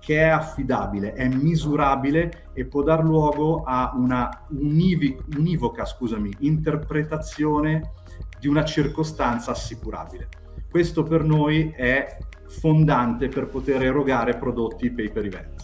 che 0.04 0.18
è 0.18 0.28
affidabile, 0.28 1.14
è 1.14 1.26
misurabile 1.28 2.50
e 2.52 2.66
può 2.66 2.82
dar 2.82 3.02
luogo 3.02 3.62
a 3.64 3.94
una 3.96 4.44
univi, 4.50 5.16
univoca 5.36 5.86
scusami, 5.86 6.30
interpretazione 6.40 7.92
di 8.38 8.46
una 8.46 8.66
circostanza 8.66 9.52
assicurabile. 9.52 10.28
Questo 10.70 11.04
per 11.04 11.24
noi 11.24 11.72
è 11.74 12.18
fondante 12.46 13.28
per 13.28 13.46
poter 13.46 13.82
erogare 13.82 14.36
prodotti 14.36 14.90
pay 14.90 15.10
per 15.10 15.24
event. 15.24 15.63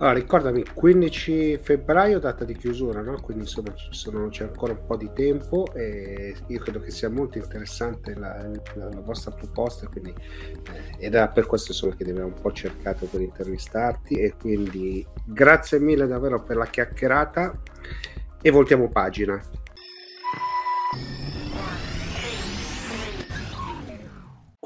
Allora, 0.00 0.14
ricordami, 0.14 0.64
15 0.74 1.58
febbraio 1.58 2.20
data 2.20 2.44
di 2.44 2.56
chiusura, 2.56 3.00
no? 3.00 3.20
quindi 3.20 3.42
insomma 3.42 3.74
sono, 3.90 4.28
c'è 4.28 4.44
ancora 4.44 4.72
un 4.72 4.86
po' 4.86 4.96
di 4.96 5.10
tempo 5.12 5.72
e 5.74 6.36
io 6.46 6.58
credo 6.60 6.78
che 6.78 6.92
sia 6.92 7.10
molto 7.10 7.38
interessante 7.38 8.14
la, 8.14 8.48
la, 8.74 8.88
la 8.90 9.00
vostra 9.00 9.32
proposta 9.32 9.88
quindi, 9.88 10.14
eh, 10.72 11.04
ed 11.04 11.16
è 11.16 11.28
per 11.30 11.46
questo 11.46 11.72
insomma, 11.72 11.96
che 11.96 12.04
abbiamo 12.04 12.28
un 12.28 12.40
po' 12.40 12.52
cercato 12.52 13.06
per 13.06 13.22
intervistarti 13.22 14.14
e 14.14 14.34
quindi 14.40 15.04
grazie 15.24 15.80
mille 15.80 16.06
davvero 16.06 16.44
per 16.44 16.56
la 16.56 16.66
chiacchierata 16.66 17.60
e 18.40 18.50
voltiamo 18.50 18.88
pagina. 18.88 19.42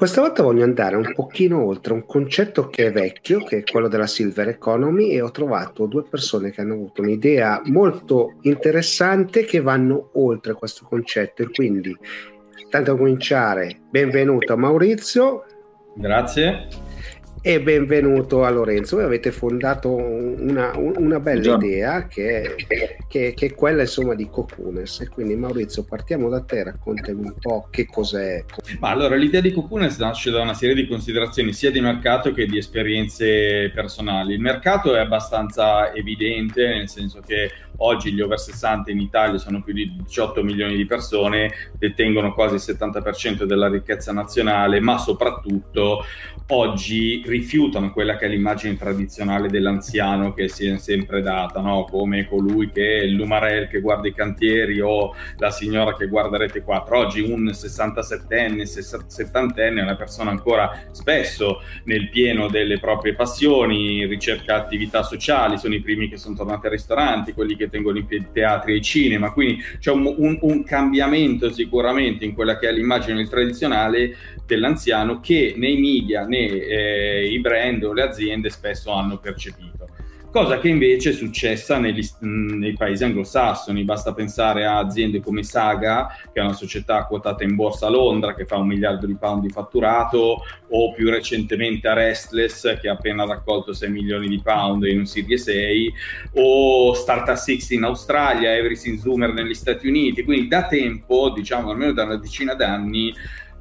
Questa 0.03 0.19
volta 0.19 0.43
voglio 0.43 0.65
andare 0.65 0.97
un 0.97 1.13
pochino 1.15 1.63
oltre 1.63 1.93
un 1.93 2.05
concetto 2.05 2.67
che 2.67 2.87
è 2.87 2.91
vecchio, 2.91 3.41
che 3.41 3.59
è 3.59 3.63
quello 3.63 3.87
della 3.87 4.05
silver 4.05 4.49
economy, 4.49 5.11
e 5.11 5.21
ho 5.21 5.31
trovato 5.31 5.85
due 5.85 6.03
persone 6.03 6.51
che 6.51 6.59
hanno 6.59 6.73
avuto 6.73 7.01
un'idea 7.01 7.61
molto 7.67 8.33
interessante 8.41 9.45
che 9.45 9.61
vanno 9.61 10.09
oltre 10.15 10.55
questo 10.55 10.85
concetto. 10.89 11.43
E 11.43 11.49
quindi, 11.49 11.95
tanto 12.69 12.91
a 12.91 12.97
cominciare, 12.97 13.79
benvenuto 13.89 14.57
Maurizio. 14.57 15.45
Grazie 15.95 16.67
e 17.45 17.59
benvenuto 17.59 18.45
a 18.45 18.49
Lorenzo. 18.49 18.95
Voi 18.95 19.03
avete 19.03 19.29
fondato 19.33 19.89
una, 19.89 20.71
una 20.77 21.19
bella 21.19 21.57
Buongiorno. 21.57 21.65
idea 21.65 22.07
che, 22.07 22.55
che, 23.09 23.33
che, 23.35 23.45
è 23.45 23.53
quella 23.53 23.81
insomma 23.81 24.15
di 24.15 24.29
Cocunes. 24.29 25.01
E 25.01 25.09
quindi 25.09 25.35
Maurizio, 25.35 25.83
partiamo 25.83 26.29
da 26.29 26.39
te, 26.39 26.63
raccontami 26.63 27.19
un 27.19 27.33
po' 27.37 27.67
che 27.69 27.85
cos'è. 27.85 28.45
Ma 28.79 28.91
allora, 28.91 29.15
l'idea 29.15 29.41
di 29.41 29.51
Cocunes 29.51 29.97
nasce 29.97 30.31
da 30.31 30.39
una 30.39 30.53
serie 30.53 30.73
di 30.73 30.87
considerazioni 30.87 31.51
sia 31.51 31.69
di 31.69 31.81
mercato 31.81 32.31
che 32.31 32.45
di 32.45 32.57
esperienze 32.57 33.69
personali. 33.75 34.35
Il 34.35 34.39
mercato 34.39 34.95
è 34.95 34.99
abbastanza 34.99 35.93
evidente, 35.93 36.65
nel 36.65 36.87
senso 36.87 37.19
che 37.19 37.51
oggi 37.77 38.13
gli 38.13 38.21
over 38.21 38.39
60 38.39 38.89
in 38.89 39.01
Italia 39.01 39.37
sono 39.37 39.61
più 39.61 39.73
di 39.73 39.93
18 39.97 40.43
milioni 40.43 40.77
di 40.77 40.85
persone, 40.85 41.51
detengono 41.77 42.33
quasi 42.33 42.55
il 42.55 42.77
70% 42.77 43.43
della 43.43 43.67
ricchezza 43.67 44.13
nazionale, 44.13 44.79
ma 44.79 44.97
soprattutto 44.97 46.05
oggi 46.47 47.21
rifiutano 47.33 47.91
quella 47.91 48.15
che 48.15 48.25
è 48.25 48.29
l'immagine 48.29 48.77
tradizionale 48.77 49.49
dell'anziano 49.49 50.33
che 50.33 50.47
si 50.47 50.67
è 50.67 50.77
sempre 50.77 51.23
data, 51.23 51.61
no? 51.61 51.85
come 51.89 52.27
colui 52.27 52.69
che 52.69 52.99
è 52.99 53.05
l'umarel 53.07 53.67
che 53.67 53.81
guarda 53.81 54.07
i 54.07 54.13
cantieri 54.13 54.79
o 54.79 55.15
la 55.37 55.49
signora 55.49 55.95
che 55.95 56.07
guarda 56.07 56.37
Rete 56.37 56.61
4. 56.61 56.97
Oggi 56.97 57.21
un 57.21 57.45
67enne, 57.45 58.63
70enne 58.63 59.77
è 59.77 59.81
una 59.81 59.95
persona 59.95 60.29
ancora 60.29 60.83
spesso 60.91 61.61
nel 61.85 62.09
pieno 62.09 62.47
delle 62.49 62.79
proprie 62.79 63.15
passioni, 63.15 64.05
ricerca 64.05 64.55
attività 64.55 65.01
sociali, 65.01 65.57
sono 65.57 65.73
i 65.73 65.81
primi 65.81 66.07
che 66.09 66.17
sono 66.17 66.35
tornati 66.35 66.67
ai 66.67 66.73
ristoranti, 66.73 67.33
quelli 67.33 67.55
che 67.55 67.69
tengono 67.69 68.03
piedi 68.05 68.27
teatri 68.31 68.75
e 68.75 68.81
cinema, 68.81 69.31
quindi 69.31 69.61
c'è 69.79 69.91
un, 69.91 70.13
un, 70.17 70.37
un 70.41 70.63
cambiamento 70.63 71.51
sicuramente 71.51 72.25
in 72.25 72.33
quella 72.33 72.59
che 72.59 72.69
è 72.69 72.71
l'immagine 72.71 73.27
tradizionale 73.27 74.15
dell'anziano 74.45 75.19
che 75.19 75.53
nei 75.57 75.79
media 75.79 76.25
né 76.25 76.47
eh, 76.47 77.22
i 77.25 77.39
brand 77.39 77.83
o 77.83 77.93
le 77.93 78.03
aziende 78.03 78.49
spesso 78.49 78.91
hanno 78.91 79.17
percepito. 79.17 79.87
Cosa 80.33 80.57
che 80.57 80.67
invece 80.67 81.11
è 81.11 81.13
successa 81.13 81.77
negli, 81.77 82.03
nei 82.21 82.73
paesi 82.73 83.03
anglosassoni, 83.03 83.83
basta 83.83 84.15
pensare 84.15 84.65
a 84.65 84.79
aziende 84.79 85.21
come 85.21 85.43
Saga, 85.43 86.07
che 86.33 86.39
è 86.39 86.43
una 86.43 86.53
società 86.53 87.05
quotata 87.05 87.43
in 87.43 87.53
borsa 87.53 87.85
a 87.85 87.91
Londra, 87.91 88.33
che 88.33 88.47
fa 88.47 88.57
un 88.57 88.65
miliardo 88.65 89.05
di 89.05 89.13
pound 89.13 89.43
di 89.43 89.51
fatturato, 89.51 90.41
o 90.69 90.91
più 90.91 91.11
recentemente 91.11 91.87
a 91.87 91.93
Restless, 91.93 92.79
che 92.79 92.89
ha 92.89 92.93
appena 92.93 93.25
raccolto 93.25 93.73
6 93.73 93.91
milioni 93.91 94.27
di 94.27 94.41
pound 94.41 94.85
in 94.85 94.97
un 94.97 95.05
Series 95.05 95.43
6, 95.43 95.93
o 96.37 96.95
Startup 96.95 97.35
60 97.35 97.75
in 97.75 97.83
Australia, 97.83 98.55
Everything 98.55 98.97
Zoomer 98.97 99.33
negli 99.33 99.53
Stati 99.53 99.87
Uniti. 99.87 100.23
Quindi 100.23 100.47
da 100.47 100.65
tempo, 100.65 101.29
diciamo 101.29 101.69
almeno 101.69 101.91
da 101.91 102.05
una 102.05 102.17
decina 102.17 102.55
d'anni, 102.55 103.13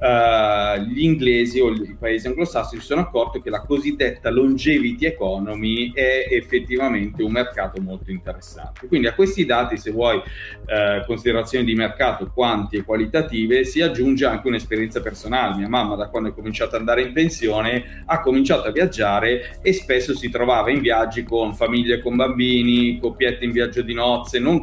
uh, 0.02 0.80
gli 0.80 1.04
inglesi 1.04 1.60
o 1.60 1.70
i 1.70 1.96
paesi 1.98 2.26
anglosassoni 2.26 2.80
si 2.80 2.86
sono 2.86 3.02
accorti 3.02 3.40
che 3.40 3.50
la 3.50 3.62
cosiddetta 3.62 4.30
longevity 4.30 5.06
economy 5.06 5.92
è 5.92 6.26
effettivamente 6.30 7.22
un 7.22 7.30
mercato 7.30 7.80
molto 7.80 8.10
interessante. 8.10 8.88
Quindi 8.88 9.06
a 9.06 9.14
questi 9.14 9.46
dati, 9.46 9.76
se 9.76 9.92
vuoi, 9.92 10.16
uh, 10.16 11.06
considerazioni 11.06 11.64
di 11.64 11.74
mercato 11.74 12.30
quanti 12.34 12.76
e 12.76 12.82
qualitative, 12.82 13.64
si 13.64 13.80
aggiunge 13.80 14.26
anche 14.26 14.48
un'esperienza 14.48 15.00
personale. 15.00 15.56
Mia 15.56 15.68
mamma, 15.68 15.94
da 15.94 16.08
quando 16.08 16.30
è 16.30 16.34
cominciato 16.34 16.74
ad 16.74 16.80
andare 16.80 17.02
in 17.02 17.12
pensione, 17.12 18.02
ha 18.06 18.20
cominciato 18.20 18.66
a 18.68 18.72
viaggiare 18.72 19.60
e 19.62 19.72
spesso 19.72 20.14
si 20.14 20.28
trovava 20.28 20.70
in 20.70 20.80
viaggi 20.80 21.22
con 21.22 21.54
famiglie 21.54 22.00
con 22.00 22.16
bambini, 22.16 22.98
coppiette 22.98 23.44
in 23.44 23.52
viaggio 23.52 23.82
di 23.82 23.94
nozze, 23.94 24.38
non 24.38 24.62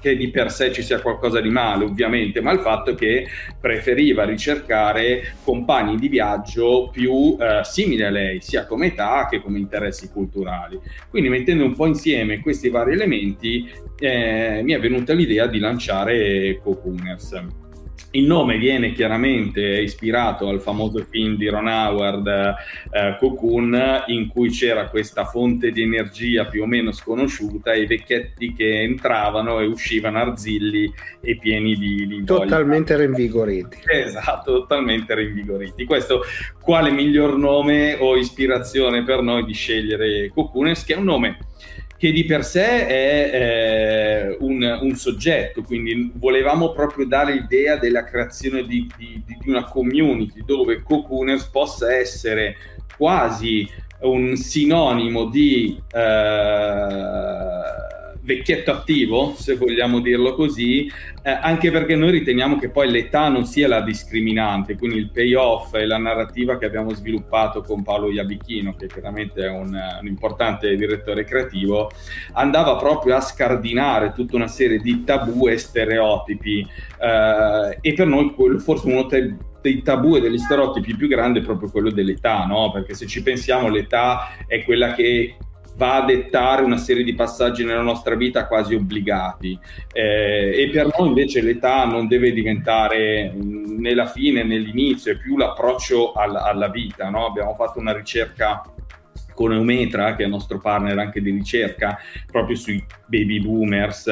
che 0.00 0.16
di 0.16 0.28
per 0.28 0.50
sé 0.50 0.72
ci 0.72 0.82
sia 0.82 1.00
qualcosa 1.00 1.40
di 1.40 1.48
male, 1.48 1.84
ovviamente, 1.84 2.40
ma 2.40 2.52
il 2.52 2.58
fatto 2.60 2.94
che 2.94 3.26
preferiva 3.60 4.24
ricercare 4.24 5.34
compagni 5.44 5.96
di 5.96 6.08
viaggio 6.08 6.90
più 6.92 7.36
eh, 7.38 7.60
simili 7.62 8.02
a 8.02 8.10
lei, 8.10 8.40
sia 8.40 8.66
come 8.66 8.86
età 8.86 9.28
che 9.30 9.40
come 9.40 9.58
interessi 9.58 10.10
culturali. 10.10 10.78
Quindi 11.08 11.28
mettendo 11.28 11.64
un 11.64 11.74
po' 11.74 11.86
insieme 11.86 12.40
questi 12.40 12.68
vari 12.68 12.92
elementi 12.92 13.70
eh, 13.98 14.60
mi 14.62 14.72
è 14.72 14.80
venuta 14.80 15.12
l'idea 15.12 15.46
di 15.46 15.58
lanciare 15.58 16.58
Cocooners. 16.62 17.63
Il 18.12 18.26
nome 18.26 18.58
viene 18.58 18.92
chiaramente 18.92 19.60
ispirato 19.60 20.48
al 20.48 20.60
famoso 20.60 21.04
film 21.10 21.36
di 21.36 21.48
Ron 21.48 21.66
Howard, 21.66 22.26
eh, 22.28 23.16
Cocoon, 23.18 24.04
in 24.06 24.28
cui 24.28 24.50
c'era 24.50 24.88
questa 24.88 25.24
fonte 25.24 25.72
di 25.72 25.82
energia 25.82 26.44
più 26.46 26.62
o 26.62 26.66
meno 26.66 26.92
sconosciuta 26.92 27.72
e 27.72 27.80
i 27.80 27.86
vecchietti 27.86 28.52
che 28.52 28.82
entravano 28.82 29.58
e 29.58 29.66
uscivano 29.66 30.18
arzilli 30.18 30.92
e 31.20 31.38
pieni 31.38 31.74
di, 31.74 32.06
di 32.06 32.24
Totalmente 32.24 32.94
voglia. 32.94 33.06
rinvigoriti. 33.06 33.78
Esatto, 33.84 34.60
totalmente 34.60 35.12
rinvigoriti. 35.16 35.84
Questo 35.84 36.22
quale 36.60 36.92
miglior 36.92 37.36
nome 37.36 37.96
o 37.98 38.16
ispirazione 38.16 39.02
per 39.02 39.22
noi 39.22 39.44
di 39.44 39.54
scegliere 39.54 40.30
Cocooners, 40.32 40.84
che 40.84 40.94
è 40.94 40.96
un 40.96 41.04
nome 41.04 41.38
che 42.04 42.12
di 42.12 42.26
per 42.26 42.44
sé 42.44 42.86
è 42.86 43.30
eh, 43.32 44.36
un, 44.40 44.78
un, 44.82 44.94
soggetto, 44.94 45.62
quindi 45.62 46.12
volevamo 46.16 46.72
proprio 46.72 47.06
dare 47.06 47.32
l'idea 47.32 47.76
della 47.76 48.04
creazione 48.04 48.66
di, 48.66 48.86
di, 48.94 49.22
di 49.24 49.48
una 49.48 49.64
community 49.64 50.44
dove 50.44 50.82
Cocooners 50.82 51.44
possa 51.46 51.94
essere 51.94 52.56
quasi 52.94 53.66
un 54.00 54.36
sinonimo 54.36 55.30
di 55.30 55.80
eh, 55.92 56.86
vecchietto 58.24 58.70
attivo, 58.70 59.34
se 59.36 59.54
vogliamo 59.56 60.00
dirlo 60.00 60.34
così, 60.34 60.90
eh, 61.22 61.30
anche 61.30 61.70
perché 61.70 61.94
noi 61.94 62.10
riteniamo 62.10 62.58
che 62.58 62.70
poi 62.70 62.90
l'età 62.90 63.28
non 63.28 63.44
sia 63.44 63.68
la 63.68 63.82
discriminante, 63.82 64.76
quindi 64.76 64.96
il 64.96 65.10
payoff 65.10 65.74
e 65.74 65.84
la 65.84 65.98
narrativa 65.98 66.56
che 66.56 66.64
abbiamo 66.64 66.92
sviluppato 66.94 67.60
con 67.60 67.82
Paolo 67.82 68.10
Iabichino, 68.10 68.74
che 68.74 68.86
chiaramente 68.86 69.42
è 69.42 69.50
un, 69.50 69.78
un 70.00 70.06
importante 70.06 70.74
direttore 70.74 71.24
creativo, 71.24 71.90
andava 72.32 72.76
proprio 72.76 73.16
a 73.16 73.20
scardinare 73.20 74.12
tutta 74.14 74.36
una 74.36 74.48
serie 74.48 74.78
di 74.78 75.04
tabù 75.04 75.46
e 75.48 75.58
stereotipi 75.58 76.66
eh, 77.00 77.78
e 77.80 77.92
per 77.92 78.06
noi 78.06 78.32
quello 78.32 78.58
forse 78.58 78.88
uno 78.88 79.06
te- 79.06 79.36
dei 79.60 79.80
tabù 79.82 80.16
e 80.16 80.20
degli 80.20 80.36
stereotipi 80.36 80.94
più 80.94 81.08
grandi 81.08 81.38
è 81.38 81.42
proprio 81.42 81.70
quello 81.70 81.90
dell'età, 81.90 82.44
no? 82.44 82.70
Perché 82.70 82.92
se 82.92 83.06
ci 83.06 83.22
pensiamo 83.22 83.68
l'età 83.68 84.36
è 84.46 84.62
quella 84.62 84.92
che 84.92 85.36
va 85.76 85.96
a 85.96 86.04
dettare 86.04 86.62
una 86.62 86.76
serie 86.76 87.02
di 87.02 87.14
passaggi 87.14 87.64
nella 87.64 87.82
nostra 87.82 88.14
vita 88.14 88.46
quasi 88.46 88.74
obbligati 88.74 89.58
eh, 89.92 90.62
e 90.62 90.70
per 90.70 90.94
noi 90.96 91.08
invece 91.08 91.40
l'età 91.40 91.84
non 91.84 92.06
deve 92.06 92.32
diventare 92.32 93.32
né 93.34 93.94
la 93.94 94.06
fine 94.06 94.44
né 94.44 94.58
l'inizio, 94.58 95.12
è 95.12 95.18
più 95.18 95.36
l'approccio 95.36 96.12
al, 96.12 96.36
alla 96.36 96.68
vita. 96.68 97.08
No? 97.08 97.26
Abbiamo 97.26 97.54
fatto 97.54 97.78
una 97.78 97.92
ricerca 97.92 98.62
con 99.34 99.52
Eumetra, 99.52 100.14
che 100.14 100.22
è 100.22 100.26
il 100.26 100.30
nostro 100.30 100.58
partner 100.60 100.96
anche 100.98 101.20
di 101.20 101.30
ricerca, 101.30 101.98
proprio 102.30 102.56
sui 102.56 102.84
baby 103.06 103.40
boomers, 103.40 104.08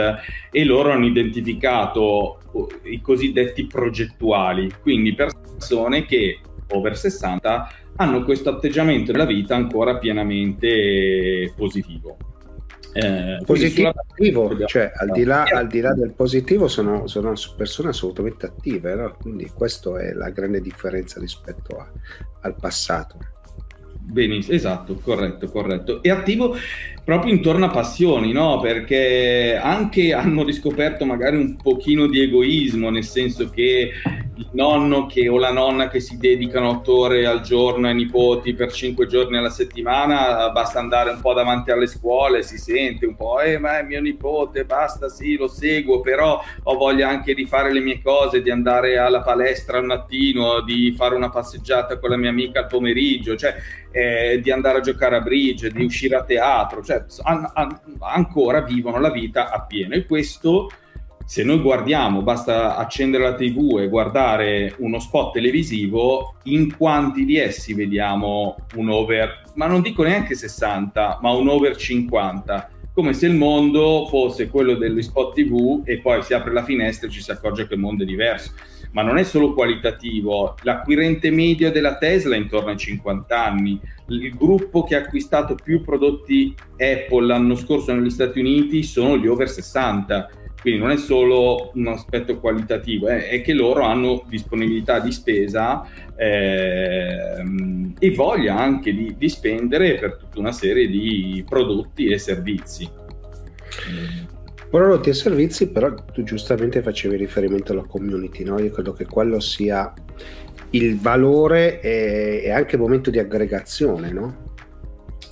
e 0.51 0.65
loro 0.65 0.91
hanno 0.91 1.07
identificato 1.07 2.41
i 2.85 3.01
cosiddetti 3.01 3.67
progettuali, 3.67 4.71
quindi 4.83 5.15
persone 5.15 6.05
che 6.07 6.41
over 6.71 6.97
60 6.97 7.69
hanno 7.97 8.25
questo 8.25 8.51
atteggiamento 8.51 9.13
della 9.13 9.27
vita 9.27 9.55
ancora 9.55 9.99
pienamente 9.99 11.53
positivo. 11.57 12.17
Eh, 12.95 13.41
positivo, 13.47 14.67
cioè 14.67 14.93
al 14.95 15.13
di, 15.13 15.25
là, 15.25 15.45
al 15.45 15.67
di, 15.67 15.81
là, 15.81 15.95
del 15.95 16.13
positivo 16.13 16.69
sono, 16.69 17.07
sono 17.07 17.33
persone 17.57 17.89
assolutamente 17.89 18.45
attive, 18.45 18.95
no? 18.95 19.17
quindi 19.19 19.51
questa 19.55 19.99
è 19.99 20.13
la 20.13 20.29
grande 20.29 20.61
differenza 20.61 21.19
rispetto 21.19 21.79
a, 21.79 21.91
al 22.43 22.55
passato. 22.55 23.17
Benissimo, 24.05 24.55
esatto, 24.55 24.97
corretto, 24.97 25.47
corretto. 25.47 26.03
E 26.03 26.11
attivo 26.11 26.55
proprio 27.05 27.33
intorno 27.33 27.67
a 27.67 27.71
passioni, 27.71 28.33
no? 28.33 28.61
Perché 28.61 29.57
anche 29.57 30.13
hanno 30.13 30.45
riscoperto 30.45 31.05
magari 31.07 31.37
un 31.37 31.57
pochino 31.57 32.07
di 32.09 32.21
egoismo, 32.21 32.91
nel 32.91 33.05
senso 33.05 33.49
che 33.49 33.93
il 34.43 34.49
nonno 34.53 35.07
che, 35.07 35.29
o 35.29 35.39
la 35.39 35.53
nonna 35.53 35.89
che 35.89 36.01
si 36.01 36.19
dedicano 36.19 36.71
otto 36.71 36.99
ore 36.99 37.27
al 37.27 37.41
giorno 37.41 37.87
ai 37.87 37.95
nipoti 37.95 38.55
per 38.55 38.73
cinque 38.73 39.07
giorni 39.07 39.37
alla 39.37 39.51
settimana, 39.51 40.51
basta 40.51 40.81
andare 40.81 41.11
un 41.11 41.21
po' 41.21 41.33
davanti 41.33 41.71
alle 41.71 41.87
scuole, 41.87 42.43
si 42.43 42.59
sente 42.59 43.07
un 43.07 43.15
po', 43.15 43.41
eh 43.41 43.59
ma 43.59 43.79
è 43.79 43.83
mio 43.83 44.01
nipote, 44.01 44.65
basta, 44.65 45.09
sì, 45.09 45.37
lo 45.37 45.49
seguo, 45.49 46.01
però 46.01 46.41
ho 46.65 46.77
voglia 46.77 47.09
anche 47.09 47.35
di 47.35 47.47
fare 47.47 47.73
le 47.73 47.81
mie 47.81 48.03
cose, 48.03 48.43
di 48.43 48.51
andare 48.51 48.99
alla 48.99 49.23
palestra 49.23 49.79
al 49.79 49.85
mattino, 49.85 50.61
di 50.61 50.93
fare 50.97 51.15
una 51.15 51.31
passeggiata 51.31 51.99
con 51.99 52.11
la 52.11 52.17
mia 52.17 52.31
amica 52.31 52.61
al 52.61 52.67
pomeriggio, 52.67 53.37
cioè 53.37 53.55
eh, 53.93 54.41
di 54.43 54.51
andare 54.51 54.79
a 54.79 54.81
giocare 54.81 55.17
a 55.17 55.21
bridge, 55.21 55.71
di 55.71 55.85
uscire 55.85 56.17
a 56.17 56.25
teatro, 56.25 56.83
cioè 56.83 57.05
an- 57.23 57.51
an- 57.55 57.81
ancora 58.01 58.61
vivono 58.63 58.99
la 58.99 59.11
vita 59.11 59.51
appieno. 59.51 59.95
E 59.95 60.05
questo 60.07 60.69
se 61.25 61.45
noi 61.45 61.61
guardiamo, 61.61 62.23
basta 62.23 62.77
accendere 62.77 63.25
la 63.25 63.35
TV 63.35 63.79
e 63.79 63.89
guardare 63.89 64.75
uno 64.79 64.99
spot 64.99 65.33
televisivo, 65.33 66.35
in 66.45 66.77
quanti 66.77 67.25
di 67.25 67.37
essi 67.37 67.75
vediamo 67.75 68.57
un 68.75 68.91
over, 68.91 69.45
ma 69.55 69.67
non 69.67 69.83
dico 69.83 70.03
neanche 70.03 70.35
60, 70.35 71.19
ma 71.23 71.31
un 71.31 71.49
over 71.49 71.77
50, 71.77 72.71
come 72.95 73.15
se 73.15 73.27
il 73.27 73.35
mondo 73.35 74.07
fosse 74.09 74.49
quello 74.49 74.75
degli 74.75 75.01
spot 75.01 75.35
TV 75.35 75.81
e 75.85 76.01
poi 76.01 76.23
si 76.23 76.35
apre 76.35 76.53
la 76.53 76.65
finestra 76.65 77.09
e 77.09 77.11
ci 77.11 77.23
si 77.23 77.31
accorge 77.31 77.67
che 77.67 77.75
il 77.75 77.81
mondo 77.81 78.03
è 78.03 78.07
diverso. 78.07 78.53
Ma 78.93 79.01
non 79.01 79.17
è 79.17 79.23
solo 79.23 79.55
qualitativo, 79.55 80.55
l'acquirente 80.65 81.31
medio 81.31 81.73
della 81.73 81.97
Tesla 81.97 82.35
è 82.35 82.39
intorno 82.39 82.69
ai 82.71 82.77
50 82.77 83.43
anni, 83.43 83.81
il 84.09 84.35
gruppo 84.35 84.85
che 84.85 84.97
ha 84.97 84.99
acquistato 84.99 85.55
più 85.55 85.81
prodotti 85.81 86.55
Apple 86.73 87.27
l'anno 87.27 87.55
scorso 87.55 87.95
negli 87.95 88.11
Stati 88.11 88.39
Uniti 88.41 88.83
sono 88.83 89.17
gli 89.17 89.27
over 89.27 89.49
60 89.49 90.29
quindi 90.63 90.81
non 90.81 90.91
è 90.93 90.97
solo 90.97 91.73
un 91.75 91.89
aspetto 91.89 92.39
qualitativo, 92.39 93.09
eh, 93.09 93.29
è 93.29 93.43
che 93.43 93.53
loro 93.53 93.83
hanno 93.83 94.25
disponibilità 94.29 95.01
di 95.01 95.11
spesa 95.11 95.85
eh, 96.17 97.43
e 97.99 98.11
voglia 98.15 98.57
anche 98.57 98.95
di, 98.95 99.17
di, 99.19 99.29
spendere 99.29 99.97
per 99.99 100.17
tutta 100.17 100.39
una 100.39 100.53
serie 100.53 100.87
di 100.87 101.45
prodotti 101.47 102.07
e 102.07 102.19
servizi. 102.19 102.89
Prodotti 104.71 105.11
e 105.11 105.15
servizi, 105.15 105.69
però 105.69 105.93
tu 106.13 106.23
giustamente 106.23 106.81
facevi 106.81 107.17
riferimento 107.17 107.73
alla 107.73 107.85
community, 107.85 108.45
no? 108.45 108.61
Io 108.61 108.71
credo 108.71 108.93
che 108.93 109.05
quello 109.05 109.41
sia 109.41 109.93
il 110.71 110.97
valore 110.97 111.81
e, 111.81 112.51
anche 112.51 112.77
il 112.77 112.81
momento 112.81 113.11
di 113.11 113.19
aggregazione, 113.19 114.13
no? 114.13 114.52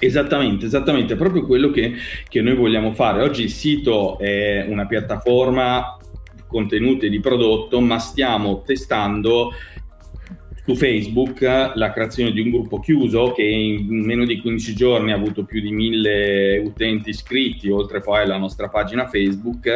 Esattamente, 0.01 0.65
esattamente, 0.65 1.15
proprio 1.15 1.45
quello 1.45 1.71
che, 1.71 1.93
che 2.27 2.41
noi 2.41 2.55
vogliamo 2.55 2.93
fare. 2.93 3.23
Oggi 3.23 3.43
il 3.43 3.51
sito 3.51 4.19
è 4.19 4.65
una 4.67 4.87
piattaforma 4.87 5.99
contenuti 6.47 7.09
di 7.11 7.21
prodotto, 7.21 7.81
ma 7.81 7.99
stiamo 7.99 8.63
testando 8.67 9.53
su 10.65 10.75
Facebook 10.75 11.41
la 11.75 11.93
creazione 11.93 12.33
di 12.33 12.41
un 12.41 12.51
gruppo 12.51 12.81
chiuso 12.81 13.33
che 13.33 13.43
in 13.43 14.05
meno 14.05 14.25
di 14.25 14.41
15 14.41 14.75
giorni 14.75 15.13
ha 15.13 15.17
avuto 15.17 15.45
più 15.45 15.61
di 15.61 15.73
mille 15.73 16.59
utenti 16.59 17.11
iscritti, 17.11 17.69
oltre 17.71 18.01
poi 18.01 18.23
alla 18.23 18.37
nostra 18.37 18.69
pagina 18.69 19.09
Facebook, 19.09 19.67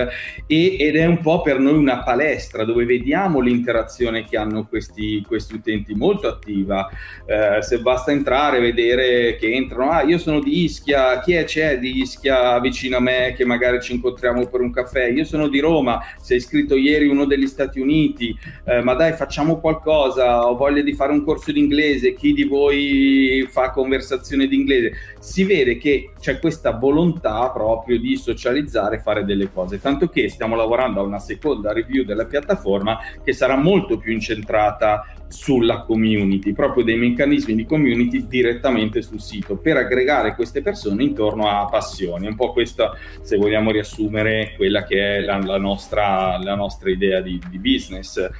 e, 0.46 0.76
ed 0.78 0.96
è 0.96 1.06
un 1.06 1.20
po' 1.20 1.42
per 1.42 1.58
noi 1.58 1.74
una 1.74 2.02
palestra 2.02 2.64
dove 2.64 2.84
vediamo 2.84 3.40
l'interazione 3.40 4.24
che 4.24 4.36
hanno 4.36 4.66
questi, 4.66 5.22
questi 5.26 5.54
utenti 5.54 5.94
molto 5.94 6.28
attiva. 6.28 6.88
Eh, 7.26 7.62
se 7.62 7.80
basta 7.80 8.12
entrare 8.12 8.60
vedere 8.60 9.36
che 9.36 9.52
entrano, 9.52 9.90
ah 9.90 10.02
io 10.02 10.18
sono 10.18 10.40
di 10.40 10.64
Ischia, 10.64 11.20
chi 11.20 11.32
è 11.32 11.44
c'è 11.44 11.78
di 11.78 12.00
Ischia 12.00 12.58
vicino 12.60 12.98
a 12.98 13.00
me 13.00 13.34
che 13.36 13.44
magari 13.44 13.80
ci 13.80 13.94
incontriamo 13.94 14.46
per 14.46 14.60
un 14.60 14.70
caffè, 14.70 15.08
io 15.08 15.24
sono 15.24 15.48
di 15.48 15.58
Roma, 15.60 16.00
si 16.20 16.34
è 16.34 16.36
iscritto 16.36 16.76
ieri 16.76 17.06
uno 17.06 17.24
degli 17.24 17.46
Stati 17.46 17.80
Uniti, 17.80 18.36
eh, 18.64 18.82
ma 18.82 18.94
dai 18.94 19.12
facciamo 19.12 19.58
qualcosa, 19.58 20.46
ho 20.46 20.56
voglia 20.56 20.82
di 20.84 20.94
fare 20.94 21.12
un 21.12 21.24
corso 21.24 21.50
di 21.50 21.58
inglese, 21.58 22.14
chi 22.14 22.32
di 22.32 22.44
voi 22.44 23.46
fa 23.50 23.70
conversazione 23.70 24.46
di 24.46 24.54
inglese, 24.54 24.92
si 25.18 25.44
vede 25.44 25.78
che 25.78 26.10
c'è 26.20 26.38
questa 26.38 26.72
volontà 26.72 27.50
proprio 27.50 27.98
di 27.98 28.16
socializzare 28.16 28.96
e 28.96 29.00
fare 29.00 29.24
delle 29.24 29.50
cose, 29.52 29.80
tanto 29.80 30.08
che 30.08 30.28
stiamo 30.28 30.54
lavorando 30.54 31.00
a 31.00 31.04
una 31.04 31.18
seconda 31.18 31.72
review 31.72 32.04
della 32.04 32.26
piattaforma 32.26 32.98
che 33.22 33.32
sarà 33.32 33.56
molto 33.56 33.98
più 33.98 34.12
incentrata 34.12 35.06
sulla 35.34 35.82
community, 35.82 36.52
proprio 36.52 36.84
dei 36.84 36.96
meccanismi 36.96 37.54
di 37.54 37.66
community 37.66 38.26
direttamente 38.26 39.02
sul 39.02 39.20
sito 39.20 39.56
per 39.56 39.76
aggregare 39.76 40.34
queste 40.34 40.62
persone 40.62 41.02
intorno 41.02 41.48
a 41.48 41.66
passioni. 41.66 42.26
Un 42.26 42.36
po' 42.36 42.52
questa, 42.52 42.96
se 43.20 43.36
vogliamo 43.36 43.72
riassumere, 43.72 44.54
quella 44.56 44.84
che 44.84 45.16
è 45.16 45.20
la, 45.20 45.38
la, 45.38 45.58
nostra, 45.58 46.38
la 46.38 46.54
nostra, 46.54 46.90
idea 46.90 47.20
di, 47.20 47.40
di 47.50 47.58
business 47.58 48.30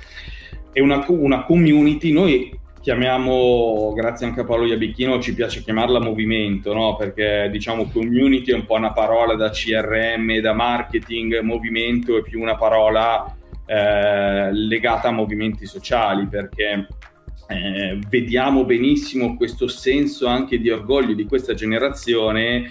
è 0.75 0.81
una, 0.81 1.03
una 1.07 1.45
community, 1.45 2.13
noi 2.13 2.61
chiamiamo, 2.81 3.93
grazie 3.95 4.27
anche 4.27 4.41
a 4.41 4.45
Paolo 4.45 4.67
Iabicchino, 4.67 5.21
ci 5.21 5.35
piace 5.35 5.63
chiamarla 5.63 6.01
movimento, 6.01 6.75
no? 6.75 6.97
perché 6.97 7.49
diciamo 7.51 7.89
community 7.91 8.51
è 8.51 8.55
un 8.55 8.67
po' 8.67 8.75
una 8.75 8.93
parola 8.93 9.37
da 9.37 9.49
CRM, 9.51 10.41
da 10.41 10.53
marketing, 10.53 11.41
movimento 11.41 12.19
è 12.19 12.23
più 12.23 12.43
una 12.43 12.57
parola 12.57 13.25
eh, 13.65 14.53
legata 14.53 15.09
a 15.09 15.13
movimenti 15.13 15.65
sociali, 15.65 16.27
perché 16.27 16.89
eh, 17.47 17.99
vediamo 18.09 18.65
benissimo 18.65 19.37
questo 19.37 19.69
senso 19.69 20.27
anche 20.27 20.59
di 20.59 20.71
orgoglio 20.71 21.15
di 21.15 21.25
questa 21.25 21.55
generazione 21.55 22.65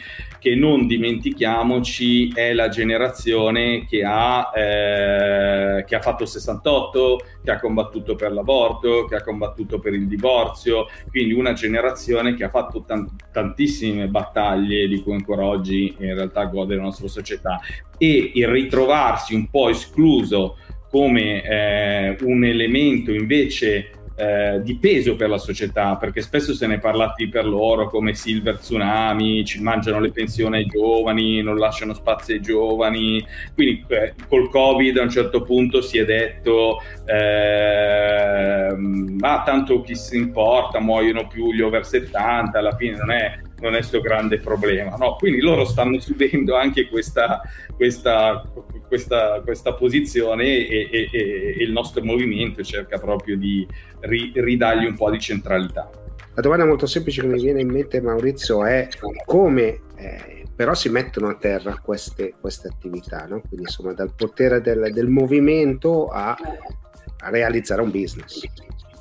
che 0.43 0.55
non 0.55 0.87
dimentichiamoci 0.87 2.33
è 2.35 2.51
la 2.51 2.67
generazione 2.67 3.85
che 3.85 4.03
ha, 4.03 4.51
eh, 4.53 5.85
che 5.85 5.95
ha 5.95 6.01
fatto 6.01 6.23
il 6.23 6.29
68, 6.29 7.25
che 7.41 7.51
ha 7.51 7.61
combattuto 7.61 8.15
per 8.15 8.33
l'aborto, 8.33 9.05
che 9.05 9.15
ha 9.15 9.23
combattuto 9.23 9.79
per 9.79 9.93
il 9.93 10.05
divorzio, 10.05 10.87
quindi 11.09 11.31
una 11.31 11.53
generazione 11.53 12.35
che 12.35 12.43
ha 12.43 12.49
fatto 12.49 12.83
tan- 12.85 13.07
tantissime 13.31 14.09
battaglie 14.09 14.85
di 14.89 15.01
cui 15.01 15.13
ancora 15.13 15.45
oggi 15.45 15.95
in 15.97 16.13
realtà 16.13 16.43
gode 16.43 16.75
la 16.75 16.81
nostra 16.81 17.07
società. 17.07 17.61
E 17.97 18.31
il 18.33 18.47
ritrovarsi 18.49 19.35
un 19.35 19.49
po' 19.49 19.69
escluso 19.69 20.57
come 20.89 21.41
eh, 21.41 22.17
un 22.19 22.43
elemento 22.43 23.13
invece 23.13 23.91
eh, 24.15 24.61
di 24.63 24.77
peso 24.77 25.15
per 25.15 25.29
la 25.29 25.37
società, 25.37 25.95
perché 25.95 26.21
spesso 26.21 26.53
se 26.53 26.67
ne 26.67 26.75
è 26.75 26.79
parlati 26.79 27.27
per 27.29 27.45
loro 27.45 27.89
come 27.89 28.13
silver 28.13 28.57
tsunami, 28.57 29.43
ci 29.45 29.61
mangiano 29.61 29.99
le 29.99 30.11
pensioni 30.11 30.57
ai 30.57 30.65
giovani, 30.65 31.41
non 31.41 31.57
lasciano 31.57 31.93
spazio 31.93 32.33
ai 32.33 32.41
giovani, 32.41 33.25
quindi 33.53 33.85
eh, 33.87 34.13
col 34.27 34.49
Covid 34.49 34.97
a 34.97 35.03
un 35.03 35.09
certo 35.09 35.41
punto 35.41 35.81
si 35.81 35.97
è 35.97 36.05
detto 36.05 36.79
eh, 37.05 38.75
ma 38.77 39.43
tanto 39.43 39.81
chi 39.81 39.95
si 39.95 40.17
importa, 40.17 40.79
muoiono 40.79 41.27
più 41.27 41.51
gli 41.51 41.61
over 41.61 41.85
70, 41.85 42.57
alla 42.57 42.75
fine 42.75 42.97
non 42.97 43.11
è 43.11 43.39
non 43.63 43.75
è 43.75 43.77
questo 43.77 44.01
grande 44.01 44.39
problema. 44.39 44.95
No? 44.97 45.15
Quindi 45.15 45.39
loro 45.39 45.63
stanno 45.63 45.99
subendo 45.99 46.55
anche 46.55 46.89
questa, 46.89 47.41
questa, 47.75 48.43
questa, 48.87 49.41
questa 49.41 49.73
posizione 49.73 50.67
e, 50.67 50.89
e, 50.91 51.09
e, 51.11 51.55
il 51.63 51.71
nostro 51.71 52.03
movimento 52.03 52.61
cerca 52.61 52.99
proprio 52.99 53.37
di 53.37 53.65
ri, 54.01 54.31
ridargli 54.35 54.85
un 54.85 54.95
po' 54.95 55.09
di 55.09 55.19
centralità. 55.19 55.89
La 56.35 56.41
domanda 56.41 56.65
molto 56.65 56.87
semplice 56.87 57.21
che 57.21 57.27
mi 57.27 57.41
viene 57.41 57.61
in 57.61 57.69
mente 57.69 58.01
Maurizio 58.01 58.65
è 58.65 58.89
come 59.25 59.81
eh, 59.95 60.43
però 60.55 60.73
si 60.73 60.89
mettono 60.89 61.29
a 61.29 61.35
terra 61.35 61.79
queste, 61.81 62.33
queste 62.39 62.67
attività, 62.67 63.25
no? 63.27 63.41
quindi 63.41 63.65
insomma 63.65 63.93
dal 63.93 64.13
potere 64.15 64.61
del, 64.61 64.91
del 64.91 65.07
movimento 65.07 66.07
a, 66.07 66.35
a 66.35 67.29
realizzare 67.29 67.81
un 67.81 67.91
business. 67.91 68.41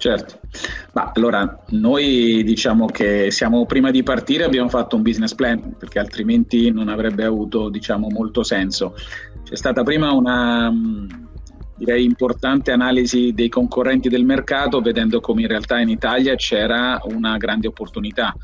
Certo, 0.03 0.41
ma 0.95 1.13
allora 1.15 1.63
noi 1.69 2.43
diciamo 2.43 2.87
che 2.87 3.31
siamo 3.31 3.67
prima 3.67 3.93
di 3.93 4.03
partire 4.03 4.43
abbiamo 4.43 4.69
fatto 4.69 4.97
un 4.97 5.03
business 5.03 5.33
plan 5.33 5.77
perché 5.79 6.01
altrimenti 6.01 6.73
non 6.73 6.89
avrebbe 6.89 7.23
avuto 7.23 7.69
diciamo 7.69 8.09
molto 8.11 8.43
senso. 8.43 8.97
C'è 9.45 9.55
stata 9.55 9.85
prima 9.85 10.13
una 10.13 10.73
direi 11.77 12.03
importante 12.03 12.73
analisi 12.73 13.33
dei 13.33 13.49
concorrenti 13.49 14.09
del 14.09 14.25
mercato 14.25 14.81
vedendo 14.81 15.21
come 15.21 15.43
in 15.43 15.47
realtà 15.47 15.79
in 15.79 15.89
Italia 15.89 16.35
c'era 16.35 17.01
una 17.05 17.37
grande 17.37 17.69
opportunità. 17.69 18.35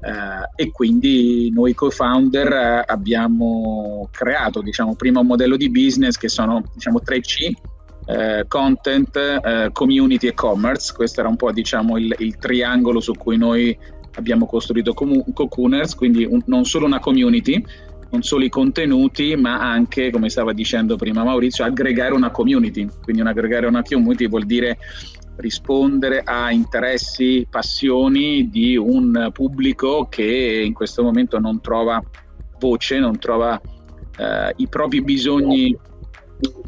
Uh, 0.00 0.44
e 0.56 0.72
quindi 0.72 1.52
noi 1.52 1.72
co-founder 1.72 2.48
uh, 2.48 2.92
abbiamo 2.92 4.08
creato 4.10 4.60
diciamo 4.60 4.96
prima 4.96 5.20
un 5.20 5.26
modello 5.26 5.56
di 5.56 5.70
business 5.70 6.16
che 6.16 6.28
sono 6.28 6.62
diciamo 6.74 7.00
3C 7.04 7.52
eh, 8.06 8.44
content, 8.48 9.16
eh, 9.16 9.70
community 9.72 10.28
e 10.28 10.34
commerce. 10.34 10.92
Questo 10.94 11.20
era 11.20 11.28
un 11.28 11.36
po' 11.36 11.52
diciamo 11.52 11.98
il, 11.98 12.14
il 12.18 12.36
triangolo 12.38 13.00
su 13.00 13.12
cui 13.14 13.36
noi 13.36 13.76
abbiamo 14.14 14.46
costruito 14.46 14.94
Cocooners, 14.94 15.94
quindi 15.94 16.24
un, 16.24 16.40
non 16.46 16.64
solo 16.64 16.86
una 16.86 17.00
community, 17.00 17.62
non 18.10 18.22
solo 18.22 18.44
i 18.44 18.48
contenuti, 18.48 19.36
ma 19.36 19.60
anche, 19.60 20.10
come 20.10 20.30
stava 20.30 20.52
dicendo 20.52 20.96
prima 20.96 21.24
Maurizio, 21.24 21.64
aggregare 21.64 22.14
una 22.14 22.30
community. 22.30 22.88
Quindi 23.02 23.22
un 23.22 23.28
aggregare 23.28 23.66
una 23.66 23.82
community 23.82 24.28
vuol 24.28 24.44
dire 24.44 24.78
rispondere 25.36 26.22
a 26.24 26.50
interessi, 26.50 27.46
passioni 27.50 28.48
di 28.48 28.76
un 28.76 29.28
pubblico 29.32 30.06
che 30.08 30.62
in 30.64 30.72
questo 30.72 31.02
momento 31.02 31.38
non 31.38 31.60
trova 31.60 32.00
voce, 32.58 32.98
non 32.98 33.18
trova 33.18 33.60
eh, 34.16 34.52
i 34.56 34.66
propri 34.68 35.02
bisogni 35.02 35.76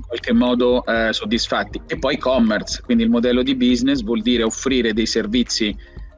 qualche 0.07 0.33
modo 0.33 0.85
eh, 0.85 1.13
soddisfatti. 1.13 1.83
E 1.87 1.99
poi 1.99 2.19
commerce, 2.19 2.81
quindi 2.83 3.05
il 3.05 3.11
modello 3.11 3.43
di 3.43 3.55
business 3.55 4.03
vuol 4.03 4.23
dire 4.23 4.43
offrire 4.43 4.93
dei 4.93 5.07
servizi 5.07 5.77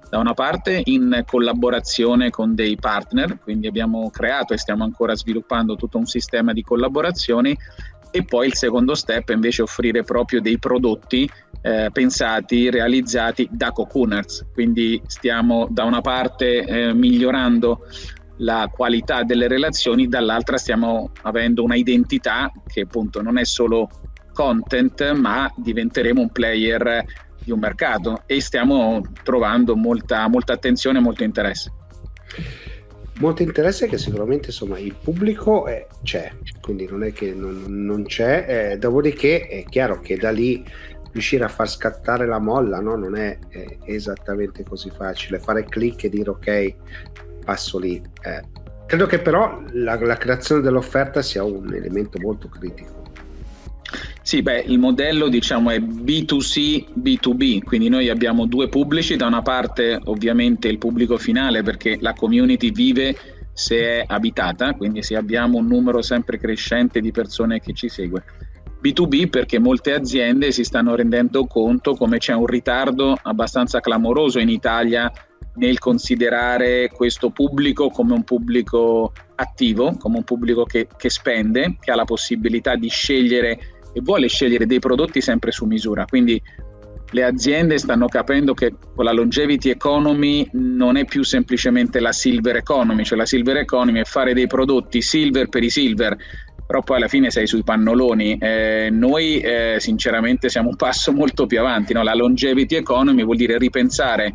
da 0.09 0.19
una 0.19 0.35
parte 0.35 0.83
in 0.87 1.23
collaborazione 1.25 2.31
con 2.31 2.55
dei 2.55 2.77
partner, 2.77 3.39
quindi 3.43 3.69
abbiamo 3.69 4.11
creato 4.11 4.55
e 4.55 4.59
stiamo 4.59 4.83
ancora 4.83 5.15
sviluppando 5.15 5.77
tutto 5.77 5.99
un 5.99 6.07
sistema 6.07 6.53
di 6.53 6.63
collaborazioni 6.63 7.57
e 8.11 8.25
poi 8.25 8.49
il 8.49 8.55
secondo 8.55 8.97
step 8.97 9.31
è 9.31 9.35
invece 9.35 9.63
offrire 9.63 10.03
proprio 10.03 10.41
dei 10.41 10.59
prodotti 10.59 11.31
eh, 11.63 11.91
pensati, 11.93 12.69
realizzati 12.71 13.49
da 13.53 13.71
cocooners, 13.71 14.47
quindi 14.53 15.01
stiamo 15.07 15.69
da 15.71 15.85
una 15.85 16.01
parte 16.01 16.65
eh, 16.65 16.93
migliorando 16.93 17.87
la 18.41 18.71
qualità 18.73 19.23
delle 19.23 19.49
relazioni, 19.49 20.09
dall'altra 20.09 20.57
stiamo 20.57 21.11
avendo 21.23 21.63
una 21.63 21.77
identità 21.77 22.51
che 22.67 22.83
appunto 22.83 23.23
non 23.23 23.39
è 23.39 23.45
solo 23.45 23.89
content, 24.33 25.13
ma 25.13 25.53
diventeremo 25.57 26.21
un 26.21 26.31
player 26.31 27.05
di 27.43 27.51
un 27.51 27.59
mercato 27.59 28.23
e 28.27 28.41
stiamo 28.41 29.01
trovando 29.23 29.77
molta, 29.77 30.29
molta 30.29 30.53
attenzione 30.53 30.99
e 30.99 31.03
molto 31.03 31.25
interesse. 31.25 31.73
Molto 33.19 33.43
interesse 33.43 33.87
che 33.87 33.99
sicuramente 33.99 34.47
insomma 34.47 34.79
il 34.79 34.95
pubblico 34.95 35.67
è, 35.67 35.87
c'è, 36.03 36.33
quindi 36.63 36.87
non 36.89 37.05
è 37.05 37.13
che 37.13 37.35
non, 37.35 37.65
non 37.67 38.05
c'è, 38.05 38.73
eh, 38.73 38.79
dopodiché 38.79 39.47
è 39.47 39.65
chiaro 39.65 40.01
che 40.01 40.17
da 40.17 40.31
lì 40.31 40.65
riuscire 41.13 41.45
a 41.45 41.49
far 41.49 41.69
scattare 41.69 42.27
la 42.27 42.39
molla 42.39 42.81
no? 42.81 42.97
non 42.97 43.17
è, 43.17 43.39
è, 43.49 43.79
esattamente 43.85 44.63
così 44.63 44.89
facile, 44.89 45.39
fare 45.39 45.65
click 45.65 46.05
e 46.05 46.09
dire 46.09 46.31
ok, 46.31 46.75
passo 47.45 47.79
lì. 47.79 48.01
Eh. 48.23 48.43
Credo 48.87 49.07
che 49.07 49.21
però 49.21 49.63
la, 49.73 49.99
la 50.01 50.17
creazione 50.17 50.63
dell'offerta 50.63 51.23
sia 51.23 51.45
un 51.45 51.73
elemento 51.73 52.19
molto 52.21 52.49
critico. 52.49 52.99
Sì, 54.23 54.43
beh, 54.43 54.65
il 54.67 54.79
modello 54.79 55.29
diciamo 55.29 55.71
è 55.71 55.79
B2C, 55.79 56.87
B2B, 57.01 57.63
quindi 57.63 57.89
noi 57.89 58.09
abbiamo 58.09 58.47
due 58.47 58.69
pubblici, 58.69 59.17
da 59.17 59.27
una 59.27 59.43
parte 59.43 59.99
ovviamente 60.05 60.69
il 60.69 60.79
pubblico 60.79 61.17
finale 61.17 61.63
perché 61.63 61.99
la 62.01 62.13
community 62.13 62.71
vive 62.71 63.17
se 63.53 63.77
è 63.77 64.05
abitata, 64.07 64.75
quindi 64.75 65.03
se 65.03 65.17
abbiamo 65.17 65.59
un 65.59 65.67
numero 65.67 66.03
sempre 66.03 66.39
crescente 66.39 67.01
di 67.01 67.11
persone 67.11 67.61
che 67.61 67.73
ci 67.73 67.89
segue. 67.89 68.23
B2B 68.83 69.29
perché 69.29 69.59
molte 69.59 69.93
aziende 69.93 70.53
si 70.53 70.65
stanno 70.65 70.95
rendendo 70.95 71.47
conto 71.47 71.95
come 71.95 72.19
c'è 72.19 72.33
un 72.33 72.47
ritardo 72.47 73.17
abbastanza 73.21 73.81
clamoroso 73.81 74.39
in 74.39 74.49
Italia 74.49 75.13
nel 75.55 75.79
considerare 75.79 76.89
questo 76.93 77.31
pubblico 77.31 77.89
come 77.89 78.15
un 78.15 78.25
pubblico 78.25 79.13
attivo, 79.35 79.97
come 79.99 80.19
un 80.19 80.25
pubblico 80.25 80.65
che, 80.65 80.87
che 80.97 81.11
spende, 81.11 81.77
che 81.81 81.91
ha 81.91 81.97
la 81.97 82.05
possibilità 82.05 82.77
di 82.77 82.89
scegliere 82.89 83.59
e 83.93 84.01
vuole 84.03 84.29
scegliere 84.29 84.67
dei 84.67 84.79
prodotti 84.79 85.21
sempre 85.21 85.51
su 85.51 85.65
misura. 85.65 86.05
Quindi 86.05 86.41
le 87.13 87.25
aziende 87.25 87.79
stanno 87.79 88.07
capendo 88.07 88.55
che 88.55 88.73
con 88.95 89.05
la 89.05 89.13
longevity 89.13 89.71
economy 89.71 90.49
non 90.53 90.97
è 90.97 91.05
più 91.05 91.25
semplicemente 91.25 91.99
la 91.99 92.13
silver 92.13 92.57
economy, 92.57 93.05
cioè 93.05 93.19
la 93.19 93.27
silver 93.27 93.57
economy 93.57 94.01
è 94.01 94.05
fare 94.05 94.33
dei 94.33 94.47
prodotti 94.47 95.03
silver 95.03 95.49
per 95.49 95.65
i 95.65 95.71
silver, 95.71 96.17
però 96.65 96.83
poi 96.83 96.99
alla 96.99 97.09
fine 97.09 97.31
sei 97.31 97.49
sui 97.49 97.65
pannoloni. 97.65 98.39
Eh, 98.39 98.91
noi 98.93 99.41
eh, 99.41 99.77
sinceramente 99.79 100.49
siamo 100.49 100.69
un 100.69 100.77
passo 100.77 101.13
molto 101.13 101.47
più 101.47 101.59
avanti, 101.59 101.93
no? 101.93 102.05
la 102.05 102.15
longevity 102.15 102.77
economy 102.77 103.25
vuol 103.25 103.37
dire 103.37 103.59
ripensare 103.59 104.35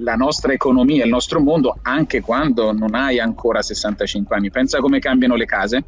la 0.00 0.14
nostra 0.14 0.52
economia, 0.52 1.04
il 1.04 1.10
nostro 1.10 1.40
mondo, 1.40 1.78
anche 1.82 2.20
quando 2.20 2.72
non 2.72 2.94
hai 2.94 3.18
ancora 3.18 3.62
65 3.62 4.36
anni. 4.36 4.50
Pensa 4.50 4.78
come 4.78 4.98
cambiano 4.98 5.36
le 5.36 5.44
case, 5.44 5.82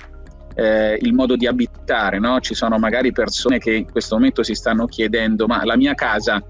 eh, 0.55 0.99
il 1.01 1.13
modo 1.13 1.37
di 1.37 1.47
abitare, 1.47 2.19
no? 2.19 2.41
ci 2.41 2.55
sono 2.55 2.79
magari 2.79 3.13
persone 3.13 3.59
che 3.59 3.73
in 3.73 3.91
questo 3.91 4.17
momento 4.17 4.43
si 4.43 4.55
stanno 4.55 4.87
chiedendo 4.87 5.47
ma 5.47 5.65
la 5.65 5.77
mia 5.77 5.95
casa 5.95 6.45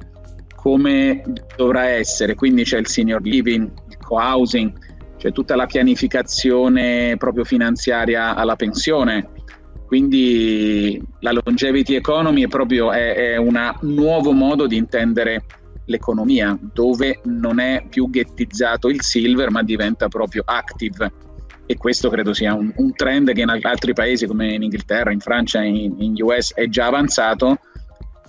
come 0.54 1.22
dovrà 1.56 1.86
essere? 1.86 2.34
Quindi 2.36 2.62
c'è 2.62 2.78
il 2.78 2.86
senior 2.86 3.20
living, 3.20 3.68
il 3.88 3.96
co-housing, 3.96 4.72
c'è 5.18 5.32
tutta 5.32 5.56
la 5.56 5.66
pianificazione 5.66 7.16
proprio 7.16 7.42
finanziaria 7.42 8.36
alla 8.36 8.54
pensione. 8.54 9.28
Quindi 9.86 11.02
la 11.18 11.32
longevity 11.32 11.96
economy 11.96 12.44
è 12.44 12.48
proprio 12.48 12.92
è, 12.92 13.32
è 13.32 13.36
un 13.36 13.58
nuovo 13.80 14.30
modo 14.32 14.68
di 14.68 14.76
intendere 14.76 15.44
l'economia, 15.86 16.58
dove 16.60 17.20
non 17.24 17.58
è 17.58 17.84
più 17.88 18.08
ghettizzato 18.08 18.88
il 18.88 19.02
silver, 19.02 19.50
ma 19.50 19.62
diventa 19.62 20.08
proprio 20.08 20.42
active 20.44 21.12
e 21.66 21.76
questo 21.76 22.10
credo 22.10 22.34
sia 22.34 22.54
un, 22.54 22.72
un, 22.76 22.92
trend 22.94 23.32
che 23.32 23.40
in 23.40 23.48
altri 23.48 23.92
paesi 23.94 24.26
come 24.26 24.52
in 24.52 24.62
Inghilterra, 24.62 25.12
in 25.12 25.20
Francia, 25.20 25.62
in, 25.62 25.94
in 25.98 26.14
US 26.18 26.54
è 26.54 26.68
già 26.68 26.86
avanzato. 26.86 27.58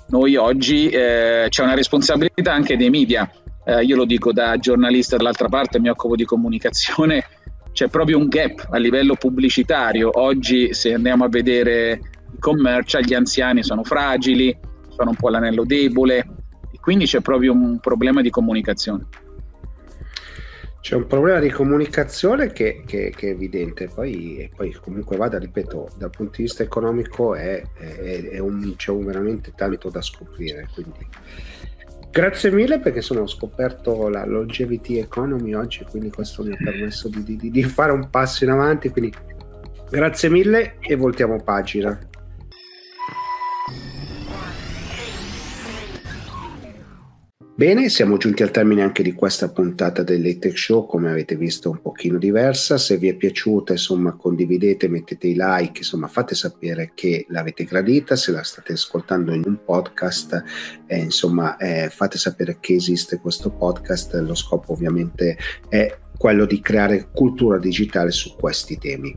Noi 0.10 0.36
oggi 0.36 0.88
eh, 0.90 1.48
c'è 1.50 1.64
una 1.64 1.74
responsabilità 1.74 2.54
anche 2.54 2.78
dei 2.78 2.90
media, 2.90 3.30
eh, 3.66 3.84
io 3.84 3.96
lo 3.96 4.06
dico 4.06 4.32
da 4.32 4.58
giornalista 4.58 5.18
dall'altra 5.18 5.50
parte, 5.50 5.80
mi 5.80 5.90
occupo 5.90 6.16
di 6.16 6.26
comunicazione, 6.26 7.26
c'è 7.72 7.88
proprio 7.88 8.18
un 8.18 8.28
gap 8.28 8.68
a 8.70 8.78
livello 8.78 9.16
pubblicitario. 9.16 10.12
Oggi 10.14 10.74
se 10.74 10.94
andiamo 10.94 11.26
a 11.26 11.30
vedere 11.30 12.00
i 12.32 12.40
commercial, 12.40 13.04
gli 13.04 13.14
anziani 13.14 13.64
sono 13.64 13.84
fragili, 13.84 14.56
sono 14.90 15.10
un 15.10 15.16
po' 15.16 15.30
l'anello 15.30 15.66
debole, 15.66 16.26
quindi 16.84 17.06
c'è 17.06 17.22
proprio 17.22 17.54
un 17.54 17.80
problema 17.80 18.22
di 18.22 18.30
comunicazione. 18.30 19.06
C'è 20.82 20.96
un 20.96 21.08
problema 21.08 21.40
di 21.40 21.50
comunicazione 21.50 22.52
che, 22.52 22.84
che, 22.86 23.14
che 23.16 23.28
è 23.30 23.32
evidente, 23.32 23.88
poi, 23.88 24.52
poi, 24.54 24.74
comunque 24.82 25.16
vada, 25.16 25.40
ripeto, 25.40 25.92
dal 25.98 26.10
punto 26.10 26.34
di 26.36 26.44
vista 26.44 26.62
economico 26.62 27.36
è, 27.36 27.64
è, 27.80 28.32
è 28.32 28.40
un, 28.40 28.74
c'è 28.76 28.92
un 28.92 29.06
veramente 29.06 29.54
tanto 29.56 29.90
da 29.90 30.02
scoprire. 30.02 30.68
Quindi. 30.74 31.08
Grazie 32.12 32.52
mille 32.52 32.82
perché 32.82 33.00
sono, 33.00 33.22
ho 33.22 33.28
scoperto 33.28 34.10
la 34.10 34.26
longevity 34.26 34.98
economy 34.98 35.54
oggi, 35.54 35.86
quindi 35.90 36.12
questo 36.12 36.44
mi 36.44 36.52
ha 36.52 36.58
permesso 36.62 37.08
di, 37.08 37.38
di, 37.38 37.50
di 37.50 37.64
fare 37.64 37.94
un 37.94 38.10
passo 38.10 38.44
in 38.44 38.50
avanti. 38.50 38.90
Quindi 38.90 39.14
grazie 39.90 40.28
mille 40.30 40.76
e 40.82 40.98
voltiamo 40.98 41.42
pagina. 41.42 41.98
Bene, 47.56 47.88
siamo 47.90 48.18
giunti 48.18 48.42
al 48.42 48.50
termine 48.50 48.82
anche 48.82 49.04
di 49.04 49.14
questa 49.14 49.52
puntata 49.52 50.02
del 50.02 50.24
Late 50.24 50.56
Show, 50.56 50.88
come 50.88 51.12
avete 51.12 51.36
visto 51.36 51.70
un 51.70 51.80
pochino 51.82 52.18
diversa. 52.18 52.80
Se 52.80 52.98
vi 52.98 53.10
è 53.10 53.14
piaciuta, 53.14 53.74
insomma, 53.74 54.14
condividete, 54.14 54.88
mettete 54.88 55.28
i 55.28 55.36
like, 55.38 55.78
insomma, 55.78 56.08
fate 56.08 56.34
sapere 56.34 56.94
che 56.96 57.28
l'avete 57.30 57.66
gradita. 57.66 58.16
Se 58.16 58.32
la 58.32 58.42
state 58.42 58.74
ascoltando 58.74 59.36
in 59.36 59.44
un 59.46 59.60
podcast, 59.64 60.44
eh, 60.88 60.98
insomma, 60.98 61.56
eh, 61.58 61.90
fate 61.90 62.18
sapere 62.18 62.58
che 62.60 62.74
esiste 62.74 63.20
questo 63.20 63.52
podcast. 63.52 64.16
Lo 64.16 64.34
scopo 64.34 64.72
ovviamente 64.72 65.38
è 65.70 65.96
quello 66.18 66.46
di 66.46 66.60
creare 66.60 67.10
cultura 67.14 67.60
digitale 67.60 68.10
su 68.10 68.36
questi 68.36 68.80
temi. 68.80 69.16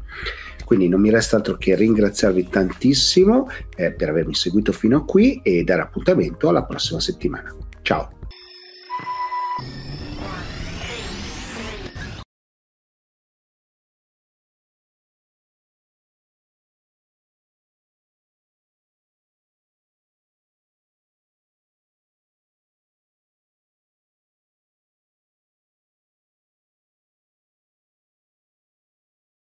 Quindi 0.62 0.88
non 0.88 1.00
mi 1.00 1.08
resta 1.08 1.36
altro 1.36 1.56
che 1.56 1.74
ringraziarvi 1.74 2.48
tantissimo 2.50 3.48
eh, 3.76 3.92
per 3.92 4.10
avermi 4.10 4.34
seguito 4.34 4.72
fino 4.72 4.98
a 4.98 5.04
qui 5.06 5.40
e 5.42 5.64
dare 5.64 5.80
appuntamento 5.80 6.50
alla 6.50 6.64
prossima 6.64 7.00
settimana. 7.00 7.50
Ciao! 7.80 8.15